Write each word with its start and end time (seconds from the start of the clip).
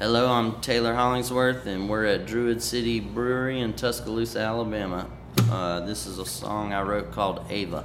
Hello, 0.00 0.32
I'm 0.32 0.62
Taylor 0.62 0.94
Hollingsworth, 0.94 1.66
and 1.66 1.86
we're 1.86 2.06
at 2.06 2.24
Druid 2.24 2.62
City 2.62 3.00
Brewery 3.00 3.60
in 3.60 3.74
Tuscaloosa, 3.74 4.38
Alabama. 4.40 5.06
Uh, 5.50 5.80
this 5.80 6.06
is 6.06 6.18
a 6.18 6.24
song 6.24 6.72
I 6.72 6.80
wrote 6.80 7.12
called 7.12 7.44
Ava. 7.50 7.84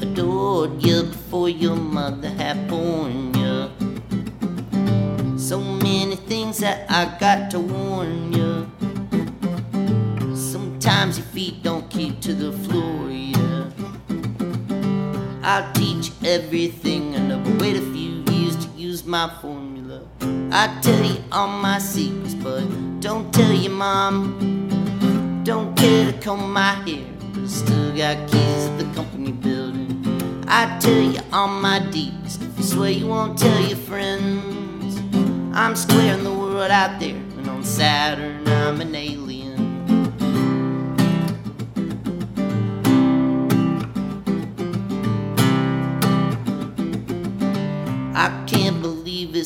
Adored 0.00 0.80
you 0.84 1.02
before 1.02 1.48
your 1.48 1.74
mother 1.74 2.28
had 2.28 2.68
born 2.68 3.34
you. 3.34 3.68
So 5.36 5.58
many 5.58 6.14
things 6.14 6.58
that 6.58 6.88
I 6.88 7.18
got 7.18 7.50
to 7.50 7.58
everything 16.38 17.16
I 17.16 17.18
know, 17.18 17.38
but 17.40 17.60
wait 17.60 17.76
a 17.76 17.80
few 17.80 18.22
years 18.32 18.54
to 18.64 18.68
use 18.76 19.04
my 19.04 19.28
formula. 19.40 20.02
I 20.52 20.78
tell 20.80 21.04
you 21.04 21.18
all 21.32 21.48
my 21.48 21.78
secrets, 21.78 22.34
but 22.34 22.64
don't 23.00 23.32
tell 23.34 23.52
your 23.52 23.72
mom. 23.72 25.42
Don't 25.42 25.76
care 25.76 26.12
to 26.12 26.18
comb 26.20 26.52
my 26.52 26.74
hair, 26.86 27.04
but 27.32 27.48
still 27.48 27.90
got 27.96 28.16
keys 28.30 28.66
to 28.66 28.84
the 28.84 28.94
company 28.94 29.32
building. 29.32 29.90
I 30.46 30.78
tell 30.78 31.02
you 31.14 31.20
all 31.32 31.48
my 31.48 31.78
if 31.92 32.58
you 32.58 32.62
swear 32.62 32.90
you 32.90 33.08
won't 33.08 33.36
tell 33.36 33.60
your 33.60 33.76
friends. 33.76 34.96
I'm 35.52 35.74
squaring 35.74 36.22
the 36.22 36.32
world 36.32 36.70
out 36.70 37.00
there, 37.00 37.16
and 37.16 37.48
on 37.48 37.64
Saturn 37.64 38.46
I'm 38.46 38.80
an 38.80 38.94
alien. 38.94 39.27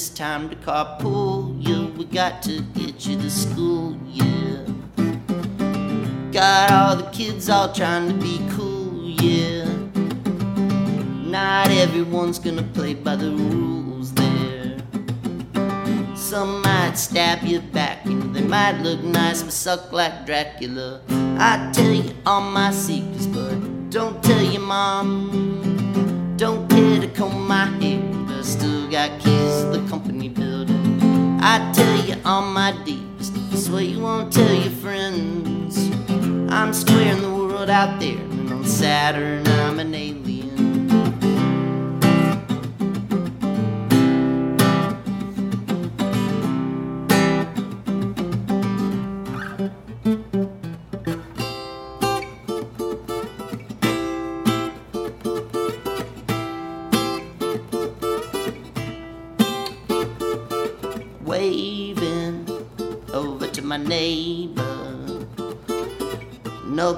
It's 0.02 0.10
time 0.10 0.50
to 0.50 0.56
carpool 0.56 1.64
you. 1.64 1.86
We 1.96 2.06
got 2.06 2.42
to 2.42 2.60
get 2.74 3.06
you 3.06 3.16
to 3.18 3.30
school, 3.30 3.96
yeah. 4.08 4.66
Got 6.32 6.72
all 6.72 6.96
the 6.96 7.08
kids 7.12 7.48
all 7.48 7.72
trying 7.72 8.08
to 8.08 8.14
be 8.14 8.40
cool, 8.50 9.10
yeah. 9.22 9.64
Not 11.30 11.70
everyone's 11.70 12.40
gonna 12.40 12.68
play 12.74 12.94
by 12.94 13.14
the 13.14 13.30
rules 13.30 14.12
there. 14.14 14.76
Some 16.16 16.62
might 16.62 16.94
stab 16.94 17.44
you 17.44 17.60
back, 17.60 18.04
know, 18.04 18.32
they 18.32 18.42
might 18.42 18.78
look 18.82 19.04
nice 19.04 19.44
but 19.44 19.52
suck 19.52 19.92
like 19.92 20.26
Dracula. 20.26 21.00
I 21.38 21.70
tell 21.72 21.92
you 21.92 22.12
all 22.26 22.40
my 22.40 22.72
secrets, 22.72 23.26
but 23.26 23.54
don't 23.90 24.20
tell 24.24 24.42
your 24.42 24.62
mom. 24.62 26.34
Don't 26.36 26.68
care 26.68 27.00
to 27.00 27.06
comb 27.06 27.46
my 27.46 27.66
hair, 27.80 28.02
but 28.26 28.42
still 28.42 28.90
got 28.90 29.20
keys 29.20 29.41
I 31.44 31.72
tell 31.74 32.06
you 32.06 32.14
all 32.24 32.42
my 32.42 32.70
deepest, 32.84 33.36
I 33.52 33.56
swear 33.56 33.82
you 33.82 33.98
won't 33.98 34.32
tell 34.32 34.54
your 34.54 34.70
friends. 34.70 35.90
I'm 36.52 36.72
squaring 36.72 37.20
the 37.20 37.34
world 37.34 37.68
out 37.68 37.98
there, 37.98 38.16
and 38.16 38.52
on 38.52 38.64
Saturn 38.64 39.44
I'm 39.48 39.80
an 39.80 39.92
alien. 39.92 40.31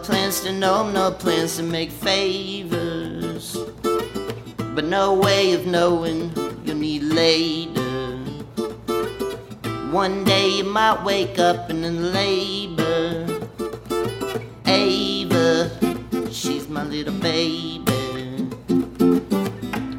Plans 0.04 0.41
to 0.42 0.53
know, 0.53 0.91
no 0.91 1.10
plans 1.10 1.56
to 1.56 1.62
make 1.62 1.91
favors, 1.91 3.56
but 4.75 4.84
no 4.84 5.15
way 5.15 5.54
of 5.54 5.66
knowing 5.66 6.31
you'll 6.62 6.76
need 6.76 7.03
later. 7.03 8.19
One 9.91 10.22
day 10.25 10.59
you 10.59 10.65
might 10.65 11.03
wake 11.04 11.38
up 11.38 11.70
and 11.70 11.82
in 11.87 12.12
labor. 12.12 13.48
Ava, 14.66 15.70
she's 16.31 16.69
my 16.69 16.84
little 16.84 17.19
baby. 17.21 18.50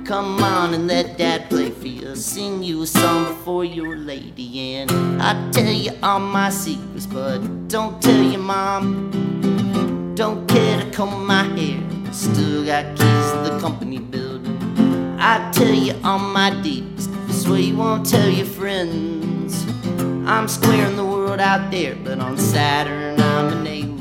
Come 0.06 0.44
on 0.44 0.76
and 0.76 0.86
let 0.88 1.18
dad 1.18 1.50
play 1.50 1.72
for 1.72 1.88
you. 1.88 2.16
Sing 2.16 2.62
you 2.62 2.84
a 2.84 2.88
song 2.88 3.24
before 3.24 3.66
you're 3.66 3.98
lady. 3.98 4.76
And 4.76 4.92
I 5.20 5.50
tell 5.50 5.74
you 5.74 5.94
all 6.04 6.20
my 6.20 6.52
secrets, 6.52 7.08
but 7.08 7.40
don't 7.68 8.00
tell 8.04 8.22
your 8.22 8.42
mom. 8.42 9.25
Don't 10.16 10.48
care 10.48 10.80
to 10.80 10.92
comb 10.92 11.28
my 11.28 11.44
hair. 11.44 11.84
Still 12.14 12.66
got 12.66 12.86
keys 12.96 13.32
to 13.34 13.50
the 13.50 13.60
company 13.60 13.98
building. 13.98 14.58
I 15.20 15.52
tell 15.52 15.74
you 15.74 15.94
all 16.06 16.20
my 16.20 16.52
deepest. 16.62 17.10
I 17.10 17.32
swear 17.34 17.60
you 17.60 17.76
won't 17.76 18.06
tell 18.06 18.30
your 18.30 18.46
friends. 18.46 19.66
I'm 20.26 20.48
squaring 20.48 20.96
the 20.96 21.04
world 21.04 21.42
out 21.42 21.70
there, 21.70 21.98
but 21.98 22.20
on 22.20 22.38
Saturn 22.38 23.20
I'm 23.20 23.58
an 23.58 23.68
alien. 23.68 23.95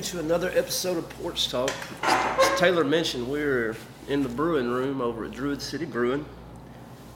You 0.00 0.18
to 0.18 0.20
another 0.20 0.50
episode 0.54 0.96
of 0.96 1.06
Porch 1.10 1.50
Talk. 1.50 1.70
As 2.02 2.58
Taylor 2.58 2.84
mentioned, 2.84 3.28
we're 3.28 3.76
in 4.08 4.22
the 4.22 4.30
brewing 4.30 4.70
room 4.70 5.02
over 5.02 5.26
at 5.26 5.32
Druid 5.32 5.60
City 5.60 5.84
Brewing, 5.84 6.24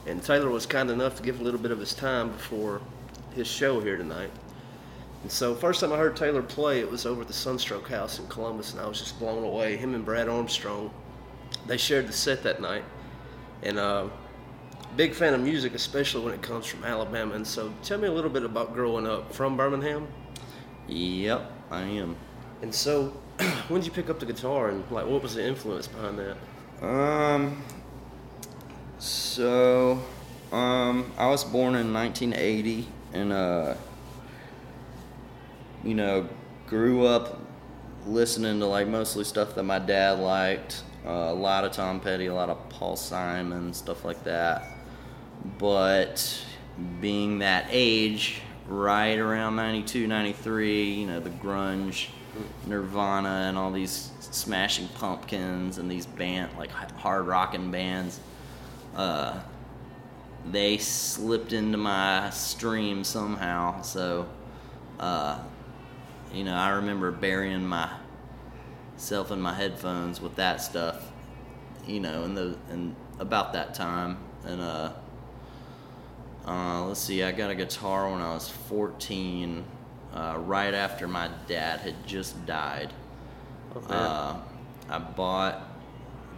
and 0.06 0.22
Taylor 0.22 0.50
was 0.50 0.66
kind 0.66 0.90
enough 0.90 1.16
to 1.16 1.22
give 1.22 1.40
a 1.40 1.42
little 1.42 1.60
bit 1.60 1.70
of 1.70 1.78
his 1.78 1.94
time 1.94 2.30
before 2.30 2.82
his 3.34 3.46
show 3.46 3.80
here 3.80 3.96
tonight. 3.96 4.30
And 5.22 5.32
so, 5.32 5.54
first 5.54 5.80
time 5.80 5.94
I 5.94 5.96
heard 5.96 6.14
Taylor 6.14 6.42
play, 6.42 6.80
it 6.80 6.90
was 6.90 7.06
over 7.06 7.22
at 7.22 7.26
the 7.26 7.32
Sunstroke 7.32 7.88
House 7.88 8.18
in 8.18 8.26
Columbus, 8.26 8.72
and 8.72 8.82
I 8.82 8.86
was 8.86 8.98
just 8.98 9.18
blown 9.18 9.44
away. 9.44 9.78
Him 9.78 9.94
and 9.94 10.04
Brad 10.04 10.28
Armstrong, 10.28 10.92
they 11.66 11.78
shared 11.78 12.06
the 12.06 12.12
set 12.12 12.42
that 12.42 12.60
night, 12.60 12.84
and 13.62 13.78
uh, 13.78 14.08
big 14.94 15.14
fan 15.14 15.32
of 15.32 15.40
music, 15.40 15.74
especially 15.74 16.22
when 16.22 16.34
it 16.34 16.42
comes 16.42 16.66
from 16.66 16.84
Alabama. 16.84 17.34
And 17.34 17.46
so, 17.46 17.72
tell 17.82 17.98
me 17.98 18.08
a 18.08 18.12
little 18.12 18.30
bit 18.30 18.42
about 18.42 18.74
growing 18.74 19.06
up 19.06 19.32
from 19.32 19.56
Birmingham. 19.56 20.06
Yep, 20.86 21.50
I 21.70 21.82
am. 21.82 22.16
And 22.62 22.74
so, 22.74 23.08
when 23.68 23.80
did 23.80 23.86
you 23.86 23.92
pick 23.92 24.10
up 24.10 24.20
the 24.20 24.26
guitar, 24.26 24.68
and 24.68 24.88
like, 24.90 25.06
what 25.06 25.22
was 25.22 25.34
the 25.34 25.46
influence 25.46 25.86
behind 25.86 26.18
that? 26.18 26.86
Um. 26.86 27.62
So, 28.98 30.02
um, 30.50 31.12
I 31.18 31.26
was 31.26 31.44
born 31.44 31.74
in 31.74 31.92
1980, 31.92 32.86
and 33.12 33.32
uh, 33.32 33.74
you 35.82 35.94
know, 35.94 36.28
grew 36.66 37.06
up 37.06 37.40
listening 38.06 38.60
to 38.60 38.66
like 38.66 38.88
mostly 38.88 39.24
stuff 39.24 39.54
that 39.54 39.62
my 39.62 39.78
dad 39.78 40.18
liked. 40.18 40.82
Uh, 41.04 41.10
a 41.10 41.34
lot 41.34 41.64
of 41.64 41.72
Tom 41.72 42.00
Petty, 42.00 42.26
a 42.26 42.34
lot 42.34 42.48
of 42.48 42.68
Paul 42.70 42.96
Simon, 42.96 43.74
stuff 43.74 44.04
like 44.04 44.24
that. 44.24 44.64
But 45.58 46.42
being 47.00 47.40
that 47.40 47.66
age, 47.68 48.40
right 48.66 49.18
around 49.18 49.56
92, 49.56 50.06
93, 50.06 50.92
you 50.92 51.06
know, 51.06 51.20
the 51.20 51.30
grunge, 51.30 52.08
Nirvana, 52.66 53.46
and 53.48 53.58
all 53.58 53.70
these 53.70 54.10
smashing 54.20 54.88
pumpkins 54.88 55.78
and 55.78 55.90
these 55.90 56.06
band 56.06 56.50
like 56.58 56.70
hard 56.70 57.26
rocking 57.26 57.70
bands, 57.70 58.20
uh, 58.96 59.40
they 60.50 60.78
slipped 60.78 61.52
into 61.52 61.78
my 61.78 62.30
stream 62.30 63.04
somehow. 63.04 63.80
So, 63.82 64.28
uh, 64.98 65.38
you 66.32 66.44
know, 66.44 66.54
I 66.54 66.70
remember 66.70 67.10
burying 67.10 67.66
myself 67.66 69.30
in 69.30 69.40
my 69.40 69.54
headphones 69.54 70.20
with 70.20 70.34
that 70.36 70.60
stuff, 70.60 71.10
you 71.86 72.00
know, 72.00 72.24
in 72.24 72.34
the 72.34 72.56
and 72.70 72.94
about 73.18 73.52
that 73.52 73.74
time, 73.74 74.18
and 74.44 74.60
uh, 74.60 74.92
uh, 76.46 76.84
let's 76.86 77.00
see, 77.00 77.22
I 77.22 77.32
got 77.32 77.50
a 77.50 77.54
guitar 77.54 78.10
when 78.10 78.20
I 78.20 78.34
was 78.34 78.48
14, 78.48 79.64
uh, 80.12 80.36
right 80.40 80.74
after 80.74 81.08
my 81.08 81.30
dad 81.46 81.80
had 81.80 82.06
just 82.06 82.44
died. 82.46 82.92
Okay. 83.76 83.94
Uh, 83.94 84.36
I 84.88 84.98
bought 84.98 85.68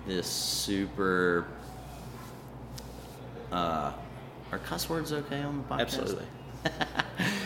this 0.06 0.26
super. 0.26 1.46
Uh, 3.50 3.92
are 4.52 4.58
cuss 4.58 4.88
words 4.88 5.12
okay 5.12 5.42
on 5.42 5.58
the 5.58 5.74
podcast? 5.74 5.80
Absolutely. 5.80 6.26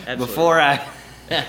Absolutely. 0.07 0.15
Before 0.25 0.59
I 0.59 0.87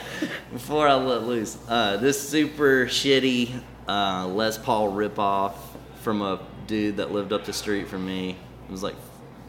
before 0.52 0.88
I 0.88 0.94
let 0.94 1.24
loose, 1.24 1.58
uh, 1.68 1.96
this 1.98 2.28
super 2.28 2.86
shitty 2.86 3.60
uh, 3.88 4.26
Les 4.28 4.58
Paul 4.58 4.92
ripoff 4.92 5.54
from 6.02 6.22
a 6.22 6.40
dude 6.66 6.96
that 6.96 7.12
lived 7.12 7.32
up 7.32 7.44
the 7.44 7.52
street 7.52 7.88
from 7.88 8.06
me. 8.06 8.30
It 8.30 8.70
was 8.70 8.82
like 8.82 8.94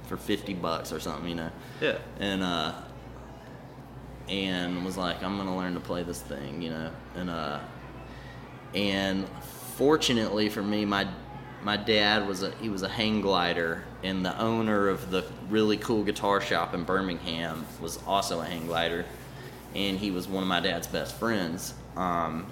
for 0.08 0.18
fifty 0.18 0.54
bucks 0.54 0.92
or 0.92 1.00
something, 1.00 1.30
you 1.30 1.36
know. 1.36 1.52
Yeah. 1.82 1.98
And 2.20 2.44
uh, 2.44 2.74
and 4.30 4.86
was 4.86 4.98
like, 4.98 5.22
I'm 5.24 5.38
gonna 5.38 5.56
learn 5.56 5.74
to 5.74 5.80
play 5.80 6.04
this 6.04 6.22
thing, 6.22 6.62
you 6.62 6.70
know. 6.70 6.92
And 7.16 7.30
uh, 7.30 7.60
and 8.74 9.28
fortunately 9.76 10.50
for 10.50 10.64
me, 10.64 10.86
my 10.86 11.08
my 11.64 11.78
dad 11.78 12.28
was 12.28 12.44
a 12.44 12.52
he 12.62 12.70
was 12.70 12.84
a 12.84 12.90
hang 12.90 13.22
glider, 13.22 13.84
and 14.04 14.26
the 14.26 14.38
owner 14.40 14.90
of 14.90 15.12
the 15.12 15.26
really 15.50 15.78
cool 15.78 16.04
guitar 16.04 16.42
shop 16.42 16.74
in 16.74 16.84
Birmingham 16.84 17.66
was 17.82 18.00
also 18.06 18.42
a 18.42 18.46
hang 18.46 18.68
glider, 18.68 19.06
and 19.76 19.98
he 19.98 20.12
was 20.12 20.28
one 20.28 20.44
of 20.44 20.50
my 20.50 20.60
dad's 20.60 20.88
best 20.88 21.16
friends. 21.16 21.74
Um, 21.96 22.48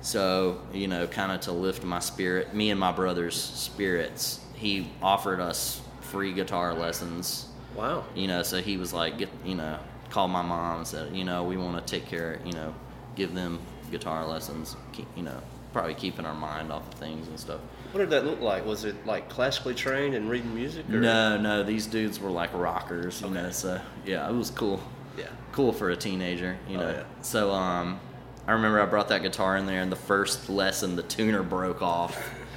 so 0.00 0.60
you 0.72 0.88
know, 0.88 1.06
kind 1.06 1.32
of 1.32 1.40
to 1.42 1.52
lift 1.52 1.84
my 1.84 2.00
spirit, 2.00 2.54
me 2.54 2.70
and 2.70 2.78
my 2.78 2.92
brother's 2.92 3.40
spirits, 3.40 4.40
he 4.54 4.90
offered 5.02 5.40
us 5.40 5.80
free 6.14 6.32
guitar 6.32 6.72
lessons. 6.74 7.48
Wow. 7.74 8.04
You 8.14 8.28
know, 8.28 8.44
so 8.44 8.60
he 8.62 8.76
was 8.76 8.92
like, 8.92 9.18
get 9.18 9.28
you 9.44 9.56
know, 9.56 9.78
called 10.10 10.30
my 10.30 10.42
mom 10.42 10.78
and 10.78 10.86
said, 10.86 11.14
you 11.14 11.24
know, 11.24 11.42
we 11.42 11.56
want 11.56 11.84
to 11.84 11.92
take 12.00 12.06
care, 12.08 12.38
you 12.44 12.52
know, 12.52 12.72
give 13.16 13.34
them 13.34 13.58
guitar 13.90 14.24
lessons. 14.24 14.76
Keep, 14.92 15.08
you 15.16 15.24
know, 15.24 15.36
probably 15.72 15.94
keeping 15.94 16.24
our 16.24 16.34
mind 16.34 16.70
off 16.70 16.86
of 16.86 16.94
things 16.94 17.26
and 17.26 17.38
stuff. 17.38 17.58
What 17.90 17.98
did 17.98 18.10
that 18.10 18.24
look 18.24 18.40
like? 18.40 18.64
Was 18.64 18.84
it 18.84 19.04
like 19.06 19.28
classically 19.28 19.74
trained 19.74 20.14
and 20.14 20.30
reading 20.30 20.54
music? 20.54 20.88
Or? 20.88 21.00
No, 21.00 21.36
no, 21.36 21.64
these 21.64 21.86
dudes 21.88 22.20
were 22.20 22.30
like 22.30 22.54
rockers, 22.54 23.20
you 23.22 23.30
know. 23.30 23.50
So 23.50 23.80
yeah, 24.06 24.28
it 24.28 24.32
was 24.34 24.50
cool. 24.50 24.80
Yeah. 25.18 25.26
Cool 25.50 25.72
for 25.72 25.90
a 25.90 25.96
teenager, 25.96 26.56
you 26.68 26.76
Oh, 26.76 26.80
know. 26.80 26.90
yeah. 26.90 27.02
So 27.22 27.50
um, 27.50 27.98
I 28.46 28.52
remember 28.52 28.80
I 28.80 28.86
brought 28.86 29.08
that 29.08 29.22
guitar 29.22 29.56
in 29.56 29.66
there, 29.66 29.80
and 29.82 29.90
the 29.90 29.96
first 29.96 30.48
lesson, 30.48 30.94
the 30.94 31.02
tuner 31.02 31.42
broke 31.42 31.82
off, 31.82 32.16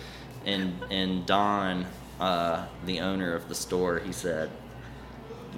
and 0.45 0.73
and 0.91 1.25
Don, 1.25 1.87
uh, 2.19 2.65
the 2.85 2.99
owner 3.01 3.33
of 3.33 3.47
the 3.49 3.55
store, 3.55 3.99
he 3.99 4.11
said, 4.11 4.49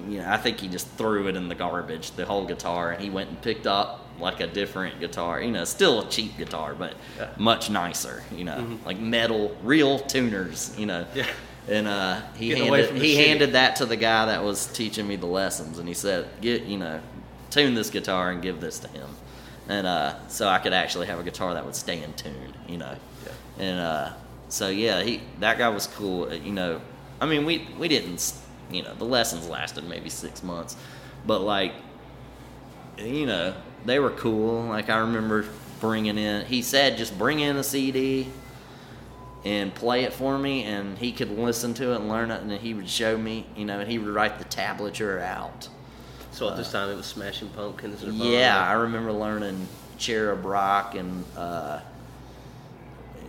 you 0.08 0.18
know, 0.18 0.28
I 0.30 0.36
think 0.36 0.60
he 0.60 0.68
just 0.68 0.88
threw 0.92 1.28
it 1.28 1.36
in 1.36 1.48
the 1.48 1.54
garbage, 1.54 2.12
the 2.12 2.24
whole 2.24 2.46
guitar, 2.46 2.92
and 2.92 3.02
he 3.02 3.10
went 3.10 3.28
and 3.28 3.40
picked 3.42 3.66
up 3.66 4.06
like 4.18 4.40
a 4.40 4.46
different 4.46 5.00
guitar, 5.00 5.40
you 5.40 5.50
know, 5.50 5.64
still 5.64 6.00
a 6.00 6.08
cheap 6.10 6.36
guitar, 6.36 6.74
but 6.74 6.94
Yeah. 7.18 7.26
Mm-hmm. 7.26 7.42
much 7.42 7.70
nicer, 7.70 8.22
you 8.34 8.44
know, 8.44 8.78
like 8.84 8.98
metal, 8.98 9.56
real 9.62 9.98
tuners, 9.98 10.74
you 10.78 10.86
know. 10.86 11.06
Yeah. 11.14 11.26
And 11.68 11.86
uh, 11.86 12.20
he 12.36 12.48
Getting 12.48 12.64
handed 12.72 12.96
he 13.02 13.14
shitty. 13.14 13.26
handed 13.26 13.52
that 13.52 13.76
to 13.76 13.86
the 13.86 13.96
guy 13.96 14.26
that 14.26 14.42
was 14.42 14.66
teaching 14.66 15.06
me 15.06 15.16
the 15.16 15.26
lessons, 15.26 15.78
and 15.78 15.86
he 15.86 15.94
said, 15.94 16.26
"Get 16.40 16.62
you 16.64 16.78
know, 16.78 17.00
tune 17.50 17.74
this 17.74 17.90
guitar 17.90 18.30
and 18.30 18.42
give 18.42 18.60
this 18.60 18.78
to 18.80 18.88
him." 18.88 19.08
And 19.68 19.86
uh, 19.86 20.14
so 20.28 20.48
I 20.48 20.58
could 20.58 20.72
actually 20.72 21.06
have 21.06 21.20
a 21.20 21.22
guitar 21.22 21.54
that 21.54 21.64
would 21.64 21.76
stay 21.76 22.02
in 22.02 22.12
tune, 22.14 22.54
you 22.66 22.78
know. 22.78 22.96
Yeah. 23.24 23.64
And 23.64 23.78
uh, 23.80 24.12
so 24.50 24.68
yeah, 24.68 25.02
he 25.02 25.22
that 25.38 25.56
guy 25.56 25.68
was 25.70 25.86
cool. 25.86 26.24
uh, 26.30 26.34
You 26.34 26.52
know, 26.52 26.80
I 27.20 27.26
mean, 27.26 27.46
we 27.46 27.66
we 27.78 27.88
didn't, 27.88 28.34
you 28.70 28.82
know, 28.82 28.92
the 28.94 29.04
lessons 29.04 29.48
lasted 29.48 29.84
maybe 29.88 30.10
six 30.10 30.42
months, 30.42 30.76
but 31.26 31.40
like, 31.40 31.72
you 32.98 33.24
know, 33.26 33.54
they 33.86 33.98
were 33.98 34.10
cool. 34.10 34.64
Like 34.64 34.90
I 34.90 34.98
remember 34.98 35.46
bringing 35.80 36.18
in. 36.18 36.44
He 36.44 36.60
said, 36.62 36.98
just 36.98 37.16
bring 37.18 37.40
in 37.40 37.56
a 37.56 37.64
CD 37.64 38.28
and 39.44 39.74
play 39.74 40.02
it 40.04 40.12
for 40.12 40.36
me, 40.36 40.64
and 40.64 40.98
he 40.98 41.12
could 41.12 41.30
listen 41.30 41.72
to 41.74 41.92
it 41.92 41.96
and 41.96 42.08
learn 42.10 42.30
it, 42.30 42.42
and 42.42 42.50
then 42.50 42.58
he 42.60 42.74
would 42.74 42.88
show 42.88 43.16
me, 43.16 43.46
you 43.56 43.64
know, 43.64 43.80
and 43.80 43.90
he 43.90 43.98
would 43.98 44.12
write 44.12 44.38
the 44.38 44.44
tablature 44.44 45.22
out. 45.22 45.68
So 46.32 46.48
at 46.48 46.56
this 46.56 46.70
time 46.70 46.90
it 46.90 46.94
was 46.96 47.06
Smashing 47.06 47.48
Pumpkins. 47.50 48.04
Or 48.04 48.10
Yeah, 48.10 48.62
I 48.62 48.72
remember 48.72 49.12
learning 49.12 49.66
Cherub 49.98 50.44
Rock 50.44 50.94
and 50.94 51.24
uh, 51.36 51.80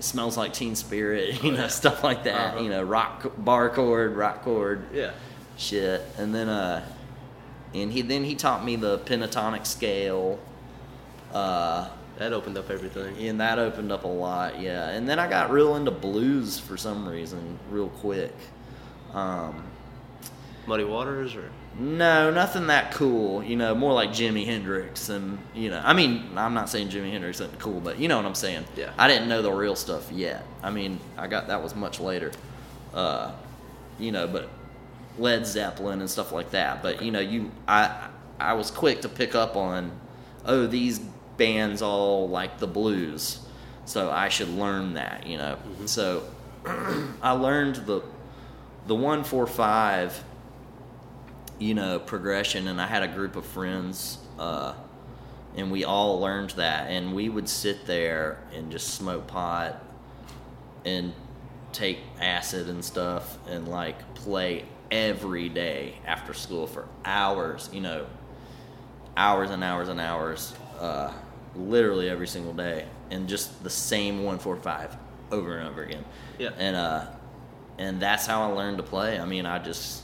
it 0.02 0.04
smells 0.04 0.36
like 0.36 0.52
Teen 0.52 0.76
Spirit, 0.76 1.44
you 1.44 1.52
know, 1.52 1.68
stuff 1.68 2.04
like 2.04 2.24
that. 2.24 2.56
Uh-huh. 2.56 2.64
You 2.64 2.70
know, 2.72 2.82
rock 2.82 3.32
bar 3.38 3.70
chord, 3.70 4.16
rock 4.16 4.42
chord, 4.44 4.88
Yeah. 4.92 5.12
shit. 5.58 6.02
And 6.18 6.34
then, 6.34 6.50
uh, 6.50 6.84
and 7.76 7.92
he 7.94 8.02
then 8.02 8.24
he 8.24 8.34
taught 8.34 8.66
me 8.66 8.76
the 8.78 8.98
pentatonic 9.00 9.68
scale. 9.68 10.40
Uh, 11.32 11.88
That 12.18 12.34
opened 12.34 12.58
up 12.58 12.72
everything. 12.72 13.16
and 13.28 13.40
that 13.42 13.60
opened 13.60 13.92
up 13.92 14.04
a 14.04 14.08
lot, 14.08 14.60
yeah. 14.60 14.90
And 14.90 15.08
then 15.08 15.20
I 15.20 15.30
got 15.30 15.52
real 15.52 15.76
into 15.76 15.92
blues 15.92 16.58
for 16.58 16.78
some 16.78 17.08
reason, 17.08 17.60
real 17.70 17.90
quick. 17.90 18.34
Um, 19.14 19.64
Muddy 20.66 20.84
Waters 20.84 21.36
or 21.36 21.52
no, 21.80 22.32
nothing 22.32 22.68
that 22.68 22.92
cool. 22.92 23.44
You 23.44 23.56
know, 23.56 23.74
more 23.74 23.94
like 23.94 24.10
Jimi 24.10 24.46
Hendrix, 24.46 25.10
and 25.10 25.38
you 25.54 25.70
know, 25.70 25.82
I 25.84 25.94
mean, 25.94 26.30
I'm 26.36 26.54
not 26.54 26.70
saying 26.70 26.90
Jimi 26.90 27.12
Hendrix 27.12 27.40
isn't 27.40 27.60
cool, 27.60 27.80
but 27.80 27.98
you 27.98 28.08
know 28.08 28.18
what 28.18 28.26
I'm 28.26 28.36
saying. 28.36 28.66
Yeah. 28.76 28.92
I 28.98 29.08
didn't 29.08 29.30
know 29.30 29.42
the 29.42 29.52
real 29.52 29.76
stuff 29.76 30.12
yet. 30.12 30.46
I 30.62 30.70
mean, 30.70 31.00
I 31.18 31.28
got 31.28 31.48
that 31.48 31.64
was 31.64 31.76
much 31.76 32.00
later. 32.00 32.32
Uh, 32.94 33.32
you 34.00 34.12
know, 34.12 34.28
but 34.28 34.50
Led 35.18 35.46
Zeppelin 35.46 36.02
and 36.02 36.10
stuff 36.10 36.32
like 36.32 36.52
that. 36.52 36.84
But 36.84 37.02
you 37.02 37.12
know, 37.12 37.22
you 37.22 37.52
I 37.68 38.10
I 38.40 38.54
was 38.54 38.70
quick 38.70 39.02
to 39.02 39.10
pick 39.10 39.34
up 39.34 39.56
on, 39.56 39.92
oh, 40.46 40.68
these 40.68 41.00
bands 41.38 41.82
all 41.82 42.28
like 42.28 42.60
the 42.60 42.68
blues, 42.68 43.40
so 43.86 44.12
I 44.12 44.28
should 44.28 44.50
learn 44.50 44.96
that. 44.96 45.26
You 45.26 45.38
know, 45.38 45.58
so 45.86 46.24
I 47.22 47.32
learned 47.32 47.76
the 47.88 48.02
the 48.88 48.96
one 48.96 49.24
four 49.24 49.48
five 49.48 50.22
you 51.62 51.74
know 51.76 52.00
progression 52.00 52.68
and 52.68 52.82
i 52.82 52.88
had 52.88 53.04
a 53.04 53.08
group 53.08 53.36
of 53.36 53.46
friends 53.46 54.18
uh, 54.40 54.74
and 55.56 55.72
we 55.72 55.84
all 55.84 56.20
learned 56.20 56.50
that 56.52 56.90
and 56.90 57.14
we 57.14 57.30
would 57.30 57.48
sit 57.48 57.86
there 57.86 58.40
and 58.56 58.72
just 58.72 58.96
smoke 58.96 59.28
pot 59.28 59.82
and 60.86 61.14
take 61.72 62.00
acid 62.20 62.68
and 62.68 62.84
stuff 62.84 63.38
and 63.48 63.68
like 63.68 64.16
play 64.16 64.66
every 64.90 65.50
day 65.50 65.94
after 66.06 66.34
school 66.34 66.66
for 66.66 66.88
hours 67.06 67.70
you 67.72 67.80
know 67.82 68.06
hours 69.16 69.52
and 69.52 69.64
hours 69.64 69.88
and 69.88 70.00
hours 70.00 70.54
uh, 70.80 71.12
literally 71.56 72.10
every 72.10 72.28
single 72.28 72.54
day 72.54 72.86
and 73.12 73.28
just 73.30 73.64
the 73.64 73.70
same 73.70 74.24
145 74.24 74.98
over 75.32 75.58
and 75.58 75.70
over 75.70 75.84
again 75.84 76.04
Yeah. 76.40 76.50
and 76.58 76.76
uh 76.76 77.06
and 77.78 78.00
that's 78.02 78.26
how 78.26 78.44
I 78.44 78.54
learned 78.54 78.78
to 78.78 78.84
play. 78.84 79.20
I 79.20 79.26
mean, 79.26 79.46
I 79.48 79.58
just 79.58 80.04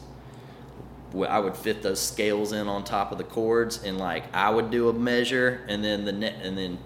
I 1.15 1.39
would 1.39 1.55
fit 1.55 1.81
those 1.81 1.99
scales 2.01 2.51
in 2.51 2.67
on 2.67 2.83
top 2.83 3.11
of 3.11 3.17
the 3.17 3.23
chords, 3.23 3.83
and 3.83 3.97
like 3.97 4.33
I 4.35 4.49
would 4.49 4.71
do 4.71 4.89
a 4.89 4.93
measure, 4.93 5.65
and 5.67 5.83
then 5.83 6.05
the 6.05 6.11
net, 6.11 6.35
and 6.41 6.57
then 6.57 6.77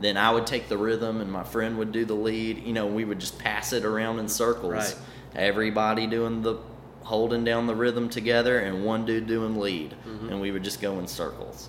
then 0.00 0.16
I 0.16 0.30
would 0.30 0.46
take 0.46 0.68
the 0.68 0.78
rhythm, 0.78 1.20
and 1.20 1.30
my 1.30 1.44
friend 1.44 1.76
would 1.78 1.92
do 1.92 2.04
the 2.04 2.14
lead. 2.14 2.64
You 2.64 2.72
know, 2.72 2.86
we 2.86 3.04
would 3.04 3.20
just 3.20 3.38
pass 3.38 3.72
it 3.72 3.84
around 3.84 4.18
in 4.18 4.28
circles. 4.28 4.72
Right. 4.72 4.96
Everybody 5.34 6.06
doing 6.06 6.42
the 6.42 6.58
holding 7.02 7.44
down 7.44 7.66
the 7.66 7.74
rhythm 7.74 8.08
together, 8.08 8.58
and 8.58 8.84
one 8.84 9.04
dude 9.04 9.26
doing 9.26 9.58
lead, 9.58 9.92
mm-hmm. 10.06 10.28
and 10.28 10.40
we 10.40 10.50
would 10.50 10.62
just 10.64 10.80
go 10.80 10.98
in 10.98 11.06
circles, 11.06 11.68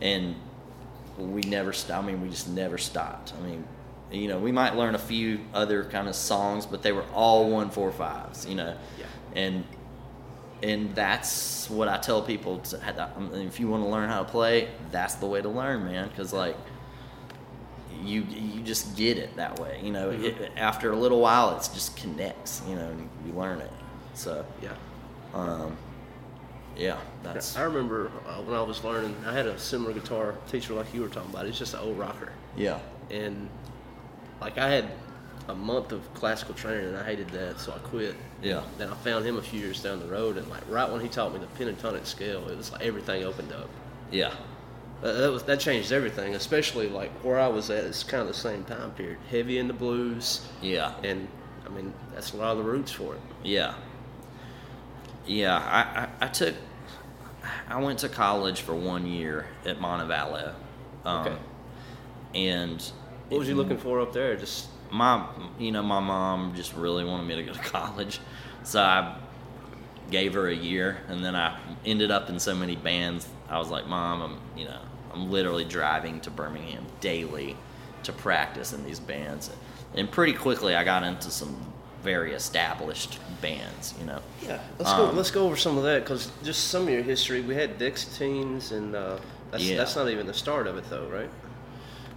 and 0.00 0.34
we 1.18 1.42
never 1.42 1.72
stopped. 1.72 2.04
I 2.04 2.06
mean, 2.06 2.22
we 2.22 2.28
just 2.28 2.48
never 2.48 2.78
stopped. 2.78 3.32
I 3.38 3.46
mean, 3.46 3.64
you 4.10 4.28
know, 4.28 4.38
we 4.38 4.52
might 4.52 4.76
learn 4.76 4.94
a 4.94 4.98
few 4.98 5.40
other 5.54 5.84
kind 5.84 6.08
of 6.08 6.14
songs, 6.14 6.66
but 6.66 6.82
they 6.82 6.92
were 6.92 7.04
all 7.14 7.50
one 7.50 7.70
four 7.70 7.92
fives. 7.92 8.46
You 8.46 8.56
know, 8.56 8.76
Yeah. 8.98 9.06
and 9.34 9.64
and 10.62 10.94
that's 10.94 11.68
what 11.70 11.88
I 11.88 11.98
tell 11.98 12.22
people. 12.22 12.58
To, 12.58 13.30
if 13.34 13.60
you 13.60 13.68
want 13.68 13.84
to 13.84 13.88
learn 13.88 14.08
how 14.08 14.22
to 14.22 14.28
play, 14.28 14.68
that's 14.90 15.14
the 15.14 15.26
way 15.26 15.40
to 15.40 15.48
learn, 15.48 15.84
man. 15.84 16.08
Because 16.08 16.32
like 16.32 16.56
you 18.02 18.22
you 18.22 18.62
just 18.62 18.96
get 18.96 19.18
it 19.18 19.36
that 19.36 19.58
way. 19.58 19.80
You 19.82 19.92
know, 19.92 20.10
it, 20.10 20.52
after 20.56 20.92
a 20.92 20.96
little 20.96 21.20
while, 21.20 21.56
it 21.56 21.68
just 21.72 21.96
connects. 21.96 22.62
You 22.68 22.76
know, 22.76 22.90
and 22.90 23.08
you 23.26 23.32
learn 23.32 23.60
it. 23.60 23.70
So 24.14 24.44
yeah. 24.62 24.70
um, 25.34 25.76
yeah, 26.76 26.98
that's 27.22 27.56
I 27.56 27.62
remember 27.62 28.10
uh, 28.26 28.42
when 28.42 28.56
I 28.56 28.62
was 28.62 28.82
learning, 28.84 29.14
I 29.26 29.32
had 29.32 29.46
a 29.46 29.58
similar 29.58 29.92
guitar 29.92 30.34
teacher 30.48 30.74
like 30.74 30.92
you 30.94 31.02
were 31.02 31.08
talking 31.08 31.30
about. 31.30 31.46
It's 31.46 31.58
just 31.58 31.74
an 31.74 31.80
old 31.80 31.98
rocker, 31.98 32.32
yeah. 32.56 32.78
and 33.10 33.48
like 34.40 34.58
I 34.58 34.68
had 34.68 34.90
a 35.48 35.54
month 35.54 35.92
of 35.92 36.12
classical 36.14 36.54
training, 36.54 36.86
and 36.86 36.96
I 36.96 37.04
hated 37.04 37.28
that, 37.30 37.60
so 37.60 37.72
I 37.72 37.78
quit. 37.78 38.14
Yeah. 38.42 38.62
Then 38.78 38.88
I 38.90 38.94
found 38.94 39.26
him 39.26 39.36
a 39.36 39.42
few 39.42 39.60
years 39.60 39.82
down 39.82 40.00
the 40.00 40.06
road, 40.06 40.36
and 40.38 40.48
like 40.48 40.62
right 40.68 40.90
when 40.90 41.00
he 41.00 41.08
taught 41.08 41.32
me 41.32 41.40
the 41.40 41.64
pentatonic 41.64 42.06
scale, 42.06 42.48
it 42.48 42.56
was 42.56 42.72
like 42.72 42.82
everything 42.82 43.24
opened 43.24 43.52
up. 43.52 43.68
Yeah, 44.10 44.32
Uh, 45.02 45.12
that 45.12 45.30
was 45.30 45.42
that 45.44 45.60
changed 45.60 45.92
everything, 45.92 46.34
especially 46.34 46.88
like 46.88 47.10
where 47.24 47.38
I 47.38 47.48
was 47.48 47.70
at. 47.70 47.84
It's 47.84 48.02
kind 48.02 48.22
of 48.22 48.28
the 48.28 48.34
same 48.34 48.64
time 48.64 48.90
period, 48.92 49.18
heavy 49.30 49.58
in 49.58 49.66
the 49.68 49.74
blues, 49.74 50.46
yeah. 50.62 50.94
and 51.04 51.28
I 51.66 51.68
mean 51.68 51.92
that's 52.14 52.32
a 52.32 52.36
lot 52.36 52.52
of 52.52 52.58
the 52.58 52.64
roots 52.64 52.90
for 52.92 53.14
it. 53.14 53.20
Yeah. 53.44 53.74
Yeah, 55.26 55.56
I, 55.58 56.24
I, 56.24 56.26
I 56.26 56.28
took, 56.28 56.54
I 57.68 57.78
went 57.80 58.00
to 58.00 58.08
college 58.08 58.62
for 58.62 58.74
one 58.74 59.06
year 59.06 59.46
at 59.64 59.78
Montevallo. 59.78 60.54
Um, 61.04 61.26
Okay. 61.26 61.36
And 62.34 62.82
What 63.28 63.38
was 63.38 63.48
you 63.48 63.54
looking 63.54 63.76
for 63.78 64.00
up 64.00 64.12
there? 64.12 64.34
Just 64.36 64.68
my, 64.90 65.26
you 65.58 65.72
know, 65.72 65.82
my 65.82 66.00
mom 66.00 66.54
just 66.54 66.74
really 66.74 67.04
wanted 67.04 67.26
me 67.26 67.36
to 67.36 67.42
go 67.42 67.52
to 67.52 67.58
college. 67.70 68.20
So 68.64 68.80
I 68.80 69.16
gave 70.10 70.34
her 70.34 70.48
a 70.48 70.54
year 70.54 70.98
and 71.08 71.24
then 71.24 71.34
I 71.36 71.58
ended 71.84 72.10
up 72.10 72.28
in 72.28 72.38
so 72.38 72.54
many 72.54 72.76
bands. 72.76 73.28
I 73.48 73.58
was 73.58 73.68
like, 73.68 73.86
Mom, 73.86 74.22
I'm, 74.22 74.58
you 74.58 74.64
know, 74.66 74.80
I'm 75.12 75.30
literally 75.30 75.64
driving 75.64 76.20
to 76.20 76.30
Birmingham 76.30 76.84
daily 77.00 77.56
to 78.04 78.12
practice 78.12 78.72
in 78.72 78.84
these 78.84 78.98
bands, 79.00 79.50
and 79.94 80.10
pretty 80.10 80.32
quickly 80.32 80.74
I 80.74 80.84
got 80.84 81.02
into 81.02 81.30
some 81.30 81.54
very 82.02 82.32
established 82.32 83.18
bands. 83.42 83.92
You 84.00 84.06
know. 84.06 84.20
Yeah, 84.40 84.58
let's 84.78 84.92
go. 84.92 85.06
Um, 85.08 85.16
Let's 85.16 85.30
go 85.30 85.44
over 85.44 85.56
some 85.56 85.76
of 85.76 85.84
that 85.84 86.04
because 86.04 86.30
just 86.42 86.68
some 86.68 86.84
of 86.84 86.88
your 86.88 87.02
history. 87.02 87.40
We 87.42 87.54
had 87.54 87.78
Dexateens, 87.78 88.72
and 88.72 88.94
uh, 88.94 89.18
that's 89.50 89.64
Yeah. 89.64 89.76
that's 89.76 89.96
not 89.96 90.08
even 90.08 90.26
the 90.26 90.32
start 90.32 90.66
of 90.66 90.78
it, 90.78 90.84
though, 90.88 91.06
right? 91.08 91.28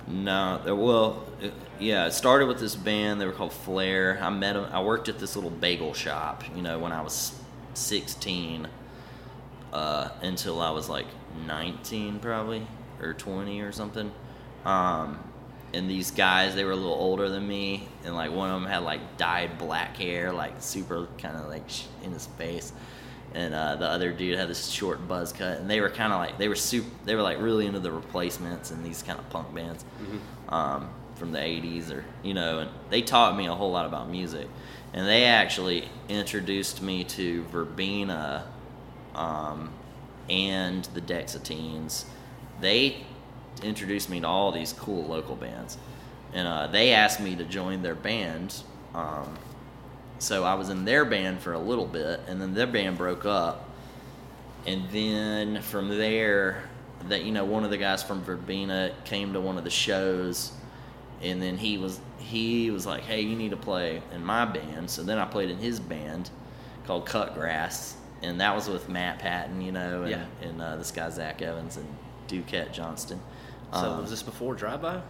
No, 0.08 0.62
well, 0.66 1.24
it, 1.42 1.54
yeah, 1.80 2.06
it 2.08 2.12
started 2.12 2.48
with 2.48 2.60
this 2.60 2.76
band. 2.76 3.22
They 3.22 3.26
were 3.26 3.32
called 3.32 3.54
Flair. 3.54 4.20
I 4.22 4.30
met 4.30 4.54
them. 4.54 4.70
I 4.72 4.82
worked 4.82 5.08
at 5.08 5.18
this 5.18 5.36
little 5.36 5.50
bagel 5.50 5.94
shop, 5.94 6.44
you 6.56 6.62
know, 6.62 6.78
when 6.80 6.92
I 6.92 7.02
was 7.02 7.40
16 7.74 8.68
uh, 9.72 10.10
until 10.22 10.62
I 10.62 10.72
was 10.72 10.90
like 10.90 11.08
19, 11.48 12.20
probably, 12.20 12.68
or 13.02 13.14
20 13.14 13.62
or 13.62 13.72
something. 13.72 14.12
Um, 14.66 15.20
and 15.74 15.90
these 15.90 16.12
guys, 16.12 16.54
they 16.54 16.64
were 16.64 16.72
a 16.72 16.76
little 16.76 16.92
older 16.94 17.30
than 17.30 17.48
me, 17.48 17.88
and 18.06 18.14
like 18.14 18.32
one 18.32 18.52
of 18.52 18.62
them 18.62 18.70
had 18.70 18.84
like 18.84 19.18
dyed 19.18 19.58
black 19.58 19.98
hair, 19.98 20.32
like 20.32 20.54
super 20.60 21.08
kind 21.18 21.36
of 21.36 21.48
like 21.48 21.66
in 22.04 22.12
his 22.12 22.28
face. 22.28 22.72
And 23.36 23.54
uh, 23.56 23.78
the 23.78 23.88
other 23.88 24.12
dude 24.12 24.38
had 24.38 24.48
this 24.48 24.70
short 24.70 25.08
buzz 25.08 25.34
cut, 25.34 25.60
and 25.60 25.70
they 25.70 25.82
were 25.82 25.90
kind 25.90 26.14
of 26.14 26.20
like 26.20 26.38
they 26.38 26.48
were 26.48 26.56
super. 26.56 26.88
They 27.04 27.16
were 27.16 27.24
like 27.24 27.42
really 27.42 27.66
into 27.66 27.80
the 27.80 27.92
replacements 27.92 28.70
and 28.72 28.86
these 28.86 29.02
kind 29.02 29.18
of 29.18 29.28
punk 29.32 29.54
bands 29.56 29.84
um, 30.50 30.90
from 31.16 31.32
the 31.32 31.40
'80s, 31.40 31.92
or 31.92 32.06
you 32.22 32.36
know. 32.36 32.60
And 32.60 32.70
they 32.92 33.02
taught 33.02 33.36
me 33.36 33.48
a 33.48 33.56
whole 33.56 33.72
lot 33.72 33.88
about 33.88 34.08
music, 34.08 34.48
and 34.94 35.08
they 35.08 35.26
actually 35.26 35.90
introduced 36.10 36.82
me 36.84 37.04
to 37.06 37.44
Verbena 37.46 38.46
um, 39.16 39.72
and 40.30 40.84
the 40.94 41.02
Dexateens. 41.02 42.06
They 42.62 43.04
introduced 43.64 44.10
me 44.10 44.20
to 44.20 44.28
all 44.28 44.52
these 44.52 44.74
cool 44.74 45.06
local 45.06 45.36
bands, 45.36 45.78
and 46.34 46.48
uh, 46.48 46.68
they 46.68 46.92
asked 46.92 47.20
me 47.20 47.36
to 47.36 47.44
join 47.46 47.82
their 47.82 47.96
band. 47.96 48.62
Um, 48.94 49.38
so 50.24 50.44
I 50.44 50.54
was 50.56 50.70
in 50.70 50.86
their 50.86 51.06
band 51.06 51.40
for 51.42 51.54
a 51.54 51.60
little 51.60 51.86
bit, 51.86 52.22
and 52.28 52.42
then 52.42 52.54
their 52.54 52.68
band 52.68 52.98
broke 52.98 53.26
up, 53.26 53.70
and 54.66 54.90
then 54.90 55.62
from 55.62 55.90
there, 55.90 56.64
that 57.10 57.24
you 57.24 57.32
know, 57.32 57.44
one 57.46 57.64
of 57.66 57.70
the 57.70 57.78
guys 57.78 58.02
from 58.02 58.24
Verbena 58.24 58.94
came 59.06 59.34
to 59.34 59.42
one 59.42 59.58
of 59.58 59.64
the 59.64 59.70
shows, 59.70 60.52
and 61.22 61.42
then 61.42 61.58
he 61.58 61.78
was 61.78 62.00
he 62.20 62.72
was 62.72 62.86
like, 62.86 63.04
"Hey, 63.04 63.22
you 63.22 63.36
need 63.36 63.52
to 63.52 63.58
play 63.58 64.02
in 64.14 64.24
my 64.24 64.46
band." 64.46 64.90
So 64.90 65.04
then 65.04 65.18
I 65.18 65.26
played 65.26 65.50
in 65.50 65.58
his 65.58 65.80
band 65.80 66.30
called 66.88 67.06
Cutgrass, 67.06 67.96
and 68.22 68.40
that 68.40 68.56
was 68.56 68.70
with 68.70 68.88
Matt 68.90 69.20
Patton, 69.20 69.62
you 69.62 69.72
know, 69.74 70.04
and, 70.04 70.12
Yeah. 70.12 70.26
and 70.42 70.62
uh, 70.62 70.78
this 70.78 70.92
guy 70.92 71.10
Zach 71.10 71.42
Evans 71.42 71.78
and 71.78 71.88
Duquette 72.28 72.72
Johnston. 72.72 73.20
So 73.74 73.80
Um, 73.80 74.02
was 74.02 74.10
this 74.10 74.24
before 74.24 74.54
Drive 74.56 74.82
By? 74.82 75.02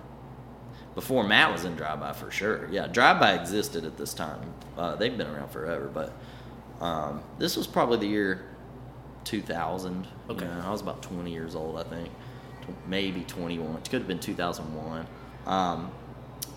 Before 0.95 1.23
Matt 1.23 1.51
was 1.51 1.65
in 1.65 1.75
Drive 1.75 1.99
By 1.99 2.13
for 2.13 2.29
sure. 2.31 2.67
Yeah, 2.71 2.87
Drive 2.87 3.19
By 3.19 3.33
existed 3.33 3.85
at 3.85 3.97
this 3.97 4.13
time. 4.13 4.53
Uh, 4.77 4.95
they've 4.95 5.17
been 5.17 5.27
around 5.27 5.49
forever, 5.49 5.89
but 5.93 6.13
um, 6.83 7.21
this 7.39 7.55
was 7.55 7.67
probably 7.67 7.97
the 7.97 8.07
year 8.07 8.45
2000. 9.25 10.03
you 10.05 10.09
Okay. 10.35 10.45
know, 10.45 10.61
I 10.65 10.71
was 10.71 10.81
about 10.81 11.01
20 11.01 11.31
years 11.31 11.55
old, 11.55 11.77
I 11.79 11.83
think, 11.83 12.09
maybe 12.87 13.21
21. 13.21 13.75
It 13.77 13.83
could 13.89 13.99
have 14.01 14.07
been 14.07 14.19
2001. 14.19 15.07
Um, 15.45 15.91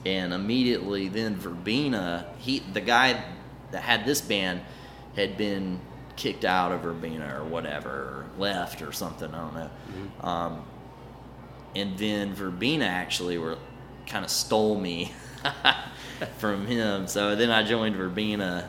and 0.04 0.32
immediately 0.32 1.08
then 1.08 1.34
Verbena, 1.36 2.26
he 2.38 2.60
the 2.60 2.80
guy 2.80 3.24
that 3.72 3.82
had 3.82 4.04
this 4.04 4.20
band 4.20 4.60
had 5.16 5.36
been 5.36 5.80
kicked 6.14 6.44
out 6.44 6.72
of 6.72 6.80
Verbena 6.82 7.40
or 7.40 7.44
whatever, 7.44 7.90
or 7.90 8.26
left 8.38 8.82
or 8.82 8.92
something. 8.92 9.32
I 9.34 9.38
don't 9.38 9.54
know. 9.54 9.70
Um, 10.28 10.62
and 11.74 11.98
then 11.98 12.32
Verbena 12.34 12.84
actually 12.86 13.36
were 13.38 13.58
kind 14.06 14.24
of 14.24 14.30
stole 14.30 14.78
me 14.78 15.12
from 16.38 16.66
him. 16.66 17.06
So 17.06 17.36
then 17.36 17.50
I 17.50 17.62
joined 17.62 17.96
Verbena, 17.96 18.68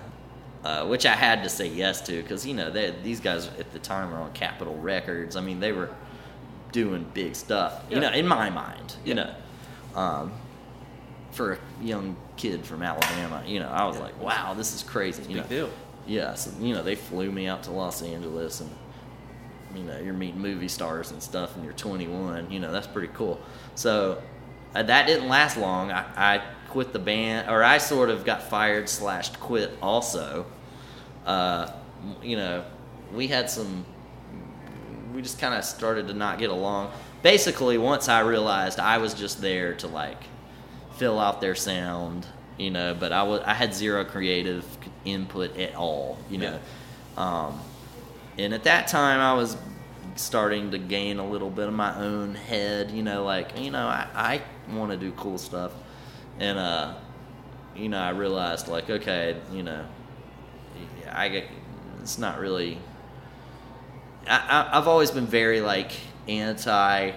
uh, 0.63 0.85
which 0.87 1.05
I 1.05 1.13
had 1.13 1.43
to 1.43 1.49
say 1.49 1.67
yes 1.67 2.01
to 2.01 2.21
because 2.21 2.45
you 2.45 2.53
know 2.53 2.69
they, 2.69 2.93
these 3.03 3.19
guys 3.19 3.47
at 3.59 3.71
the 3.73 3.79
time 3.79 4.11
were 4.11 4.17
on 4.17 4.31
Capitol 4.33 4.75
Records. 4.77 5.35
I 5.35 5.41
mean 5.41 5.59
they 5.59 5.71
were 5.71 5.89
doing 6.71 7.05
big 7.13 7.35
stuff. 7.35 7.83
You 7.89 7.95
Yeah. 7.97 8.09
know, 8.09 8.11
in 8.15 8.27
my 8.27 8.49
mind, 8.49 8.95
you 9.05 9.13
Yeah. 9.15 9.23
know, 9.93 9.99
um, 9.99 10.31
for 11.31 11.53
a 11.53 11.57
young 11.81 12.15
kid 12.35 12.65
from 12.65 12.81
Alabama, 12.81 13.43
you 13.45 13.59
know, 13.59 13.69
I 13.69 13.85
was 13.85 13.95
Yeah. 13.97 14.03
like, 14.03 14.21
wow, 14.21 14.53
this 14.55 14.73
is 14.75 14.83
crazy. 14.83 15.21
you 15.23 15.27
Big 15.35 15.37
know. 15.43 15.43
deal. 15.47 15.69
Yeah, 16.05 16.33
so 16.35 16.51
you 16.61 16.73
know 16.73 16.83
they 16.83 16.95
flew 16.95 17.31
me 17.31 17.47
out 17.47 17.63
to 17.63 17.71
Los 17.71 18.01
Angeles, 18.01 18.61
and 18.61 18.69
you 19.75 19.83
know 19.83 19.99
you're 19.99 20.13
meeting 20.13 20.39
movie 20.39 20.69
stars 20.69 21.11
and 21.11 21.21
stuff, 21.21 21.55
and 21.55 21.63
you're 21.65 21.73
21. 21.73 22.49
You 22.49 22.59
know 22.61 22.71
that's 22.71 22.87
pretty 22.87 23.09
cool. 23.13 23.39
So 23.75 24.21
uh, 24.75 24.83
that 24.83 25.07
didn't 25.07 25.27
last 25.27 25.57
long. 25.57 25.91
I, 25.91 26.05
I 26.15 26.41
quit 26.69 26.93
the 26.93 26.99
band, 26.99 27.49
or 27.49 27.63
I 27.63 27.77
sort 27.77 28.09
of 28.09 28.25
got 28.25 28.43
fired 28.43 28.89
slash 28.89 29.35
quit 29.37 29.71
also. 29.81 30.45
Uh, 31.25 31.71
you 32.21 32.35
know, 32.35 32.63
we 33.13 33.27
had 33.27 33.49
some. 33.49 33.85
We 35.13 35.21
just 35.21 35.39
kind 35.39 35.55
of 35.55 35.63
started 35.63 36.07
to 36.09 36.13
not 36.13 36.37
get 36.37 36.49
along. 36.49 36.91
Basically, 37.23 37.77
once 37.77 38.07
I 38.07 38.19
realized 38.19 38.79
I 38.79 38.99
was 38.99 39.13
just 39.13 39.41
there 39.41 39.73
to 39.75 39.87
like 39.87 40.21
fill 40.97 41.19
out 41.19 41.41
their 41.41 41.55
sound, 41.55 42.27
you 42.57 42.71
know, 42.71 42.95
but 42.97 43.11
I 43.11 43.23
was 43.23 43.41
I 43.41 43.53
had 43.53 43.73
zero 43.73 44.05
creative 44.05 44.65
input 45.05 45.57
at 45.57 45.75
all, 45.75 46.17
you 46.29 46.37
know. 46.37 46.59
Um, 47.15 47.59
and 48.37 48.53
at 48.53 48.63
that 48.65 48.87
time, 48.87 49.19
I 49.19 49.33
was 49.33 49.57
starting 50.19 50.71
to 50.71 50.77
gain 50.77 51.19
a 51.19 51.27
little 51.27 51.49
bit 51.49 51.67
of 51.67 51.73
my 51.73 51.95
own 51.97 52.35
head, 52.35 52.91
you 52.91 53.03
know, 53.03 53.23
like 53.23 53.57
you 53.59 53.71
know, 53.71 53.87
I, 53.87 54.07
I 54.13 54.41
want 54.73 54.91
to 54.91 54.97
do 54.97 55.11
cool 55.13 55.37
stuff, 55.37 55.71
and 56.39 56.57
uh, 56.57 56.95
you 57.75 57.89
know, 57.89 57.99
I 57.99 58.09
realized 58.09 58.67
like, 58.67 58.89
okay, 58.89 59.37
you 59.51 59.63
know, 59.63 59.85
I 61.11 61.29
get 61.29 61.45
it's 62.01 62.17
not 62.17 62.39
really. 62.39 62.77
I, 64.27 64.37
I 64.71 64.77
I've 64.77 64.87
always 64.87 65.11
been 65.11 65.27
very 65.27 65.61
like 65.61 65.91
anti 66.27 67.11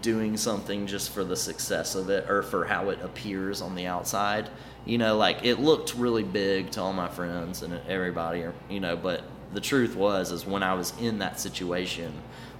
doing 0.00 0.36
something 0.36 0.86
just 0.86 1.10
for 1.10 1.22
the 1.22 1.36
success 1.36 1.94
of 1.94 2.08
it 2.08 2.30
or 2.30 2.42
for 2.42 2.64
how 2.64 2.88
it 2.88 3.00
appears 3.02 3.60
on 3.60 3.74
the 3.74 3.86
outside. 3.86 4.48
You 4.84 4.98
know, 4.98 5.16
like 5.16 5.44
it 5.44 5.60
looked 5.60 5.94
really 5.94 6.24
big 6.24 6.70
to 6.72 6.80
all 6.80 6.92
my 6.92 7.08
friends 7.08 7.62
and 7.62 7.74
everybody, 7.88 8.42
or 8.42 8.54
you 8.70 8.80
know, 8.80 8.96
but 8.96 9.24
the 9.52 9.60
truth 9.60 9.96
was 9.96 10.32
is 10.32 10.46
when 10.46 10.62
I 10.62 10.74
was 10.74 10.92
in 11.00 11.18
that 11.18 11.40
situation, 11.40 12.12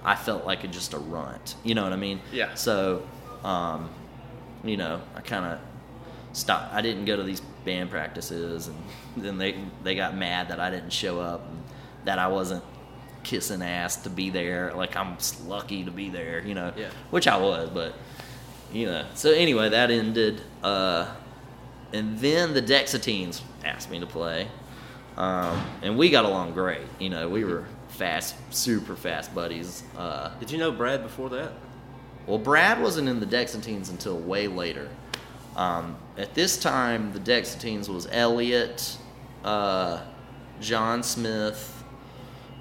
I 0.03 0.15
felt 0.15 0.45
like 0.45 0.63
a, 0.63 0.67
just 0.67 0.93
a 0.93 0.99
runt. 0.99 1.55
You 1.63 1.75
know 1.75 1.83
what 1.83 1.93
I 1.93 1.97
mean? 1.97 2.21
Yeah. 2.31 2.53
So, 2.55 3.07
um, 3.43 3.89
you 4.63 4.77
know, 4.77 5.01
I 5.15 5.21
kind 5.21 5.45
of 5.45 5.59
stopped. 6.33 6.73
I 6.73 6.81
didn't 6.81 7.05
go 7.05 7.15
to 7.15 7.23
these 7.23 7.41
band 7.65 7.89
practices, 7.89 8.67
and 8.67 8.77
then 9.17 9.37
they 9.37 9.55
they 9.83 9.95
got 9.95 10.15
mad 10.15 10.49
that 10.49 10.59
I 10.59 10.69
didn't 10.69 10.91
show 10.91 11.19
up, 11.19 11.47
and 11.47 11.63
that 12.05 12.19
I 12.19 12.27
wasn't 12.27 12.63
kissing 13.23 13.61
ass 13.61 13.97
to 13.97 14.09
be 14.09 14.29
there. 14.29 14.73
Like 14.73 14.95
I'm 14.95 15.17
lucky 15.45 15.83
to 15.85 15.91
be 15.91 16.09
there, 16.09 16.45
you 16.45 16.53
know. 16.53 16.73
Yeah. 16.75 16.89
Which 17.09 17.27
I 17.27 17.37
was, 17.37 17.69
but 17.69 17.95
you 18.71 18.85
know. 18.85 19.05
So 19.13 19.31
anyway, 19.31 19.69
that 19.69 19.91
ended, 19.91 20.41
uh, 20.61 21.07
and 21.93 22.17
then 22.19 22.53
the 22.53 22.61
Dexateens 22.61 23.41
asked 23.63 23.89
me 23.89 23.99
to 23.99 24.05
play, 24.05 24.47
um, 25.17 25.65
and 25.81 25.97
we 25.97 26.09
got 26.09 26.25
along 26.25 26.53
great. 26.53 26.87
You 26.99 27.09
know, 27.09 27.29
we 27.29 27.43
were 27.43 27.65
fast, 27.89 28.35
super 28.53 28.95
fast 28.95 29.33
buddies. 29.33 29.83
Uh, 29.97 30.31
Did 30.39 30.51
you 30.51 30.57
know 30.57 30.71
Brad 30.71 31.03
before 31.03 31.29
that? 31.29 31.53
well, 32.25 32.37
Brad 32.37 32.81
wasn't 32.81 33.09
in 33.09 33.19
the 33.19 33.25
Dexateens 33.25 33.89
until 33.89 34.17
way 34.17 34.47
later. 34.47 34.89
Um, 35.55 35.97
at 36.17 36.33
this 36.33 36.57
time, 36.57 37.11
the 37.13 37.19
Dexateens 37.19 37.89
was 37.89 38.07
Elliot, 38.11 38.97
uh, 39.43 40.01
John 40.59 41.03
Smith, 41.03 41.83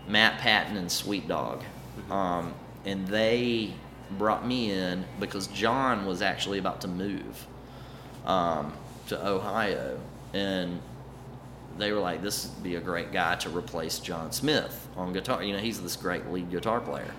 Matt 0.08 0.40
Patton, 0.40 0.76
and 0.76 0.90
Sweet 0.90 1.28
Dog. 1.28 1.62
Um, 2.10 2.54
and 2.84 3.06
they 3.06 3.72
brought 4.18 4.46
me 4.46 4.72
in 4.72 5.04
because 5.20 5.46
John 5.46 6.04
was 6.04 6.20
actually 6.22 6.58
about 6.58 6.80
to 6.82 6.88
move 6.88 7.46
um, 8.26 8.72
to 9.06 9.26
Ohio. 9.26 9.98
And 10.34 10.80
they 11.78 11.92
were 11.92 12.00
like, 12.00 12.22
this 12.22 12.46
would 12.54 12.62
be 12.62 12.74
a 12.76 12.80
great 12.80 13.12
guy 13.12 13.36
to 13.36 13.50
replace 13.50 13.98
John 13.98 14.32
Smith 14.32 14.88
on 14.96 15.12
guitar. 15.12 15.42
You 15.42 15.54
know, 15.54 15.58
he's 15.58 15.80
this 15.80 15.96
great 15.96 16.26
lead 16.28 16.50
guitar 16.50 16.80
player. 16.80 17.12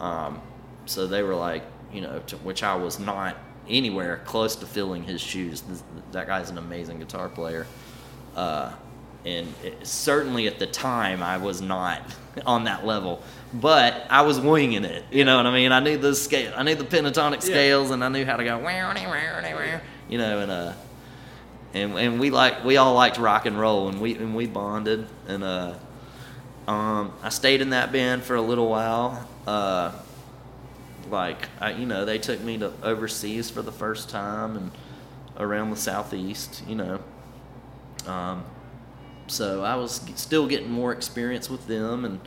Um, 0.00 0.40
so 0.86 1.06
they 1.06 1.22
were 1.22 1.34
like, 1.34 1.62
you 1.92 2.00
know, 2.00 2.20
to, 2.26 2.36
which 2.38 2.62
I 2.62 2.74
was 2.74 2.98
not 2.98 3.36
anywhere 3.68 4.20
close 4.24 4.56
to 4.56 4.66
filling 4.66 5.04
his 5.04 5.20
shoes. 5.20 5.60
This, 5.62 5.82
that 6.12 6.26
guy's 6.26 6.50
an 6.50 6.58
amazing 6.58 6.98
guitar 6.98 7.28
player. 7.28 7.66
Uh, 8.36 8.72
and 9.24 9.46
it, 9.62 9.86
certainly 9.86 10.46
at 10.48 10.58
the 10.58 10.66
time, 10.66 11.22
I 11.22 11.38
was 11.38 11.62
not 11.62 12.02
on 12.46 12.64
that 12.64 12.84
level, 12.84 13.22
but 13.54 14.06
I 14.10 14.22
was 14.22 14.38
winging 14.40 14.84
it. 14.84 15.04
You 15.10 15.24
know 15.24 15.36
what 15.38 15.46
I 15.46 15.52
mean? 15.52 15.72
I 15.72 15.80
knew 15.80 15.96
the 15.96 16.14
scale, 16.14 16.52
I 16.56 16.62
knew 16.62 16.74
the 16.74 16.84
pentatonic 16.84 17.34
Yeah. 17.36 17.40
scales, 17.40 17.90
and 17.90 18.04
I 18.04 18.08
knew 18.08 18.26
how 18.26 18.36
to 18.36 18.44
go, 18.44 18.58
you 20.10 20.18
know, 20.18 20.40
and 20.40 20.50
uh, 20.50 20.72
and 21.74 21.98
and 21.98 22.20
we 22.20 22.30
like 22.30 22.64
we 22.64 22.76
all 22.76 22.94
liked 22.94 23.18
rock 23.18 23.46
and 23.46 23.58
roll, 23.58 23.88
and 23.88 24.00
we 24.00 24.14
and 24.14 24.34
we 24.34 24.46
bonded, 24.46 25.06
and 25.28 25.42
uh, 25.44 25.74
um, 26.66 27.12
I 27.22 27.28
stayed 27.28 27.60
in 27.60 27.70
that 27.70 27.92
band 27.92 28.22
for 28.22 28.36
a 28.36 28.40
little 28.42 28.68
while. 28.68 29.28
Uh, 29.46 29.92
like 31.10 31.48
I, 31.60 31.72
you 31.72 31.84
know, 31.86 32.04
they 32.04 32.18
took 32.18 32.40
me 32.40 32.56
to 32.58 32.72
overseas 32.82 33.50
for 33.50 33.60
the 33.62 33.72
first 33.72 34.08
time 34.08 34.56
and 34.56 34.70
around 35.36 35.70
the 35.70 35.76
southeast. 35.76 36.62
You 36.66 36.76
know, 36.76 37.00
um, 38.06 38.44
so 39.26 39.62
I 39.62 39.76
was 39.76 40.00
still 40.14 40.46
getting 40.46 40.70
more 40.70 40.92
experience 40.92 41.50
with 41.50 41.66
them 41.66 42.04
and. 42.04 42.20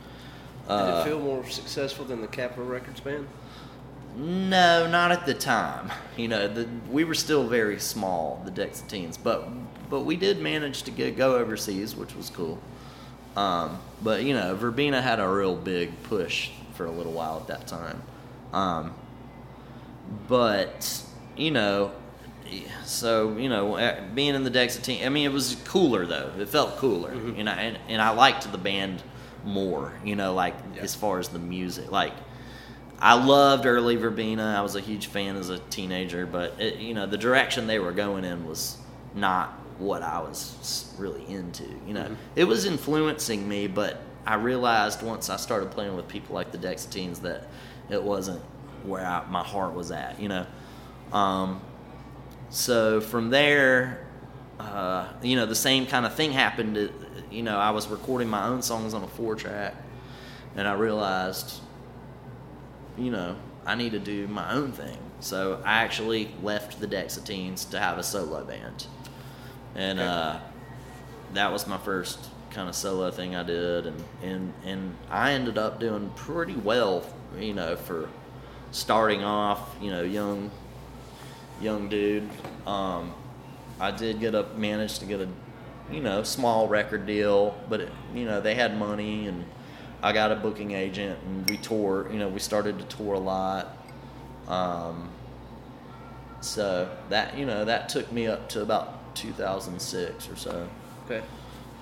Did 0.68 0.74
Uh, 0.74 1.00
it 1.02 1.08
feel 1.08 1.18
more 1.18 1.48
successful 1.48 2.04
than 2.04 2.20
the 2.20 2.26
Capitol 2.26 2.66
Records 2.66 3.00
band? 3.00 3.26
No, 4.18 4.88
not 4.88 5.12
at 5.12 5.26
the 5.26 5.34
time. 5.34 5.92
You 6.16 6.26
know, 6.26 6.48
the, 6.48 6.68
we 6.90 7.04
were 7.04 7.14
still 7.14 7.46
very 7.46 7.78
small, 7.78 8.42
the 8.44 8.50
Dexateens, 8.50 9.16
but 9.22 9.48
but 9.88 10.00
we 10.00 10.16
did 10.16 10.40
manage 10.40 10.82
to 10.82 10.90
get 10.90 11.16
go 11.16 11.36
overseas, 11.36 11.94
which 11.96 12.14
was 12.16 12.28
cool. 12.28 12.58
Um, 13.36 13.78
but 14.02 14.24
you 14.24 14.34
know, 14.34 14.56
Verbena 14.56 15.00
had 15.00 15.20
a 15.20 15.28
real 15.28 15.54
big 15.54 16.02
push 16.02 16.50
for 16.74 16.86
a 16.86 16.90
little 16.90 17.12
while 17.12 17.36
at 17.36 17.46
that 17.46 17.66
time. 17.68 18.02
Um, 18.52 18.92
but 20.26 21.02
you 21.36 21.52
know, 21.52 21.92
so 22.84 23.36
you 23.36 23.48
know, 23.48 23.76
eh, 23.76 24.00
being 24.14 24.34
in 24.34 24.42
the 24.42 24.50
Dexateen, 24.50 25.06
I 25.06 25.10
mean, 25.10 25.26
it 25.26 25.32
was 25.32 25.56
cooler 25.64 26.06
though. 26.06 26.32
It 26.38 26.48
felt 26.48 26.76
cooler, 26.78 27.14
you 27.14 27.44
know, 27.44 27.52
and, 27.52 27.78
and 27.88 28.02
I 28.02 28.10
liked 28.10 28.50
the 28.50 28.58
band 28.58 29.00
more. 29.44 29.92
You 30.04 30.16
know, 30.16 30.34
like 30.34 30.54
Yeah. 30.74 30.82
as 30.82 30.96
far 30.96 31.20
as 31.20 31.28
the 31.28 31.38
music, 31.38 31.92
like. 31.92 32.14
I 33.00 33.14
loved 33.14 33.66
early 33.66 33.96
Verbena. 33.96 34.54
I 34.58 34.62
was 34.62 34.74
a 34.74 34.80
huge 34.80 35.06
fan 35.06 35.36
as 35.36 35.50
a 35.50 35.58
teenager, 35.58 36.26
but 36.26 36.60
it, 36.60 36.76
you 36.76 36.94
know 36.94 37.06
the 37.06 37.18
direction 37.18 37.66
they 37.66 37.78
were 37.78 37.92
going 37.92 38.24
in 38.24 38.46
was 38.46 38.76
not 39.14 39.50
what 39.78 40.02
I 40.02 40.20
was 40.20 40.92
really 40.98 41.24
into. 41.32 41.64
You 41.86 41.94
know, 41.94 42.16
it 42.34 42.44
was 42.44 42.64
influencing 42.64 43.48
me, 43.48 43.68
but 43.68 44.00
I 44.26 44.34
realized 44.34 45.02
once 45.02 45.30
I 45.30 45.36
started 45.36 45.70
playing 45.70 45.94
with 45.94 46.08
people 46.08 46.34
like 46.34 46.50
the 46.50 46.58
Dexateens 46.58 47.20
that 47.22 47.44
it 47.88 48.02
wasn't 48.02 48.42
where 48.84 49.06
I, 49.06 49.24
my 49.28 49.44
heart 49.44 49.74
was 49.74 49.92
at. 49.92 50.20
You 50.20 50.28
know, 50.28 50.46
um, 51.12 51.60
so 52.50 53.00
from 53.00 53.30
there, 53.30 54.06
uh, 54.58 55.06
you 55.22 55.36
know, 55.36 55.46
the 55.46 55.54
same 55.54 55.86
kind 55.86 56.04
of 56.04 56.14
thing 56.14 56.32
happened. 56.32 56.76
uh, 56.76 56.88
You 57.30 57.42
know, 57.42 57.58
I 57.58 57.70
was 57.70 57.86
recording 57.88 58.28
my 58.28 58.46
own 58.46 58.62
songs 58.62 58.94
on 58.94 59.04
a 59.04 59.08
four 59.08 59.36
track, 59.36 59.74
and 60.56 60.66
I 60.66 60.72
realized 60.74 61.60
you 62.98 63.10
know, 63.10 63.36
I 63.66 63.74
need 63.74 63.92
to 63.92 63.98
do 64.00 64.26
my 64.28 64.52
own 64.52 64.72
thing. 64.72 64.98
So 65.20 65.60
I 65.64 65.82
actually 65.84 66.34
left 66.42 66.80
the 66.80 66.86
Dexateens 66.86 67.68
to 67.70 67.78
have 67.78 67.98
a 67.98 68.02
solo 68.02 68.44
band. 68.44 68.86
And 69.74 70.00
Okay. 70.00 70.08
uh, 70.08 70.38
that 71.34 71.52
was 71.52 71.66
my 71.66 71.78
first 71.78 72.28
kind 72.50 72.68
of 72.68 72.74
solo 72.74 73.10
thing 73.10 73.36
I 73.36 73.42
did 73.42 73.86
and, 73.86 74.04
and 74.22 74.54
and 74.64 74.96
I 75.10 75.32
ended 75.32 75.58
up 75.58 75.78
doing 75.80 76.10
pretty 76.16 76.54
well, 76.56 77.04
you 77.38 77.52
know, 77.54 77.76
for 77.76 78.08
starting 78.70 79.22
off, 79.22 79.76
you 79.80 79.90
know, 79.90 80.02
young 80.02 80.50
young 81.60 81.88
dude. 81.88 82.28
Um, 82.66 83.14
I 83.80 83.90
did 83.90 84.20
get 84.20 84.34
a 84.34 84.44
managed 84.56 85.00
to 85.00 85.06
get 85.06 85.20
a 85.20 85.28
you 85.90 86.00
know, 86.00 86.22
small 86.22 86.68
record 86.68 87.06
deal, 87.06 87.56
but 87.68 87.80
it, 87.80 87.92
you 88.14 88.24
know, 88.26 88.40
they 88.40 88.54
had 88.54 88.78
money 88.78 89.26
and 89.26 89.44
I 90.02 90.12
got 90.12 90.30
a 90.30 90.36
booking 90.36 90.72
agent 90.72 91.18
and 91.24 91.48
we 91.48 91.56
toured, 91.56 92.12
you 92.12 92.18
know, 92.18 92.28
we 92.28 92.38
started 92.38 92.78
to 92.78 92.96
tour 92.96 93.14
a 93.14 93.18
lot. 93.18 93.76
Um, 94.46 95.10
so 96.40 96.88
that, 97.08 97.36
you 97.36 97.46
know, 97.46 97.64
that 97.64 97.88
took 97.88 98.10
me 98.12 98.26
up 98.26 98.48
to 98.50 98.62
about 98.62 99.14
2006 99.16 100.28
or 100.28 100.36
so. 100.36 100.68
Okay. 101.06 101.22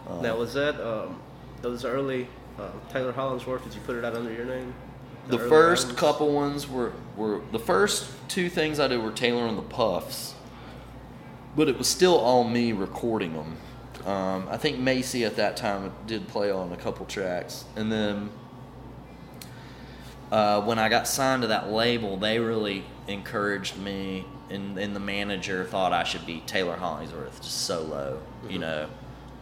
Uh, 0.08 0.20
now 0.20 0.36
was 0.36 0.54
that 0.54 0.80
um, 0.80 1.20
those 1.62 1.84
early 1.84 2.26
uh, 2.58 2.70
Taylor 2.90 3.12
Hollingsworth? 3.12 3.64
Did 3.64 3.74
you 3.74 3.80
put 3.82 3.96
it 3.96 4.04
out 4.04 4.14
under 4.14 4.32
your 4.32 4.46
name? 4.46 4.74
The 5.28 5.38
early 5.38 5.48
first 5.48 5.82
albums? 5.84 6.00
couple 6.00 6.32
ones 6.32 6.68
were, 6.68 6.92
were 7.16 7.42
the 7.52 7.58
first 7.58 8.10
two 8.28 8.48
things 8.48 8.80
I 8.80 8.88
did 8.88 9.02
were 9.02 9.10
Taylor 9.10 9.46
and 9.46 9.58
the 9.58 9.62
Puffs, 9.62 10.34
but 11.54 11.68
it 11.68 11.76
was 11.76 11.88
still 11.88 12.16
all 12.16 12.44
me 12.44 12.72
recording 12.72 13.34
them. 13.34 13.56
Um, 14.06 14.46
I 14.48 14.56
think 14.56 14.78
Macy 14.78 15.24
at 15.24 15.34
that 15.36 15.56
time 15.56 15.92
did 16.06 16.28
play 16.28 16.50
on 16.50 16.72
a 16.72 16.76
couple 16.76 17.04
tracks, 17.06 17.64
and 17.74 17.90
then 17.90 18.30
uh, 20.30 20.62
when 20.62 20.78
I 20.78 20.88
got 20.88 21.08
signed 21.08 21.42
to 21.42 21.48
that 21.48 21.70
label, 21.70 22.16
they 22.16 22.38
really 22.38 22.84
encouraged 23.08 23.76
me, 23.76 24.24
and, 24.48 24.78
and 24.78 24.94
the 24.94 25.00
manager 25.00 25.64
thought 25.64 25.92
I 25.92 26.04
should 26.04 26.24
be 26.24 26.40
Taylor 26.46 26.76
Hollingsworth, 26.76 27.42
just 27.42 27.62
solo, 27.62 28.22
you 28.48 28.60
know. 28.60 28.88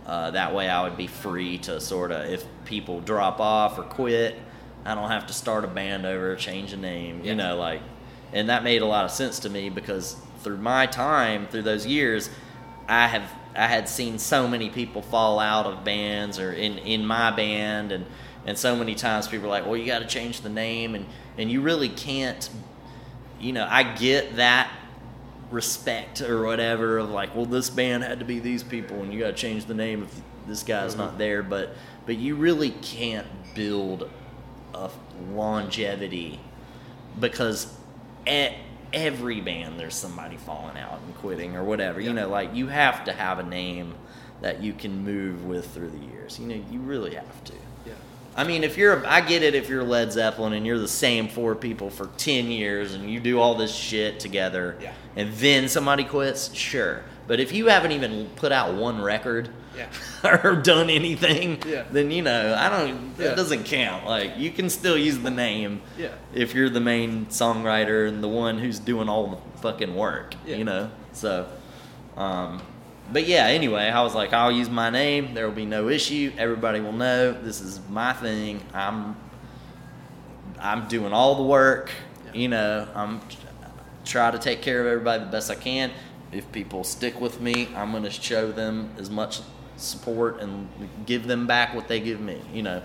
Uh, 0.06 0.30
that 0.30 0.54
way, 0.54 0.68
I 0.68 0.82
would 0.82 0.96
be 0.96 1.06
free 1.06 1.58
to 1.58 1.78
sort 1.78 2.10
of, 2.10 2.26
if 2.30 2.44
people 2.64 3.00
drop 3.00 3.40
off 3.40 3.78
or 3.78 3.82
quit, 3.82 4.38
I 4.86 4.94
don't 4.94 5.10
have 5.10 5.26
to 5.26 5.34
start 5.34 5.64
a 5.64 5.68
band 5.68 6.06
over, 6.06 6.36
change 6.36 6.72
a 6.72 6.76
name, 6.78 7.22
you 7.22 7.34
know, 7.34 7.56
like, 7.56 7.80
and 8.32 8.48
that 8.48 8.64
made 8.64 8.80
a 8.80 8.86
lot 8.86 9.04
of 9.04 9.10
sense 9.10 9.40
to 9.40 9.50
me 9.50 9.68
because 9.68 10.16
through 10.40 10.58
my 10.58 10.86
time, 10.86 11.46
through 11.48 11.62
those 11.62 11.86
years, 11.86 12.28
I 12.86 13.08
have 13.08 13.30
I 13.54 13.66
had 13.66 13.88
seen 13.88 14.18
so 14.18 14.48
many 14.48 14.70
people 14.70 15.02
fall 15.02 15.38
out 15.38 15.66
of 15.66 15.84
bands 15.84 16.38
or 16.38 16.52
in, 16.52 16.78
in 16.78 17.06
my 17.06 17.30
band 17.30 17.92
and 17.92 18.06
and 18.46 18.58
so 18.58 18.76
many 18.76 18.94
times 18.94 19.26
people 19.26 19.46
are 19.46 19.50
like, 19.50 19.64
well, 19.64 19.76
you 19.76 19.86
got 19.86 20.00
to 20.00 20.06
change 20.06 20.42
the 20.42 20.50
name 20.50 20.94
and 20.94 21.06
and 21.38 21.50
you 21.50 21.60
really 21.60 21.88
can't. 21.88 22.48
You 23.40 23.52
know, 23.52 23.66
I 23.68 23.82
get 23.82 24.36
that 24.36 24.70
respect 25.50 26.20
or 26.20 26.44
whatever 26.44 26.98
of 26.98 27.10
like, 27.10 27.34
well, 27.34 27.46
this 27.46 27.70
band 27.70 28.02
had 28.02 28.18
to 28.18 28.24
be 28.24 28.38
these 28.38 28.62
people 28.62 29.02
and 29.02 29.12
you 29.12 29.20
got 29.20 29.28
to 29.28 29.32
change 29.34 29.66
the 29.66 29.74
name 29.74 30.02
if 30.02 30.20
this 30.46 30.62
guy's 30.62 30.92
mm-hmm. 30.92 31.00
not 31.00 31.18
there, 31.18 31.42
but 31.42 31.74
but 32.06 32.16
you 32.16 32.34
really 32.36 32.70
can't 32.70 33.26
build 33.54 34.10
a 34.74 34.90
longevity 35.30 36.40
because 37.18 37.74
at 38.26 38.52
every 38.94 39.40
band 39.40 39.78
there's 39.78 39.94
somebody 39.94 40.36
falling 40.36 40.78
out 40.78 41.00
and 41.04 41.14
quitting 41.16 41.56
or 41.56 41.64
whatever. 41.64 42.00
You 42.00 42.12
know, 42.12 42.28
like 42.28 42.54
you 42.54 42.68
have 42.68 43.04
to 43.04 43.12
have 43.12 43.38
a 43.38 43.42
name 43.42 43.94
that 44.40 44.62
you 44.62 44.72
can 44.72 45.04
move 45.04 45.44
with 45.44 45.72
through 45.74 45.90
the 45.90 45.98
years. 45.98 46.38
You 46.38 46.46
know, 46.46 46.64
you 46.70 46.78
really 46.80 47.14
have 47.14 47.44
to. 47.44 47.52
Yeah. 47.86 47.92
I 48.36 48.44
mean, 48.44 48.64
if 48.64 48.76
you're, 48.76 49.04
I 49.06 49.20
get 49.20 49.42
it 49.42 49.54
if 49.54 49.68
you're 49.68 49.84
Led 49.84 50.12
Zeppelin 50.12 50.52
and 50.52 50.66
you're 50.66 50.78
the 50.78 50.88
same 50.88 51.28
four 51.28 51.54
people 51.54 51.88
for 51.90 52.08
10 52.18 52.46
years 52.50 52.94
and 52.94 53.10
you 53.10 53.20
do 53.20 53.38
all 53.40 53.54
this 53.54 53.74
shit 53.74 54.20
together 54.20 54.76
Yeah. 54.80 54.92
and 55.16 55.32
then 55.34 55.68
somebody 55.68 56.04
quits, 56.04 56.52
sure. 56.54 57.02
But 57.26 57.40
if 57.40 57.52
you 57.52 57.66
haven't 57.68 57.92
even 57.92 58.26
put 58.36 58.52
out 58.52 58.74
one 58.74 59.00
record 59.00 59.48
Yeah. 59.76 59.86
or 60.44 60.56
done 60.56 60.90
anything, 60.90 61.58
Yeah. 61.66 61.84
then, 61.90 62.10
you 62.10 62.22
know, 62.22 62.54
I 62.56 62.68
don't, 62.68 63.14
Yeah. 63.18 63.32
it 63.32 63.36
doesn't 63.36 63.64
count. 63.64 64.06
Like, 64.06 64.32
you 64.36 64.50
can 64.50 64.68
still 64.70 64.96
use 64.96 65.18
the 65.18 65.30
name 65.30 65.80
Yeah. 65.98 66.08
if 66.34 66.54
you're 66.54 66.68
the 66.70 66.80
main 66.80 67.26
songwriter 67.26 68.06
and 68.08 68.22
the 68.22 68.28
one 68.28 68.58
who's 68.58 68.78
doing 68.78 69.08
all 69.08 69.26
the 69.28 69.60
fucking 69.60 69.94
work, 69.96 70.34
Yeah. 70.46 70.56
you 70.56 70.64
know? 70.64 70.90
So, 71.12 71.46
um, 72.16 72.60
but 73.12 73.26
yeah, 73.26 73.46
anyway, 73.46 73.84
I 73.88 74.02
was 74.02 74.14
like, 74.14 74.32
I'll 74.32 74.52
use 74.52 74.70
my 74.70 74.90
name. 74.90 75.34
There 75.34 75.46
will 75.46 75.54
be 75.54 75.66
no 75.66 75.88
issue. 75.88 76.32
Everybody 76.38 76.80
will 76.80 76.92
know 76.92 77.32
this 77.32 77.60
is 77.60 77.80
my 77.90 78.12
thing. 78.12 78.60
I'm, 78.72 79.16
I'm 80.60 80.88
doing 80.88 81.12
all 81.12 81.34
the 81.36 81.42
work. 81.42 81.90
Yeah. 82.26 82.40
You 82.40 82.48
know, 82.48 82.88
I'm 82.94 83.20
try 84.04 84.30
to 84.30 84.38
take 84.38 84.60
care 84.62 84.80
of 84.82 84.86
everybody 84.86 85.24
the 85.24 85.30
best 85.30 85.50
I 85.50 85.54
can. 85.54 85.90
If 86.34 86.50
people 86.52 86.84
stick 86.84 87.20
with 87.20 87.40
me, 87.40 87.68
I'm 87.76 87.92
going 87.92 88.02
to 88.02 88.10
show 88.10 88.50
them 88.50 88.90
as 88.98 89.08
much 89.08 89.40
support 89.76 90.40
and 90.40 90.68
give 91.06 91.26
them 91.26 91.46
back 91.46 91.74
what 91.74 91.88
they 91.88 92.00
give 92.00 92.20
me. 92.20 92.40
You 92.52 92.62
know. 92.64 92.82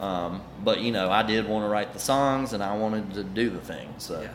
Um, 0.00 0.40
but 0.64 0.80
you 0.80 0.92
know, 0.92 1.10
I 1.10 1.22
did 1.22 1.46
want 1.46 1.64
to 1.64 1.68
write 1.68 1.92
the 1.92 1.98
songs 1.98 2.54
and 2.54 2.62
I 2.62 2.74
wanted 2.76 3.12
to 3.14 3.22
do 3.24 3.50
the 3.50 3.60
thing. 3.60 3.92
So 3.98 4.20
Yeah. 4.22 4.28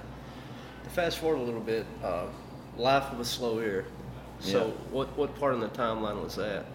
To 0.84 0.90
fast 0.92 1.18
forward 1.18 1.40
a 1.40 1.44
little 1.44 1.60
bit, 1.62 1.86
uh, 2.04 2.26
Life 2.78 3.12
of 3.12 3.20
a 3.20 3.26
Slow 3.26 3.60
Ear. 3.60 3.86
So, 4.40 4.68
Yeah. 4.68 4.74
what 4.92 5.18
what 5.18 5.40
part 5.40 5.56
in 5.56 5.62
the 5.62 5.70
timeline 5.70 6.24
was 6.24 6.36
that? 6.36 6.66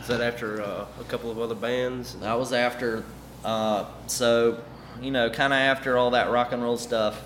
Is 0.00 0.08
that 0.08 0.20
after 0.20 0.60
uh, 0.60 0.86
a 1.00 1.04
couple 1.04 1.30
of 1.30 1.38
other 1.38 1.54
bands? 1.54 2.14
that 2.16 2.38
was 2.38 2.52
after. 2.52 3.04
Uh, 3.44 3.84
so 4.08 4.60
you 5.00 5.10
know, 5.10 5.30
kind 5.30 5.52
of 5.52 5.58
after 5.58 5.96
all 5.96 6.10
that 6.10 6.30
rock 6.30 6.52
and 6.52 6.62
roll 6.62 6.78
stuff, 6.78 7.22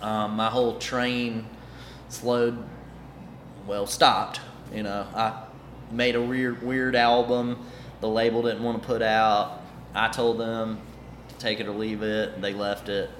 um, 0.00 0.36
my 0.36 0.48
whole 0.48 0.78
train 0.78 1.44
slowed. 2.08 2.62
Well, 3.66 3.86
stopped. 3.86 4.40
You 4.72 4.82
know, 4.82 5.06
I 5.14 5.42
made 5.90 6.16
a 6.16 6.22
weird 6.22 6.62
weird 6.62 6.96
album. 6.96 7.64
The 8.00 8.08
label 8.08 8.42
didn't 8.42 8.62
want 8.62 8.80
to 8.82 8.86
put 8.86 9.02
out. 9.02 9.62
I 9.94 10.08
told 10.08 10.38
them 10.38 10.80
to 11.28 11.34
take 11.36 11.60
it 11.60 11.66
or 11.66 11.72
leave 11.72 12.02
it. 12.02 12.40
They 12.42 12.52
left 12.52 12.88
it. 12.88 13.10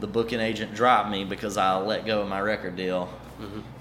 The 0.00 0.06
booking 0.06 0.40
agent 0.40 0.74
dropped 0.74 1.10
me 1.10 1.24
because 1.24 1.56
I 1.56 1.76
let 1.78 2.04
go 2.06 2.22
of 2.22 2.28
my 2.28 2.40
record 2.40 2.76
deal. 2.76 3.08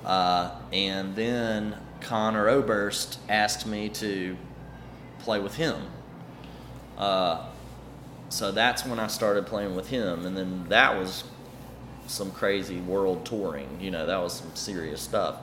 Uh, 0.05 0.51
and 0.71 1.15
then 1.15 1.75
Conor 2.01 2.47
Oberst 2.47 3.17
asked 3.27 3.65
me 3.65 3.89
to 3.89 4.38
play 5.19 5.39
with 5.39 5.55
him. 5.55 5.75
Uh, 6.97 7.45
so 8.29 8.51
that's 8.51 8.86
when 8.86 8.99
I 8.99 9.07
started 9.07 9.45
playing 9.47 9.75
with 9.75 9.89
him, 9.89 10.25
and 10.25 10.38
then 10.38 10.65
that 10.69 10.97
was 10.97 11.23
some 12.07 12.31
crazy 12.31 12.79
world 12.81 13.25
touring. 13.25 13.79
You 13.79 13.91
know, 13.91 14.05
that 14.05 14.17
was 14.17 14.33
some 14.33 14.55
serious 14.55 15.01
stuff. 15.01 15.37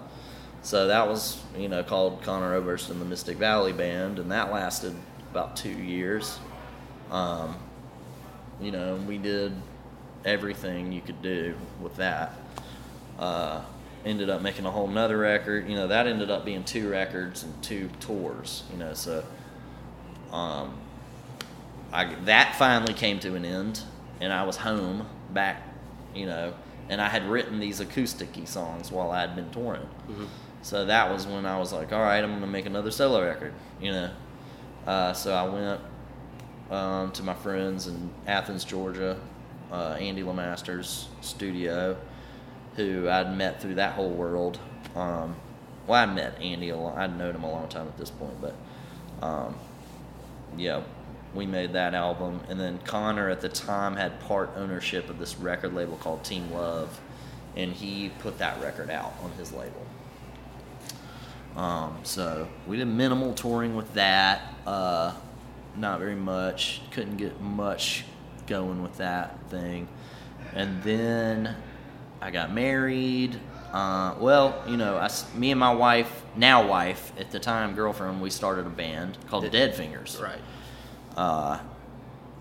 So 0.62 0.86
that 0.86 1.06
was, 1.06 1.40
you 1.58 1.68
know, 1.68 1.82
called 1.82 2.22
Conor 2.22 2.54
Oberst 2.54 2.90
and 2.90 3.00
the 3.00 3.04
Mystic 3.04 3.36
Valley 3.36 3.72
Band, 3.72 4.18
and 4.18 4.30
that 4.32 4.50
lasted 4.50 4.94
about 5.30 5.56
two 5.56 5.68
years. 5.68 6.38
Um, 7.10 7.56
you 8.60 8.70
know, 8.70 8.96
we 9.06 9.18
did 9.18 9.52
everything 10.24 10.90
you 10.90 11.00
could 11.00 11.20
do 11.20 11.54
with 11.82 11.96
that. 11.96 12.32
Uh, 13.18 13.62
ended 14.04 14.30
up 14.30 14.42
making 14.42 14.64
a 14.66 14.70
whole 14.70 14.86
nother 14.86 15.18
record. 15.18 15.68
You 15.68 15.76
know, 15.76 15.88
that 15.88 16.06
ended 16.06 16.30
up 16.30 16.44
being 16.44 16.64
two 16.64 16.88
records 16.88 17.42
and 17.42 17.62
two 17.62 17.90
tours. 18.00 18.64
You 18.72 18.78
know, 18.78 18.94
so 18.94 19.24
um, 20.32 20.78
I 21.92 22.14
that 22.24 22.56
finally 22.56 22.94
came 22.94 23.20
to 23.20 23.34
an 23.34 23.44
end, 23.44 23.80
and 24.20 24.32
I 24.32 24.44
was 24.44 24.56
home 24.56 25.06
back. 25.32 25.62
You 26.14 26.26
know, 26.26 26.54
and 26.88 27.00
I 27.00 27.08
had 27.08 27.28
written 27.28 27.58
these 27.60 27.80
acousticy 27.80 28.46
songs 28.46 28.90
while 28.92 29.10
I 29.10 29.20
had 29.22 29.34
been 29.34 29.50
touring. 29.50 29.88
So 30.62 30.86
that 30.86 31.10
was 31.10 31.26
when 31.26 31.44
I 31.44 31.58
was 31.58 31.72
like, 31.72 31.92
all 31.92 32.00
right, 32.00 32.22
I'm 32.22 32.32
gonna 32.32 32.46
make 32.46 32.66
another 32.66 32.90
solo 32.90 33.22
record. 33.22 33.52
You 33.80 33.92
know, 33.92 34.10
uh, 34.86 35.12
so 35.12 35.34
I 35.34 35.46
went 35.46 35.80
um, 36.70 37.12
to 37.12 37.22
my 37.22 37.34
friends 37.34 37.86
in 37.86 38.10
Athens, 38.26 38.64
Georgia, 38.64 39.18
uh, 39.72 39.96
Andy 39.98 40.22
LeMaster's 40.22 41.08
studio, 41.20 41.96
who 42.76 43.08
I'd 43.08 43.36
met 43.36 43.60
through 43.60 43.74
that 43.76 43.92
whole 43.92 44.10
world. 44.10 44.58
Um, 44.94 45.36
well, 45.86 46.00
I 46.02 46.06
met 46.06 46.40
Andy 46.40 46.70
a 46.70 46.76
long, 46.76 46.96
I'd 46.96 47.18
known 47.18 47.34
him 47.34 47.44
a 47.44 47.50
long 47.50 47.68
time 47.68 47.86
at 47.86 47.98
this 47.98 48.10
point, 48.10 48.40
but 48.40 48.54
um, 49.20 49.54
yeah, 50.56 50.82
we 51.34 51.46
made 51.46 51.72
that 51.72 51.94
album. 51.94 52.40
And 52.48 52.58
then 52.58 52.78
Conor 52.84 53.28
at 53.28 53.40
the 53.40 53.48
time 53.48 53.96
had 53.96 54.20
part 54.20 54.50
ownership 54.56 55.08
of 55.10 55.18
this 55.18 55.36
record 55.36 55.74
label 55.74 55.96
called 55.96 56.24
Team 56.24 56.50
Love, 56.52 57.00
and 57.56 57.72
he 57.72 58.10
put 58.20 58.38
that 58.38 58.60
record 58.62 58.90
out 58.90 59.14
on 59.22 59.30
his 59.32 59.52
label. 59.52 59.86
Um, 61.56 61.98
so 62.02 62.48
we 62.66 62.76
did 62.76 62.86
minimal 62.86 63.32
touring 63.34 63.76
with 63.76 63.92
that. 63.94 64.54
Uh, 64.66 65.14
not 65.76 65.98
very 65.98 66.14
much. 66.16 66.80
Couldn't 66.90 67.16
get 67.16 67.40
much 67.40 68.04
going 68.46 68.82
with 68.82 68.96
that 68.98 69.38
thing. 69.50 69.88
And 70.54 70.82
then 70.82 71.54
I 72.20 72.30
got 72.30 72.52
married. 72.52 73.38
Uh, 73.72 74.14
well, 74.20 74.62
you 74.68 74.76
know, 74.76 74.96
I 74.96 75.08
me 75.36 75.50
and 75.50 75.58
my 75.58 75.74
wife, 75.74 76.22
now 76.36 76.66
wife, 76.66 77.12
at 77.18 77.30
the 77.30 77.40
time 77.40 77.74
girlfriend, 77.74 78.20
we 78.20 78.30
started 78.30 78.66
a 78.66 78.70
band 78.70 79.18
called 79.28 79.44
Did- 79.44 79.52
Dead 79.52 79.74
Fingers. 79.74 80.18
Right. 80.22 80.38
Uh, 81.16 81.58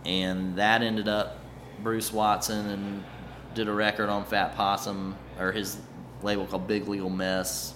and 0.05 0.57
that 0.57 0.81
ended 0.81 1.07
up 1.07 1.39
Bruce 1.81 2.11
Watson 2.11 2.69
and 2.69 3.03
did 3.53 3.67
a 3.67 3.73
record 3.73 4.09
on 4.09 4.25
Fat 4.25 4.55
Possum 4.55 5.15
or 5.39 5.51
his 5.51 5.77
label 6.21 6.45
called 6.45 6.67
Big 6.67 6.87
Legal 6.87 7.09
Mess. 7.09 7.75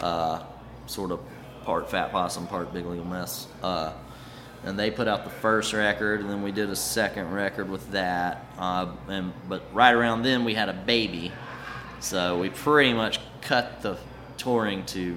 Uh, 0.00 0.42
sort 0.86 1.10
of 1.10 1.20
part 1.62 1.90
Fat 1.90 2.10
Possum, 2.10 2.46
part 2.46 2.72
Big 2.72 2.86
Legal 2.86 3.04
Mess. 3.04 3.46
Uh, 3.62 3.92
and 4.64 4.78
they 4.78 4.90
put 4.90 5.06
out 5.06 5.24
the 5.24 5.30
first 5.30 5.72
record, 5.72 6.20
and 6.20 6.28
then 6.28 6.42
we 6.42 6.50
did 6.50 6.68
a 6.68 6.76
second 6.76 7.30
record 7.30 7.70
with 7.70 7.90
that. 7.92 8.46
Uh, 8.58 8.92
and 9.08 9.32
but 9.48 9.62
right 9.72 9.94
around 9.94 10.22
then 10.22 10.44
we 10.44 10.54
had 10.54 10.68
a 10.68 10.72
baby, 10.72 11.30
so 12.00 12.38
we 12.40 12.50
pretty 12.50 12.92
much 12.92 13.20
cut 13.40 13.82
the 13.82 13.96
touring 14.36 14.84
to 14.86 15.16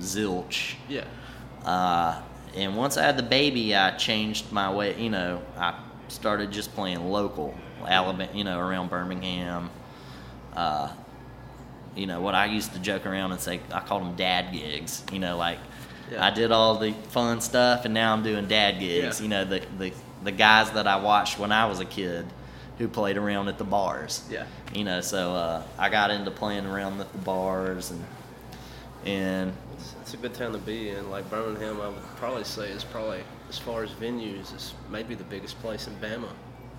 zilch. 0.00 0.74
Yeah. 0.88 1.04
And 2.56 2.76
once 2.76 2.96
I 2.96 3.02
had 3.02 3.16
the 3.16 3.22
baby, 3.22 3.74
I 3.74 3.96
changed 3.96 4.52
my 4.52 4.72
way. 4.72 5.00
You 5.00 5.10
know, 5.10 5.42
I 5.56 5.78
started 6.08 6.52
just 6.52 6.74
playing 6.74 7.10
local, 7.10 7.54
Alabama. 7.86 8.28
You 8.32 8.44
know, 8.44 8.58
around 8.58 8.90
Birmingham. 8.90 9.70
Uh, 10.54 10.92
you 11.96 12.06
know 12.06 12.20
what 12.20 12.34
I 12.34 12.46
used 12.46 12.72
to 12.74 12.78
joke 12.78 13.06
around 13.06 13.32
and 13.32 13.40
say 13.40 13.60
I 13.72 13.80
called 13.80 14.02
them 14.02 14.16
dad 14.16 14.52
gigs. 14.52 15.04
You 15.12 15.18
know, 15.18 15.36
like 15.36 15.58
Yeah. 16.10 16.24
I 16.24 16.30
did 16.30 16.52
all 16.52 16.78
the 16.78 16.92
fun 17.10 17.40
stuff, 17.40 17.84
and 17.84 17.94
now 17.94 18.12
I'm 18.12 18.22
doing 18.22 18.46
dad 18.46 18.78
gigs. 18.78 19.20
Yeah. 19.20 19.22
You 19.24 19.28
know, 19.28 19.44
the 19.44 19.62
the 19.78 19.92
the 20.22 20.32
guys 20.32 20.70
that 20.72 20.86
I 20.86 20.96
watched 20.96 21.38
when 21.38 21.52
I 21.52 21.66
was 21.66 21.80
a 21.80 21.84
kid, 21.84 22.26
who 22.78 22.88
played 22.88 23.16
around 23.16 23.48
at 23.48 23.58
the 23.58 23.64
bars. 23.64 24.24
Yeah. 24.30 24.46
You 24.72 24.84
know, 24.84 25.00
so 25.00 25.34
uh, 25.34 25.62
I 25.78 25.88
got 25.88 26.10
into 26.10 26.30
playing 26.30 26.66
around 26.66 27.00
at 27.00 27.12
the 27.12 27.18
bars 27.18 27.90
and 27.90 28.04
and 29.04 29.52
It's, 30.14 30.22
a 30.22 30.28
good 30.28 30.34
town 30.34 30.52
to 30.52 30.58
be 30.58 30.90
in. 30.90 31.10
Like 31.10 31.28
Birmingham, 31.28 31.80
I 31.80 31.88
would 31.88 32.02
probably 32.16 32.44
say 32.44 32.70
is 32.70 32.84
probably 32.84 33.20
as 33.48 33.58
far 33.58 33.82
as 33.82 33.90
venues 33.90 34.54
is 34.54 34.74
maybe 34.88 35.14
the 35.16 35.24
biggest 35.24 35.58
place 35.60 35.88
in 35.88 35.94
Bama. 35.96 36.28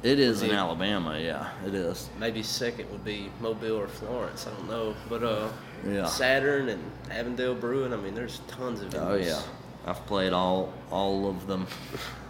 it 0.03 0.19
is 0.19 0.41
in 0.41 0.51
Alabama. 0.51 1.19
Yeah, 1.19 1.49
it 1.65 1.73
is. 1.73 2.09
Maybe 2.17 2.41
second 2.43 2.89
would 2.91 3.03
be 3.03 3.29
Mobile 3.41 3.77
or 3.77 3.87
Florence. 3.87 4.47
I 4.47 4.51
don't 4.51 4.69
know, 4.69 4.95
but 5.09 5.21
uh, 5.23 5.49
Yeah. 5.85 6.05
Saturn 6.05 6.69
and 6.69 6.81
Avondale 7.11 7.55
Brewing. 7.55 7.91
I 7.91 7.97
mean, 7.97 8.15
there's 8.15 8.39
tons 8.47 8.81
of 8.81 8.91
venues. 8.91 9.09
Oh 9.09 9.15
yeah, 9.15 9.41
I've 9.85 10.05
played 10.05 10.31
all 10.31 10.71
all 10.89 11.29
of 11.29 11.45
them. 11.47 11.67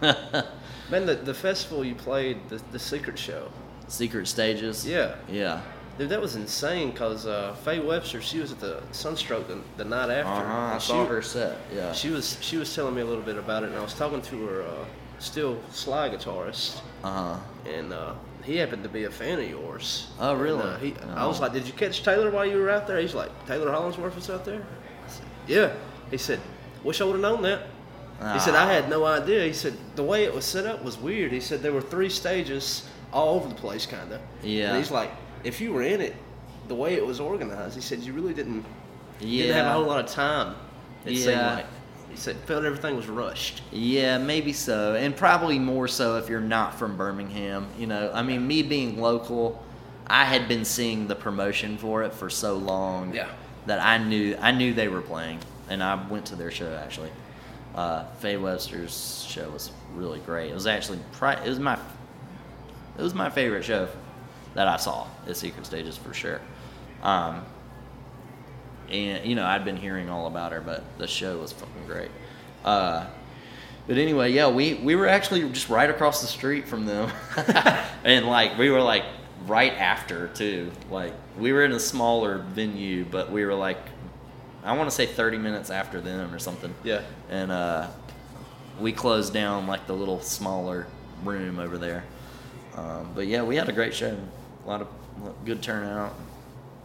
Man, 0.90 1.06
the, 1.06 1.14
the 1.14 1.34
festival 1.34 1.84
you 1.84 1.94
played, 1.94 2.38
the, 2.48 2.60
the 2.72 2.78
Secret 2.78 3.16
Show. 3.18 3.50
Secret 3.88 4.26
stages. 4.26 4.84
Yeah. 4.86 5.14
Yeah. 5.28 5.60
Dude, 5.98 6.10
that 6.10 6.20
was 6.20 6.36
insane 6.36 6.90
because 6.90 7.26
uh, 7.26 7.54
Faye 7.64 7.80
Webster, 7.80 8.20
she 8.20 8.38
was 8.38 8.52
at 8.52 8.60
the 8.60 8.82
Sunstroke 8.92 9.48
the, 9.48 9.58
the 9.78 9.84
night 9.84 10.10
after. 10.10 10.30
Uh-huh, 10.30 10.52
I 10.52 10.72
and 10.74 10.82
saw 10.82 11.04
she, 11.04 11.08
her 11.10 11.22
set. 11.22 11.56
Yeah. 11.74 11.92
She 11.92 12.10
was 12.10 12.36
she 12.42 12.56
was 12.58 12.74
telling 12.74 12.94
me 12.94 13.00
a 13.00 13.04
little 13.06 13.22
bit 13.22 13.36
about 13.38 13.62
it, 13.62 13.70
and 13.70 13.76
I 13.78 13.82
was 13.82 13.94
talking 13.94 14.20
to 14.20 14.46
her 14.46 14.62
uh, 14.62 14.84
still 15.18 15.58
Sly 15.70 16.10
guitarist, 16.10 16.80
Uh 17.02 17.10
huh. 17.34 17.36
and 17.74 17.92
uh, 17.94 18.12
he 18.44 18.56
happened 18.56 18.82
to 18.82 18.88
be 18.90 19.04
a 19.04 19.10
fan 19.10 19.38
of 19.40 19.48
yours. 19.48 20.08
Oh, 20.20 20.32
And, 20.32 20.40
really? 20.42 20.62
uh, 20.62 20.76
he, 20.78 20.94
I 21.14 21.26
was 21.26 21.38
Oh. 21.38 21.44
like, 21.44 21.52
"Did 21.54 21.66
you 21.66 21.72
catch 21.72 22.02
Taylor 22.02 22.30
while 22.30 22.44
you 22.44 22.58
were 22.58 22.68
out 22.70 22.86
there?" 22.86 22.98
He's 23.00 23.14
like, 23.14 23.30
"Taylor 23.46 23.70
Hollingsworth 23.72 24.14
was 24.16 24.28
out 24.28 24.44
there." 24.44 24.62
Said, 25.08 25.24
"Yeah." 25.46 25.72
He 26.10 26.18
said, 26.18 26.40
"Wish 26.84 27.00
I 27.00 27.04
would 27.04 27.12
have 27.12 27.22
known 27.22 27.42
that." 27.42 27.62
He 28.34 28.38
said, 28.40 28.54
"I 28.54 28.70
had 28.72 28.88
no 28.90 29.04
idea." 29.06 29.44
He 29.44 29.52
said, 29.54 29.74
"The 29.94 30.02
way 30.02 30.24
it 30.24 30.34
was 30.34 30.44
set 30.44 30.66
up 30.66 30.82
was 30.84 30.98
weird." 30.98 31.32
He 31.32 31.40
said 31.40 31.62
there 31.62 31.72
were 31.72 31.80
three 31.82 32.08
stages 32.10 32.86
all 33.12 33.36
over 33.36 33.48
the 33.48 33.54
place, 33.54 33.86
kind 33.86 34.12
of. 34.12 34.20
Yeah. 34.42 34.68
And 34.68 34.76
he's 34.78 34.90
like, 34.90 35.10
"If 35.46 35.60
you 35.60 35.72
were 35.72 35.82
in 35.82 36.00
it, 36.00 36.14
the 36.68 36.74
way 36.74 36.94
it 36.94 37.06
was 37.06 37.20
organized," 37.20 37.74
he 37.74 37.80
said, 37.80 38.00
"You 38.00 38.12
really 38.12 38.34
didn't." 38.34 38.64
Yeah. 39.20 39.42
Didn't 39.44 39.56
have 39.56 39.66
a 39.66 39.72
whole 39.72 39.84
lot 39.86 40.04
of 40.04 40.10
time. 40.10 40.54
It 41.04 41.16
seemed 41.16 41.40
like. 41.40 41.66
He 42.10 42.16
said 42.16 42.36
felt 42.46 42.64
everything 42.64 42.96
was 42.96 43.08
rushed. 43.08 43.62
Yeah, 43.72 44.16
maybe 44.18 44.52
so, 44.52 44.94
and 44.94 45.14
probably 45.16 45.58
more 45.58 45.86
so 45.88 46.16
if 46.16 46.28
you're 46.30 46.40
not 46.40 46.78
from 46.78 46.96
Birmingham. 46.96 47.66
You 47.78 47.86
know, 47.86 48.10
I 48.14 48.22
mean, 48.22 48.46
me 48.46 48.62
being 48.62 49.00
local, 49.00 49.62
I 50.06 50.24
had 50.24 50.48
been 50.48 50.64
seeing 50.64 51.08
the 51.08 51.14
promotion 51.14 51.76
for 51.76 52.02
it 52.04 52.12
for 52.14 52.30
so 52.30 52.56
long 52.56 53.12
Yeah. 53.14 53.28
that 53.66 53.80
I 53.80 53.98
knew 53.98 54.36
I 54.40 54.52
knew 54.52 54.72
they 54.72 54.88
were 54.88 55.02
playing, 55.02 55.40
and 55.68 55.82
I 55.82 55.94
went 56.08 56.26
to 56.26 56.36
their 56.36 56.50
show 56.50 56.72
actually. 56.74 57.10
Uh, 57.74 58.04
Faye 58.20 58.38
Webster's 58.38 59.26
show 59.28 59.50
was 59.50 59.70
really 59.94 60.20
great. 60.20 60.50
It 60.50 60.54
was 60.54 60.66
actually 60.66 61.00
pri- 61.12 61.42
it 61.44 61.48
was 61.48 61.58
my 61.60 61.74
it 62.98 63.02
was 63.02 63.14
my 63.14 63.28
favorite 63.28 63.64
show 63.64 63.88
that 64.56 64.66
I 64.66 64.78
saw 64.78 65.06
at 65.28 65.36
Secret 65.36 65.64
Stages 65.66 65.96
for 65.96 66.12
sure. 66.12 66.40
Um, 67.02 67.44
and 68.90 69.26
you 69.26 69.34
know 69.34 69.44
I'd 69.44 69.64
been 69.64 69.76
hearing 69.76 70.08
all 70.08 70.26
about 70.26 70.52
her, 70.52 70.60
but 70.60 70.82
the 70.98 71.06
show 71.06 71.38
was 71.38 71.52
fucking 71.52 71.86
great. 71.86 72.10
Uh, 72.64 73.06
but 73.86 73.98
anyway, 73.98 74.32
yeah, 74.32 74.48
we 74.48 74.74
we 74.74 74.96
were 74.96 75.06
actually 75.06 75.48
just 75.50 75.68
right 75.68 75.88
across 75.88 76.20
the 76.22 76.26
street 76.26 76.66
from 76.66 76.86
them, 76.86 77.10
and 78.04 78.26
like 78.26 78.58
we 78.58 78.70
were 78.70 78.80
like 78.80 79.04
right 79.46 79.74
after 79.74 80.28
too. 80.28 80.72
Like 80.90 81.12
we 81.38 81.52
were 81.52 81.64
in 81.64 81.72
a 81.72 81.80
smaller 81.80 82.38
venue, 82.38 83.04
but 83.04 83.30
we 83.30 83.44
were 83.44 83.54
like 83.54 83.78
I 84.64 84.76
want 84.76 84.88
to 84.88 84.94
say 84.94 85.06
thirty 85.06 85.38
minutes 85.38 85.70
after 85.70 86.00
them 86.00 86.34
or 86.34 86.38
something. 86.38 86.74
Yeah. 86.82 87.02
And 87.28 87.52
uh, 87.52 87.88
we 88.80 88.92
closed 88.92 89.34
down 89.34 89.66
like 89.66 89.86
the 89.86 89.94
little 89.94 90.20
smaller 90.20 90.86
room 91.24 91.58
over 91.58 91.76
there. 91.76 92.04
Um, 92.74 93.10
but 93.14 93.26
yeah, 93.26 93.42
we 93.42 93.56
had 93.56 93.68
a 93.68 93.72
great 93.72 93.94
show. 93.94 94.16
A 94.66 94.68
lot 94.68 94.80
of 94.80 94.88
good 95.44 95.62
turnout. 95.62 96.10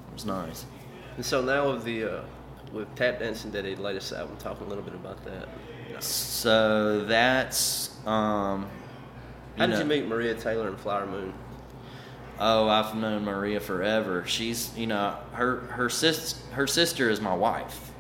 It 0.10 0.14
was 0.14 0.26
nice. 0.26 0.66
And 1.16 1.26
so 1.26 1.42
now 1.42 1.72
with 1.72 1.84
the 1.84 2.04
uh, 2.20 2.24
with 2.72 2.94
Tap 2.96 3.20
Dancing 3.20 3.50
Daddy 3.50 3.76
latest 3.76 4.14
album, 4.14 4.38
Talk 4.38 4.62
a 4.62 4.64
little 4.64 4.84
bit 4.84 4.94
about 4.94 5.24
that. 5.26 5.50
So 6.04 7.04
that's 7.06 7.90
um. 8.06 8.70
How 9.58 9.66
did 9.66 9.72
know- 9.74 9.80
you 9.80 9.86
meet 9.86 10.08
Maria 10.08 10.36
Taylor 10.36 10.70
and 10.70 10.80
Flower 10.80 11.06
Moon? 11.06 11.34
Oh, 12.40 12.68
I've 12.70 12.96
known 12.96 13.24
Maria 13.26 13.60
forever. 13.60 14.24
She's, 14.26 14.76
you 14.78 14.88
know, 14.88 15.16
her 15.34 15.62
her 15.62 15.90
sis 15.90 16.42
her 16.54 16.66
sister 16.68 17.10
is 17.10 17.20
my 17.20 17.36
wife. 17.36 17.92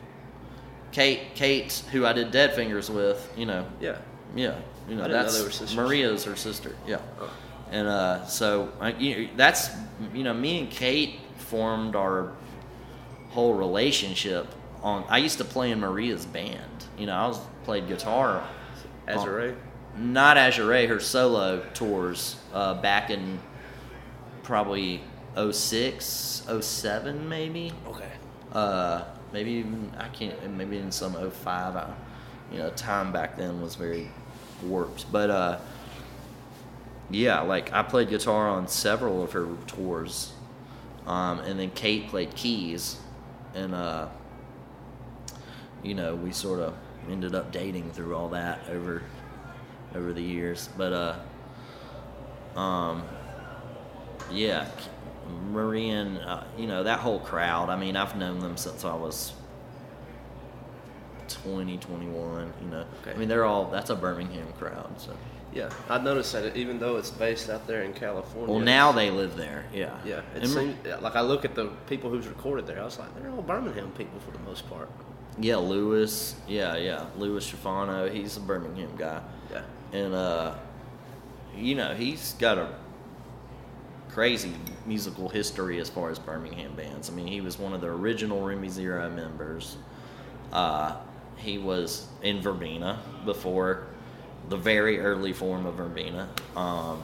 Kate, 0.92 1.36
Kate, 1.36 1.72
who 1.92 2.06
I 2.06 2.14
did 2.14 2.32
Dead 2.32 2.54
Fingers 2.54 2.90
with, 2.90 3.32
you 3.38 3.46
know, 3.46 3.66
Yeah. 3.80 3.98
yeah, 4.36 4.58
you 4.90 4.96
know, 4.96 5.08
didn't 5.08 5.26
know 5.28 5.32
they 5.32 5.66
were. 5.66 5.76
Maria's 5.76 6.26
her 6.26 6.36
sister, 6.36 6.76
yeah. 6.86 7.00
Oh. 7.20 7.32
And 7.72 7.88
uh, 7.88 8.26
so 8.26 8.72
I, 8.80 8.92
you 8.94 9.16
know, 9.16 9.30
that's, 9.36 9.70
you 10.14 10.24
know, 10.24 10.34
me 10.34 10.60
and 10.60 10.70
Kate 10.70 11.20
formed 11.38 11.96
our 11.96 12.34
whole 13.30 13.54
relationship 13.54 14.48
on. 14.84 15.06
I 15.08 15.20
used 15.20 15.38
to 15.38 15.46
play 15.46 15.72
in 15.72 15.80
Maria's 15.80 16.26
band. 16.26 16.86
You 16.98 17.06
know, 17.06 17.16
I 17.16 17.28
was 17.28 17.40
played 17.64 17.88
guitar 17.88 18.48
Azure. 19.08 19.56
not 19.98 20.38
Azure, 20.38 20.88
her 20.88 21.00
solo 21.00 21.64
tours 21.74 22.36
uh, 22.54 22.76
back 22.82 23.10
in 23.10 23.40
probably 24.44 25.02
06, 25.36 26.44
07 26.60 27.30
maybe. 27.30 27.72
Okay. 27.88 28.12
Uh, 28.52 29.04
maybe 29.32 29.52
even, 29.52 29.92
I 29.98 30.10
can't, 30.10 30.58
maybe 30.58 30.78
in 30.78 30.92
some 30.92 31.14
05. 31.14 31.76
I, 31.76 31.94
you 32.52 32.58
know, 32.58 32.70
time 32.72 33.14
back 33.14 33.38
then 33.38 33.62
was 33.62 33.76
very 33.76 34.10
warped. 34.64 35.10
But 35.12 35.30
uh, 35.30 35.60
yeah, 37.12 37.42
like 37.42 37.72
I 37.74 37.84
played 37.84 38.10
guitar 38.10 38.50
on 38.50 38.68
several 38.68 39.24
of 39.24 39.32
her 39.34 39.48
tours, 39.68 40.34
um, 41.06 41.40
and 41.40 41.60
then 41.60 41.72
Kate 41.72 42.08
played 42.10 42.36
keys, 42.36 42.98
and 43.54 43.74
uh, 43.76 44.08
you 45.84 45.96
know 45.96 46.16
we 46.16 46.32
sort 46.32 46.60
of 46.60 46.74
ended 47.10 47.36
up 47.36 47.52
dating 47.52 47.92
through 47.92 48.16
all 48.16 48.30
that 48.30 48.60
over 48.70 49.04
over 49.96 50.14
the 50.14 50.22
years. 50.22 50.70
But 50.78 51.20
uh, 52.56 52.60
um, 52.60 53.04
yeah, 54.32 54.68
Marie 55.52 55.90
and 55.90 56.18
uh, 56.20 56.44
you 56.58 56.68
know 56.68 56.84
that 56.84 57.00
whole 57.00 57.20
crowd. 57.20 57.70
I 57.70 57.76
mean, 57.78 57.96
I've 57.96 58.16
known 58.16 58.40
them 58.40 58.58
since 58.58 58.86
I 58.86 58.94
was 58.94 59.34
20, 61.28 61.78
21, 61.78 62.54
You 62.62 62.68
know, 62.70 62.86
Okay. 63.02 63.12
I 63.12 63.18
mean 63.18 63.28
they're 63.28 63.46
all 63.46 63.66
that's 63.66 63.90
a 63.90 63.96
Birmingham 63.96 64.48
crowd. 64.58 64.94
So 64.98 65.16
Yeah, 65.54 65.70
I 65.90 65.98
noticed 65.98 66.32
that 66.34 66.56
even 66.56 66.80
though 66.80 66.98
it's 66.98 67.10
based 67.10 67.50
out 67.50 67.68
there 67.68 67.84
in 67.84 67.94
California. 67.94 68.50
well 68.50 68.60
now 68.64 68.92
they 68.92 69.12
live 69.12 69.36
there. 69.36 69.66
Yeah, 69.74 69.98
Yeah, 70.06 70.22
it 70.36 70.48
seems 70.48 70.76
like 71.02 71.16
I 71.16 71.22
look 71.22 71.44
at 71.44 71.56
the 71.56 71.68
people 71.88 72.10
who's 72.10 72.28
recorded 72.28 72.68
there. 72.68 72.80
I 72.80 72.86
was 72.86 72.98
like, 72.98 73.14
they're 73.16 73.32
all 73.32 73.42
Birmingham 73.42 73.92
people 73.92 74.20
for 74.22 74.32
the 74.32 74.40
most 74.40 74.70
part. 74.70 74.90
Yeah, 75.40 75.58
Lewis. 75.58 76.36
Yeah, 76.48 76.78
yeah, 76.78 77.06
Louis 77.18 77.50
Schefano. 77.50 78.12
He's 78.12 78.38
a 78.38 78.42
Birmingham 78.42 78.92
guy, 78.98 79.22
Yeah, 79.52 79.64
and 79.92 80.14
uh, 80.14 80.56
you 81.56 81.76
know 81.76 81.94
he's 81.94 82.34
got 82.34 82.58
a 82.58 82.74
crazy 84.10 84.52
musical 84.86 85.30
history 85.30 85.80
as 85.80 85.90
far 85.90 86.10
as 86.10 86.20
Birmingham 86.20 86.76
bands. 86.76 87.10
I 87.10 87.14
mean, 87.14 87.28
he 87.28 87.42
was 87.42 87.58
one 87.58 87.74
of 87.74 87.82
the 87.82 87.88
original 87.88 88.42
Remy 88.42 88.70
Zero 88.70 89.10
members. 89.10 89.78
Uh, 90.52 90.96
he 91.38 91.58
was 91.58 92.08
in 92.22 92.42
Verbena 92.42 93.00
before 93.26 93.88
the 94.50 94.58
very 94.58 95.00
early 95.00 95.34
form 95.34 95.66
of 95.66 95.76
Verbena. 95.76 96.30
Um, 96.56 97.02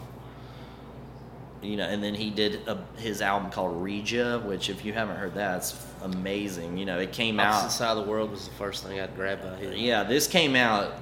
you 1.62 1.76
know, 1.76 1.86
and 1.86 2.04
then 2.04 2.14
he 2.14 2.30
did 2.30 2.68
a, 2.68 2.78
his 2.98 3.22
album 3.22 3.50
called 3.52 3.82
Regia, 3.82 4.40
which 4.46 4.70
if 4.70 4.86
you 4.86 4.94
haven't 4.94 5.16
heard 5.18 5.34
that, 5.36 5.58
it's 5.58 5.86
amazing. 6.04 6.78
You 6.78 6.86
know, 6.86 7.00
it 7.00 7.12
came 7.12 7.40
out. 7.40 7.54
Opposite 7.56 7.78
Side 7.78 7.98
of 7.98 8.06
the 8.06 8.10
World 8.12 8.32
was 8.32 8.48
the 8.48 8.54
first 8.56 8.84
thing 8.86 9.00
I'd 9.00 9.16
grab 9.16 9.42
by 9.42 9.58
here. 9.58 9.74
Yeah, 9.74 10.04
this 10.04 10.28
came 10.28 10.56
out 10.56 10.94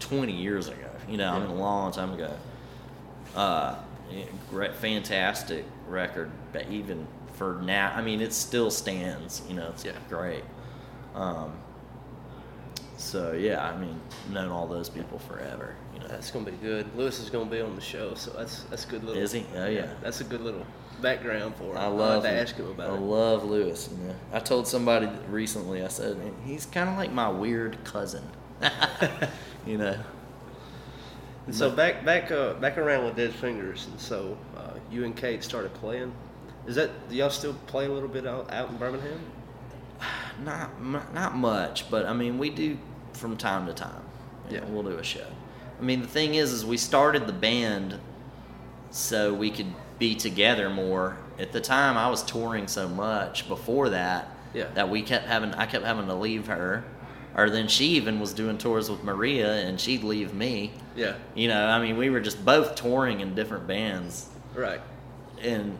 20 0.00 0.32
years 0.32 0.68
ago. 0.68 0.76
You 1.08 1.16
know, 1.16 1.30
I 1.32 1.38
mean, 1.38 1.48
a 1.50 1.54
long 1.54 1.92
time 1.92 2.12
ago. 2.12 2.32
Uh, 3.36 3.76
great, 4.50 4.74
fantastic 4.74 5.64
record, 5.88 6.30
but 6.52 6.68
even 6.68 7.06
for 7.34 7.60
now, 7.62 7.92
I 7.94 8.02
mean, 8.02 8.20
it 8.20 8.32
still 8.32 8.70
stands. 8.70 9.42
You 9.48 9.54
know, 9.54 9.68
it's 9.70 9.84
Yeah. 9.84 9.92
great. 10.08 10.42
Um, 11.14 11.52
so 13.00 13.32
yeah, 13.32 13.64
I 13.64 13.76
mean, 13.78 13.98
known 14.30 14.50
all 14.50 14.66
those 14.66 14.88
people 14.88 15.18
forever. 15.18 15.74
You 15.94 16.00
know, 16.00 16.08
That's 16.08 16.30
gonna 16.30 16.44
be 16.50 16.56
good. 16.58 16.86
Lewis 16.96 17.18
is 17.18 17.30
gonna 17.30 17.50
be 17.50 17.60
on 17.60 17.74
the 17.74 17.80
show, 17.80 18.14
so 18.14 18.30
that's 18.32 18.64
that's 18.64 18.84
good 18.84 19.02
little. 19.04 19.20
Is 19.20 19.32
he? 19.32 19.44
Oh, 19.56 19.66
yeah. 19.66 19.88
That's 20.02 20.20
a 20.20 20.24
good 20.24 20.42
little 20.42 20.66
background 21.00 21.56
for 21.56 21.72
him. 21.72 21.78
I 21.78 21.86
love. 21.86 22.22
to 22.24 22.30
ask 22.30 22.56
him 22.56 22.68
about 22.68 22.90
I 22.90 22.94
it. 22.94 23.00
love 23.00 23.44
Lewis. 23.44 23.88
You 23.90 24.08
know, 24.08 24.14
I 24.32 24.40
told 24.40 24.68
somebody 24.68 25.08
recently. 25.28 25.82
I 25.82 25.88
said 25.88 26.18
he's 26.44 26.66
kind 26.66 26.90
of 26.90 26.96
like 26.96 27.10
my 27.10 27.28
weird 27.28 27.82
cousin. 27.84 28.24
you 29.66 29.78
know. 29.78 29.96
And 31.46 31.54
so 31.54 31.70
back 31.70 32.04
back 32.04 32.30
uh, 32.30 32.54
back 32.54 32.76
around 32.76 33.06
with 33.06 33.16
Dead 33.16 33.32
Fingers, 33.32 33.86
and 33.90 33.98
so 33.98 34.36
uh, 34.56 34.74
you 34.90 35.04
and 35.04 35.16
Kate 35.16 35.42
started 35.42 35.72
playing. 35.74 36.12
Is 36.66 36.76
that 36.76 36.90
do 37.08 37.16
y'all 37.16 37.30
still 37.30 37.54
play 37.66 37.86
a 37.86 37.88
little 37.90 38.08
bit 38.08 38.26
out, 38.26 38.52
out 38.52 38.68
in 38.68 38.76
Birmingham? 38.76 39.20
Not 40.44 40.82
not 41.12 41.34
much, 41.34 41.90
but 41.90 42.06
I 42.06 42.12
mean 42.14 42.38
we 42.38 42.48
do 42.48 42.78
from 43.12 43.36
time 43.36 43.66
to 43.66 43.72
time. 43.72 44.02
You 44.48 44.56
Yeah. 44.56 44.60
know, 44.60 44.66
we'll 44.70 44.82
do 44.82 44.98
a 44.98 45.02
show. 45.04 45.26
I 45.78 45.82
mean 45.82 46.02
the 46.02 46.08
thing 46.08 46.34
is, 46.34 46.52
is 46.52 46.64
we 46.64 46.76
started 46.76 47.26
the 47.26 47.32
band 47.32 47.98
so 48.90 49.32
we 49.32 49.50
could 49.50 49.72
be 49.98 50.14
together 50.14 50.68
more. 50.70 51.16
At 51.38 51.52
the 51.52 51.60
time, 51.60 51.96
I 51.96 52.08
was 52.10 52.22
touring 52.22 52.66
so 52.68 52.88
much 52.88 53.48
before 53.48 53.88
that 53.90 54.28
Yeah. 54.52 54.66
that 54.74 54.88
we 54.88 55.02
kept 55.02 55.26
having 55.26 55.54
I 55.54 55.66
kept 55.66 55.84
having 55.84 56.06
to 56.06 56.14
leave 56.14 56.46
her, 56.48 56.84
or 57.36 57.48
then 57.50 57.68
she 57.68 57.86
even 57.90 58.18
was 58.20 58.32
doing 58.32 58.58
tours 58.58 58.90
with 58.90 59.02
Maria 59.04 59.52
and 59.66 59.80
she'd 59.80 60.02
leave 60.02 60.34
me. 60.34 60.72
Yeah. 60.96 61.14
You 61.34 61.48
know, 61.48 61.66
I 61.66 61.80
mean 61.80 61.96
we 61.96 62.10
were 62.10 62.20
just 62.20 62.44
both 62.44 62.74
touring 62.74 63.20
in 63.20 63.34
different 63.34 63.66
bands 63.66 64.28
Right. 64.54 64.80
and 65.42 65.78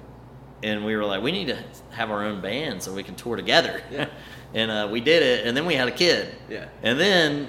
and 0.62 0.84
we 0.84 0.94
were 0.94 1.04
like, 1.06 1.22
we 1.22 1.32
need 1.32 1.46
to 1.48 1.56
have 1.92 2.10
our 2.10 2.22
own 2.22 2.40
band 2.42 2.82
so 2.82 2.92
we 2.92 3.02
can 3.02 3.14
tour 3.14 3.34
together. 3.36 3.82
Yeah. 3.90 4.06
and 4.54 4.70
uh, 4.70 4.88
we 4.90 5.00
did 5.00 5.22
it, 5.22 5.46
and 5.46 5.56
then 5.56 5.66
we 5.66 5.74
had 5.74 5.88
a 5.88 5.92
kid. 5.92 6.34
Yeah. 6.48 6.66
And 6.82 6.98
then 6.98 7.48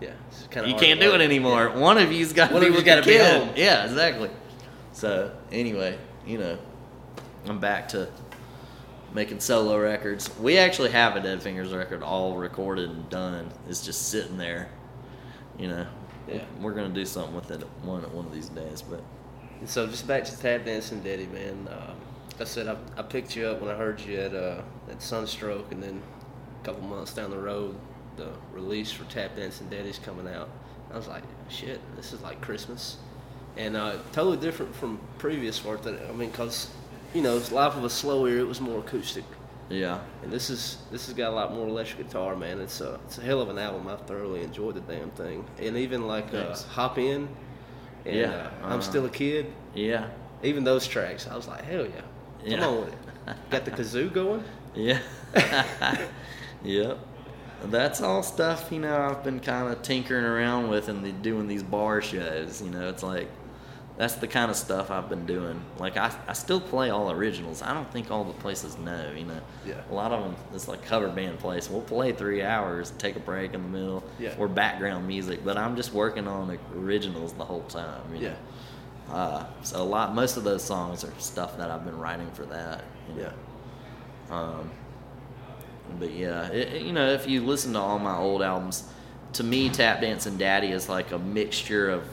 Yeah. 0.00 0.10
It's 0.28 0.46
kind 0.50 0.66
of 0.66 0.72
you 0.72 0.78
can't 0.78 1.00
do 1.00 1.14
it 1.14 1.20
anymore. 1.20 1.70
One 1.70 1.98
of 1.98 2.12
you's 2.12 2.32
got 2.32 2.48
to 2.48 2.54
One 2.54 2.62
be 2.62 2.70
with 2.70 2.84
the 2.84 3.00
kid. 3.02 3.56
Yeah, 3.56 3.84
exactly. 3.84 4.30
So 4.92 5.32
anyway, 5.50 5.98
you 6.26 6.38
know, 6.38 6.58
I'm 7.46 7.58
back 7.58 7.88
to 7.90 8.08
making 9.12 9.40
solo 9.40 9.78
records. 9.78 10.30
We 10.38 10.58
actually 10.58 10.90
have 10.90 11.16
a 11.16 11.20
Dead 11.20 11.42
Fingers 11.42 11.72
record 11.72 12.02
all 12.02 12.36
recorded 12.36 12.90
and 12.90 13.08
done. 13.10 13.50
It's 13.68 13.84
just 13.84 14.08
sitting 14.08 14.36
there. 14.36 14.68
You 15.58 15.68
know, 15.68 15.86
Yeah. 16.28 16.42
we're 16.60 16.72
gonna 16.72 16.88
do 16.88 17.04
something 17.04 17.34
with 17.34 17.50
it 17.50 17.62
one 17.82 18.02
one 18.12 18.26
of 18.26 18.32
these 18.34 18.48
days. 18.48 18.82
But 18.82 19.02
so 19.66 19.86
just 19.86 20.06
back 20.06 20.24
to 20.24 20.36
tap 20.38 20.64
dancing, 20.64 21.00
Daddy 21.00 21.26
man. 21.26 21.68
Um, 21.70 21.96
I 22.40 22.44
said 22.44 22.66
I, 22.68 22.76
I 22.98 23.02
picked 23.02 23.36
you 23.36 23.46
up 23.46 23.60
when 23.60 23.70
I 23.70 23.76
heard 23.76 24.00
you 24.00 24.18
at 24.18 24.34
uh, 24.34 24.62
at 24.90 25.00
Sunstroke, 25.02 25.70
and 25.72 25.82
then 25.82 26.02
a 26.62 26.64
couple 26.64 26.82
months 26.86 27.12
down 27.14 27.30
the 27.30 27.38
road, 27.38 27.76
the 28.16 28.28
release 28.52 28.90
for 28.92 29.04
Tap 29.04 29.36
Dancing 29.36 29.68
Daddy's 29.68 29.98
coming 29.98 30.26
out. 30.32 30.48
I 30.92 30.96
was 30.96 31.08
like, 31.08 31.22
shit, 31.48 31.80
this 31.96 32.12
is 32.12 32.20
like 32.22 32.40
Christmas, 32.40 32.96
and 33.56 33.76
uh, 33.76 33.96
totally 34.12 34.36
different 34.36 34.74
from 34.74 34.98
previous 35.18 35.64
work. 35.64 35.82
That 35.82 36.00
I 36.08 36.12
mean, 36.12 36.30
cause 36.32 36.70
you 37.14 37.22
know, 37.22 37.36
it's 37.36 37.52
Life 37.52 37.76
of 37.76 37.84
a 37.84 37.90
Slow 37.90 38.26
Ear. 38.26 38.40
It 38.40 38.48
was 38.48 38.60
more 38.60 38.80
acoustic, 38.80 39.24
yeah, 39.70 40.00
and 40.22 40.32
this 40.32 40.50
is 40.50 40.78
this 40.90 41.06
has 41.06 41.14
got 41.14 41.30
a 41.32 41.34
lot 41.34 41.52
more 41.52 41.68
electric 41.68 42.06
guitar, 42.06 42.34
man. 42.36 42.60
It's 42.60 42.80
a 42.80 42.98
it's 43.06 43.18
a 43.18 43.22
hell 43.22 43.40
of 43.40 43.48
an 43.48 43.58
album. 43.58 43.86
I 43.88 43.96
thoroughly 43.96 44.42
enjoyed 44.42 44.74
the 44.74 44.80
damn 44.80 45.10
thing, 45.12 45.44
and 45.60 45.76
even 45.76 46.06
like 46.08 46.32
uh, 46.34 46.54
Hop 46.72 46.98
In. 46.98 47.28
And, 48.04 48.16
Yeah, 48.16 48.26
uh, 48.26 48.36
uh-huh. 48.36 48.74
I'm 48.74 48.82
still 48.82 49.06
a 49.06 49.10
kid. 49.10 49.52
yeah. 49.74 50.08
Even 50.42 50.62
those 50.62 50.86
tracks, 50.86 51.26
I 51.26 51.34
was 51.36 51.48
like, 51.48 51.64
hell 51.64 51.86
yeah. 51.86 52.02
Come 52.40 52.50
Yeah. 52.50 52.66
on 52.66 52.80
with 52.84 52.92
it. 52.92 52.98
Got 53.50 53.64
the 53.64 53.70
kazoo 53.70 54.12
going? 54.12 54.44
Yeah. 54.74 54.98
yep. 56.64 56.98
That's 57.64 58.02
all 58.02 58.22
stuff, 58.22 58.68
you 58.70 58.78
know, 58.80 58.94
I've 58.94 59.24
been 59.24 59.40
kind 59.40 59.72
of 59.72 59.80
tinkering 59.82 60.24
around 60.24 60.68
with 60.68 60.88
and 60.88 61.02
the, 61.02 61.12
doing 61.12 61.48
these 61.48 61.62
bar 61.62 62.02
shows. 62.02 62.60
You 62.60 62.68
know, 62.70 62.90
it's 62.90 63.02
like, 63.02 63.28
that's 63.96 64.16
the 64.16 64.26
kind 64.26 64.50
of 64.50 64.56
stuff 64.56 64.90
I've 64.90 65.08
been 65.08 65.24
doing. 65.24 65.62
Like, 65.78 65.96
I, 65.96 66.12
I 66.28 66.34
still 66.34 66.60
play 66.60 66.90
all 66.90 67.10
originals. 67.10 67.62
I 67.62 67.72
don't 67.72 67.90
think 67.90 68.10
all 68.10 68.24
the 68.24 68.34
places 68.34 68.76
know, 68.76 69.10
you 69.16 69.24
know. 69.24 69.40
Yeah. 69.64 69.80
A 69.90 69.94
lot 69.94 70.12
of 70.12 70.22
them, 70.24 70.36
it's 70.52 70.68
like 70.68 70.84
cover 70.84 71.08
band 71.08 71.38
place. 71.38 71.70
We'll 71.70 71.80
play 71.80 72.12
three 72.12 72.42
hours, 72.42 72.90
take 72.98 73.16
a 73.16 73.20
break 73.20 73.54
in 73.54 73.62
the 73.62 73.68
middle, 73.68 74.04
Yeah. 74.18 74.34
or 74.38 74.46
background 74.48 75.06
music, 75.08 75.42
but 75.44 75.56
I'm 75.56 75.74
just 75.76 75.94
working 75.94 76.26
on 76.28 76.48
the 76.48 76.58
originals 76.76 77.32
the 77.32 77.44
whole 77.44 77.62
time. 77.62 78.02
You 78.14 78.20
know? 78.20 78.34
Uh, 79.10 79.44
so 79.62 79.82
a 79.82 79.84
lot, 79.84 80.14
most 80.14 80.36
of 80.36 80.44
those 80.44 80.62
songs 80.62 81.04
are 81.04 81.12
stuff 81.18 81.56
that 81.58 81.70
I've 81.70 81.84
been 81.84 81.98
writing 81.98 82.30
for 82.32 82.44
that. 82.46 82.84
You 83.08 83.22
know? 83.22 83.32
Yeah. 84.30 84.36
Um, 84.36 84.70
but 85.98 86.10
yeah, 86.12 86.48
it, 86.50 86.82
you 86.82 86.92
know, 86.92 87.08
if 87.10 87.28
you 87.28 87.44
listen 87.44 87.74
to 87.74 87.78
all 87.78 87.98
my 87.98 88.16
old 88.16 88.42
albums, 88.42 88.84
to 89.34 89.44
me, 89.44 89.68
Tap 89.68 90.00
Dancing 90.00 90.36
Daddy 90.36 90.68
is 90.68 90.88
like 90.88 91.12
a 91.12 91.18
mixture 91.18 91.90
of 91.90 92.04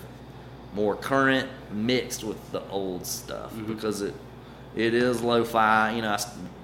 more 0.73 0.95
current 0.95 1.47
mixed 1.71 2.23
with 2.23 2.51
the 2.51 2.61
old 2.69 3.05
stuff 3.05 3.53
because 3.67 4.01
it 4.01 4.13
it 4.75 4.93
is 4.93 5.21
lo-fi. 5.21 5.93
You 5.95 6.01
know, 6.01 6.11
I, 6.11 6.19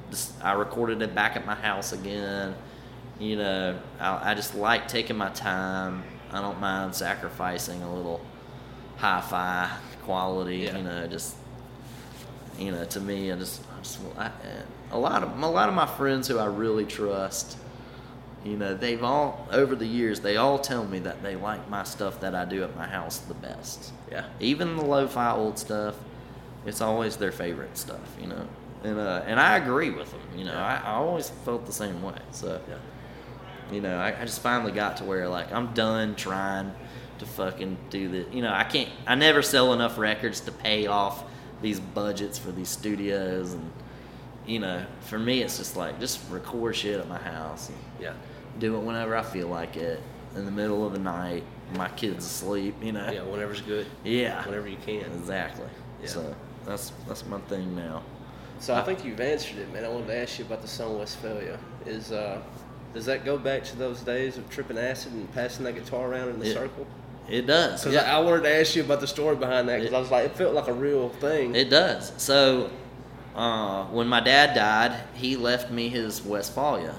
just- 0.09 0.33
I 0.43 0.53
recorded 0.53 1.01
it 1.01 1.13
back 1.13 1.35
at 1.35 1.45
my 1.45 1.55
house 1.55 1.91
again. 1.93 2.55
You 3.19 3.35
know, 3.37 3.79
I, 3.99 4.31
I 4.31 4.33
just 4.35 4.55
like 4.55 4.87
taking 4.87 5.17
my 5.17 5.29
time. 5.29 6.03
I 6.31 6.41
don't 6.41 6.59
mind 6.59 6.93
sacrificing 6.95 7.81
a 7.83 7.93
little 7.93 8.21
hi-fi 8.97 9.69
quality. 10.07 10.57
Yeah. 10.59 10.77
You 10.77 10.83
know, 10.83 11.07
just 11.07 11.35
you 12.57 12.71
know, 12.71 12.85
to 12.85 12.99
me, 12.99 13.31
I 13.31 13.35
just, 13.35 13.61
I 13.77 13.81
just 13.83 13.99
I, 14.17 14.31
a 14.91 14.97
lot 14.97 15.21
of 15.21 15.37
a 15.43 15.47
lot 15.47 15.69
of 15.69 15.75
my 15.75 15.85
friends 15.85 16.27
who 16.27 16.39
I 16.39 16.45
really 16.45 16.85
trust, 16.85 17.57
you 18.43 18.57
know, 18.57 18.73
they've 18.73 19.03
all 19.03 19.47
over 19.51 19.75
the 19.75 19.85
years 19.85 20.21
they 20.21 20.37
all 20.37 20.57
tell 20.57 20.85
me 20.85 20.99
that 20.99 21.21
they 21.21 21.35
like 21.35 21.69
my 21.69 21.83
stuff 21.83 22.19
that 22.21 22.33
I 22.33 22.45
do 22.45 22.63
at 22.63 22.75
my 22.75 22.87
house 22.87 23.19
the 23.19 23.35
best. 23.35 23.91
Yeah. 24.11 24.25
Even 24.39 24.75
the 24.77 24.85
lo-fi 24.85 25.31
old 25.33 25.59
stuff, 25.59 25.95
it's 26.65 26.81
always 26.81 27.17
their 27.17 27.31
favorite 27.31 27.77
stuff, 27.77 28.07
you 28.19 28.27
know. 28.27 28.47
And 28.83 28.97
uh, 28.97 29.23
and 29.27 29.39
I 29.39 29.57
agree 29.57 29.91
with 29.91 30.09
them, 30.11 30.21
you 30.35 30.45
know. 30.45 30.57
I, 30.57 30.81
I 30.83 30.91
always 30.93 31.29
felt 31.45 31.65
the 31.65 31.73
same 31.73 32.01
way. 32.01 32.17
So 32.31 32.59
Yeah. 32.69 32.75
you 33.71 33.81
know, 33.81 33.97
I, 33.97 34.19
I 34.19 34.25
just 34.25 34.41
finally 34.41 34.71
got 34.71 34.97
to 34.97 35.03
where 35.03 35.27
like 35.29 35.51
I'm 35.51 35.73
done 35.73 36.15
trying 36.15 36.71
to 37.19 37.25
fucking 37.25 37.77
do 37.89 38.07
the. 38.09 38.35
You 38.35 38.41
know, 38.41 38.51
I 38.53 38.63
can't. 38.63 38.89
I 39.05 39.15
never 39.15 39.41
sell 39.41 39.73
enough 39.73 39.97
records 39.97 40.39
to 40.41 40.51
pay 40.51 40.87
off 40.87 41.23
these 41.61 41.79
budgets 41.79 42.37
for 42.37 42.51
these 42.51 42.69
studios, 42.69 43.53
and 43.53 43.71
you 44.45 44.59
know, 44.59 44.85
for 45.01 45.19
me, 45.19 45.41
it's 45.41 45.57
just 45.57 45.75
like 45.75 45.99
just 45.99 46.19
record 46.29 46.75
shit 46.75 46.99
at 46.99 47.07
my 47.07 47.17
house 47.17 47.69
and 47.69 47.77
Yeah. 47.99 48.13
do 48.59 48.75
it 48.75 48.79
whenever 48.79 49.15
I 49.17 49.23
feel 49.23 49.47
like 49.47 49.75
it 49.75 50.01
in 50.35 50.45
the 50.45 50.51
middle 50.51 50.85
of 50.85 50.93
the 50.93 50.99
night. 50.99 51.43
my 51.75 51.89
kids 51.89 52.25
asleep. 52.25 52.75
You 52.81 52.93
know. 52.93 53.11
Yeah, 53.11 53.23
whenever's 53.23 53.59
good. 53.61 53.87
Yeah. 54.05 54.45
Whenever 54.45 54.69
you 54.69 54.77
can. 54.85 55.03
Exactly. 55.19 55.67
Yeah. 56.01 56.07
So 56.07 56.35
that's 56.65 56.91
that's 57.07 57.25
my 57.25 57.39
thing 57.41 57.75
now. 57.75 58.03
So 58.59 58.73
I 58.73 58.81
think 58.83 59.03
you've 59.05 59.19
answered 59.19 59.57
it, 59.59 59.71
man. 59.73 59.83
I 59.83 59.89
wanted 59.89 60.07
to 60.07 60.15
ask 60.17 60.39
you 60.39 60.45
about 60.45 60.61
the 60.61 60.67
song 60.67 60.97
Westphalia. 60.97 61.59
Is 61.85 62.11
uh, 62.13 62.39
does 62.93 63.05
that 63.05 63.25
go 63.25 63.37
back 63.37 63.63
to 63.65 63.75
those 63.77 63.99
days 63.99 64.37
of 64.37 64.49
tripping 64.49 64.77
acid 64.77 65.11
and 65.11 65.31
passing 65.33 65.65
that 65.65 65.73
guitar 65.75 66.07
around 66.09 66.29
in 66.29 66.39
the 66.39 66.47
It- 66.49 66.53
circle? 66.53 66.87
It 67.29 67.45
does. 67.47 67.83
Because 67.83 67.97
I, 68.03 68.17
I 68.17 68.19
wanted 68.19 68.43
to 68.43 68.55
ask 68.55 68.75
you 68.75 68.83
about 68.83 69.01
the 69.01 69.07
story 69.07 69.35
behind 69.35 69.67
that 69.69 69.79
because 69.79 69.93
I 69.93 69.99
was 69.99 70.11
like, 70.11 70.25
it 70.25 70.35
felt 70.35 70.53
like 70.53 70.67
a 70.67 70.73
real 70.73 71.09
thing. 71.09 71.55
It 71.55 71.69
does. 71.69 72.13
So, 72.17 72.69
uh, 73.35 73.85
when 73.85 74.07
my 74.07 74.19
dad 74.21 74.53
died, 74.55 74.99
he 75.13 75.35
left 75.35 75.69
me 75.71 75.89
his 75.89 76.21
Westfalia. 76.21 76.95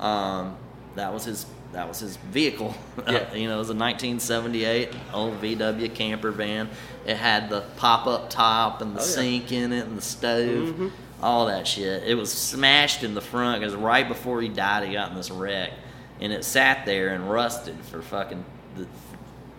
Um, 0.00 0.56
that 0.94 1.12
was 1.12 1.24
his. 1.24 1.46
That 1.72 1.86
was 1.86 2.00
his 2.00 2.16
vehicle. 2.16 2.74
Yeah. 3.06 3.34
you 3.34 3.46
know, 3.46 3.56
it 3.56 3.58
was 3.58 3.68
a 3.70 3.74
1978 3.74 4.90
old 5.12 5.40
VW 5.42 5.94
camper 5.94 6.30
van. 6.30 6.68
It 7.06 7.16
had 7.16 7.50
the 7.50 7.60
pop-up 7.76 8.30
top 8.30 8.80
and 8.80 8.94
the 8.96 9.00
Oh, 9.00 9.04
yeah. 9.04 9.08
sink 9.10 9.52
in 9.52 9.72
it 9.72 9.86
and 9.86 9.96
the 9.98 10.02
stove, 10.02 10.74
Mhm. 10.74 10.90
all 11.22 11.46
that 11.46 11.66
shit. 11.66 12.04
It 12.04 12.14
was 12.14 12.32
smashed 12.32 13.02
in 13.04 13.14
the 13.14 13.20
front 13.20 13.60
because 13.60 13.74
right 13.74 14.08
before 14.08 14.40
he 14.40 14.48
died, 14.48 14.86
he 14.88 14.94
got 14.94 15.10
in 15.10 15.16
this 15.16 15.30
wreck, 15.30 15.72
and 16.20 16.32
it 16.32 16.42
sat 16.44 16.86
there 16.86 17.08
and 17.10 17.30
rusted 17.30 17.76
for 17.90 18.00
fucking 18.00 18.44
the, 18.76 18.86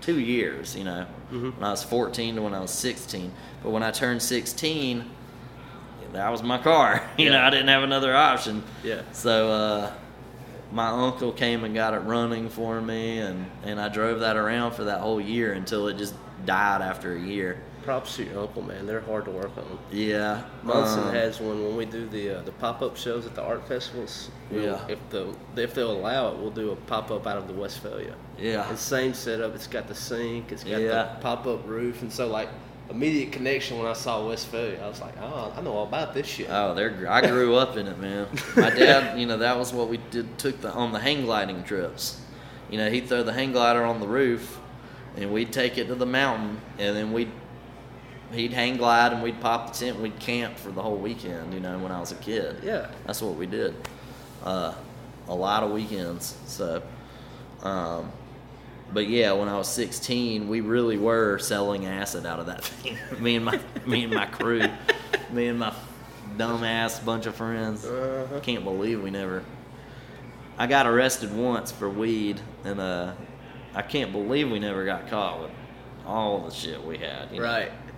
two 0.09 0.19
years. 0.19 0.75
You 0.75 0.83
know, 0.85 1.05
Mhm. 1.31 1.55
when 1.55 1.63
I 1.63 1.71
was 1.71 1.83
14 1.83 2.35
to 2.35 2.41
when 2.41 2.53
I 2.53 2.59
was 2.59 2.71
16. 2.71 3.31
But 3.63 3.69
when 3.69 3.83
I 3.83 3.91
turned 3.91 4.21
16, 4.21 5.05
that 6.13 6.29
was 6.29 6.41
my 6.41 6.57
car. 6.57 7.03
You 7.17 7.29
know, 7.29 7.39
I 7.41 7.49
didn't 7.51 7.67
have 7.67 7.83
another 7.83 8.15
option. 8.15 8.63
Yeah. 8.83 9.01
So 9.11 9.51
uh, 9.51 9.91
my 10.71 10.87
uncle 10.87 11.31
came 11.31 11.63
and 11.63 11.75
got 11.75 11.93
it 11.93 11.99
running 11.99 12.49
for 12.49 12.81
me, 12.81 13.19
and, 13.19 13.45
and 13.63 13.79
I 13.79 13.89
drove 13.89 14.21
that 14.21 14.35
around 14.35 14.71
for 14.71 14.85
that 14.85 15.01
whole 15.01 15.21
year 15.21 15.53
until 15.53 15.87
it 15.87 15.97
just 15.97 16.15
died 16.45 16.81
after 16.81 17.13
a 17.15 17.19
year. 17.19 17.59
Props 17.83 18.15
to 18.17 18.23
your 18.23 18.39
uncle, 18.41 18.61
man. 18.61 18.85
They're 18.85 18.99
hard 19.01 19.25
to 19.25 19.31
work 19.31 19.51
on. 19.57 19.79
Yeah. 19.91 20.43
Munson 20.63 21.03
um, 21.07 21.13
has 21.13 21.39
one 21.39 21.63
when 21.63 21.75
we 21.75 21.85
do 21.85 22.07
the 22.07 22.37
uh, 22.39 22.41
the 22.43 22.51
pop 22.53 22.81
up 22.81 22.97
shows 22.97 23.25
at 23.25 23.35
the 23.35 23.41
art 23.41 23.67
festivals. 23.67 24.29
we'll- 24.51 24.63
Yeah. 24.63 24.87
If 24.87 24.99
the 25.09 25.33
if 25.55 25.73
they'll 25.73 25.91
allow 25.91 26.31
it, 26.31 26.37
we'll 26.37 26.51
do 26.51 26.71
a 26.71 26.75
pop 26.75 27.09
up 27.11 27.25
out 27.25 27.37
of 27.37 27.47
the 27.47 27.53
Westfalia. 27.53 28.13
Yeah. 28.37 28.71
It's 28.71 28.81
same 28.81 29.13
setup. 29.13 29.55
It's 29.55 29.67
got 29.67 29.87
the 29.87 29.95
sink. 29.95 30.51
It's 30.51 30.63
got 30.63 30.81
Yeah. 30.81 30.87
the 31.15 31.19
pop 31.21 31.47
up 31.47 31.67
roof, 31.67 32.01
and 32.01 32.11
so 32.11 32.27
like 32.27 32.49
immediate 32.89 33.31
connection 33.31 33.77
when 33.77 33.85
I 33.87 33.93
saw 33.93 34.27
Westfalia, 34.27 34.81
I 34.83 34.87
was 34.87 34.99
like, 34.99 35.13
oh, 35.21 35.53
I 35.55 35.61
know 35.61 35.73
all 35.73 35.85
about 35.87 36.13
this 36.15 36.25
shit. 36.27 36.47
Oh, 36.49 36.73
they're. 36.73 37.05
I 37.09 37.21
grew 37.27 37.55
up 37.55 37.77
in 37.77 37.87
it, 37.87 37.97
man. 37.99 38.27
My 38.55 38.69
dad, 38.75 39.19
you 39.19 39.25
know, 39.25 39.37
that 39.37 39.57
was 39.57 39.71
what 39.73 39.89
we 39.89 39.97
did. 40.11 40.37
Took 40.37 40.61
the 40.61 40.71
on 40.71 40.91
the 40.91 40.99
hang 40.99 41.23
gliding 41.25 41.63
trips. 41.63 42.19
You 42.69 42.77
know, 42.77 42.89
he'd 42.89 43.07
throw 43.07 43.23
the 43.23 43.33
hang 43.33 43.51
glider 43.51 43.83
on 43.83 43.99
the 43.99 44.07
roof, 44.07 44.59
and 45.17 45.31
we'd 45.33 45.51
take 45.51 45.77
it 45.79 45.87
to 45.87 45.95
the 45.95 46.05
mountain, 46.05 46.61
and 46.77 46.95
then 46.95 47.11
we'd 47.13 47.31
he'd 48.31 48.53
hang 48.53 48.77
glide, 48.77 49.13
and 49.13 49.21
we'd 49.23 49.39
pop 49.41 49.71
the 49.71 49.77
tent, 49.79 49.95
and 49.95 50.03
we'd 50.03 50.19
camp 50.19 50.57
for 50.57 50.71
the 50.71 50.81
whole 50.81 50.97
weekend. 50.97 51.53
You 51.53 51.59
know, 51.59 51.77
when 51.79 51.91
I 51.91 51.99
was 51.99 52.11
a 52.11 52.15
kid. 52.15 52.57
Yeah. 52.63 52.89
That's 53.05 53.21
what 53.21 53.35
we 53.35 53.45
did. 53.45 53.75
Uh, 54.43 54.73
a 55.27 55.35
lot 55.35 55.63
of 55.63 55.71
weekends. 55.71 56.37
So, 56.45 56.81
um, 57.63 58.11
but 58.91 59.07
yeah, 59.07 59.31
when 59.33 59.47
I 59.47 59.57
was 59.57 59.67
16, 59.67 60.47
we 60.47 60.61
really 60.61 60.97
were 60.97 61.37
selling 61.37 61.85
acid 61.85 62.25
out 62.25 62.39
of 62.39 62.47
that 62.47 62.63
thing. 62.63 62.97
me 63.19 63.35
and 63.35 63.45
my 63.45 63.59
me 63.85 64.03
and 64.05 64.13
my 64.13 64.25
crew, 64.25 64.63
me 65.31 65.47
and 65.47 65.59
my 65.59 65.73
dumbass 66.37 67.03
bunch 67.03 67.25
of 67.25 67.35
friends. 67.35 67.85
Uh-huh. 67.85 68.39
Can't 68.41 68.63
believe 68.63 69.01
we 69.03 69.11
never. 69.11 69.43
I 70.57 70.67
got 70.67 70.87
arrested 70.87 71.33
once 71.35 71.71
for 71.71 71.89
weed, 71.89 72.41
and 72.65 72.79
uh, 72.79 73.13
I 73.73 73.81
can't 73.81 74.11
believe 74.11 74.51
we 74.51 74.59
never 74.59 74.83
got 74.85 75.07
caught 75.07 75.41
with 75.41 75.51
all 76.05 76.39
the 76.39 76.51
shit 76.51 76.83
we 76.83 76.97
had. 76.97 77.31
you 77.31 77.37
know. 77.37 77.43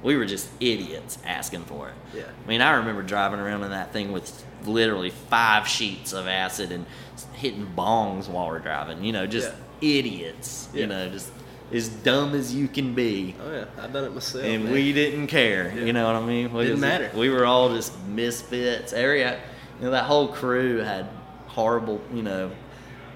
We 0.04 0.18
were 0.18 0.26
just 0.26 0.50
idiots 0.60 1.18
asking 1.26 1.66
for 1.66 1.90
it. 1.90 1.94
Yeah. 2.16 2.24
I 2.24 2.48
mean, 2.50 2.62
I 2.62 2.78
remember 2.78 3.02
driving 3.04 3.40
around 3.40 3.64
in 3.64 3.70
that 3.72 3.94
thing 3.94 4.12
with 4.12 4.44
literally 4.66 5.10
five 5.12 5.68
sheets 5.68 6.14
of 6.14 6.28
acid 6.28 6.72
and 6.72 6.86
hitting 7.34 7.68
bongs 7.78 8.28
while 8.28 8.48
we're 8.48 8.60
driving. 8.60 9.04
You 9.04 9.12
know, 9.14 9.28
just 9.28 9.52
idiots. 9.80 10.70
Yeah. 10.74 10.82
You 10.82 10.88
know, 10.88 11.10
just 11.10 11.32
as 11.72 11.88
dumb 11.90 12.34
as 12.36 12.54
you 12.54 12.68
can 12.68 12.94
be. 12.96 13.36
Oh 13.44 13.52
yeah, 13.52 13.66
I've 13.80 13.94
done 13.94 14.06
it 14.06 14.14
myself. 14.14 14.44
And 14.44 14.66
man. 14.66 14.74
we 14.74 14.92
didn't 14.92 15.28
care. 15.28 15.72
Yeah. 15.76 15.84
You 15.86 15.94
know 15.94 16.06
what 16.12 16.16
I 16.22 16.26
mean? 16.26 16.52
We 16.52 16.64
Didn't 16.66 16.80
matter. 16.80 17.12
We 17.16 17.30
were 17.30 17.46
all 17.46 17.70
just 17.70 17.94
misfits. 18.08 18.94
Every, 18.94 19.20
you 19.22 19.38
know, 19.82 19.92
that 19.92 20.06
whole 20.06 20.28
crew 20.30 20.80
had 20.80 21.08
horrible. 21.48 22.02
You 22.14 22.24
know, 22.24 22.52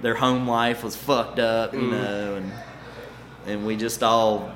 their 0.01 0.15
home 0.15 0.47
life 0.47 0.83
was 0.83 0.95
fucked 0.95 1.39
up. 1.39 1.73
You 1.73 1.79
Mhm. 1.81 1.91
know, 1.91 2.35
and 2.35 2.51
and 3.47 3.65
we 3.65 3.75
just 3.75 4.03
all 4.03 4.51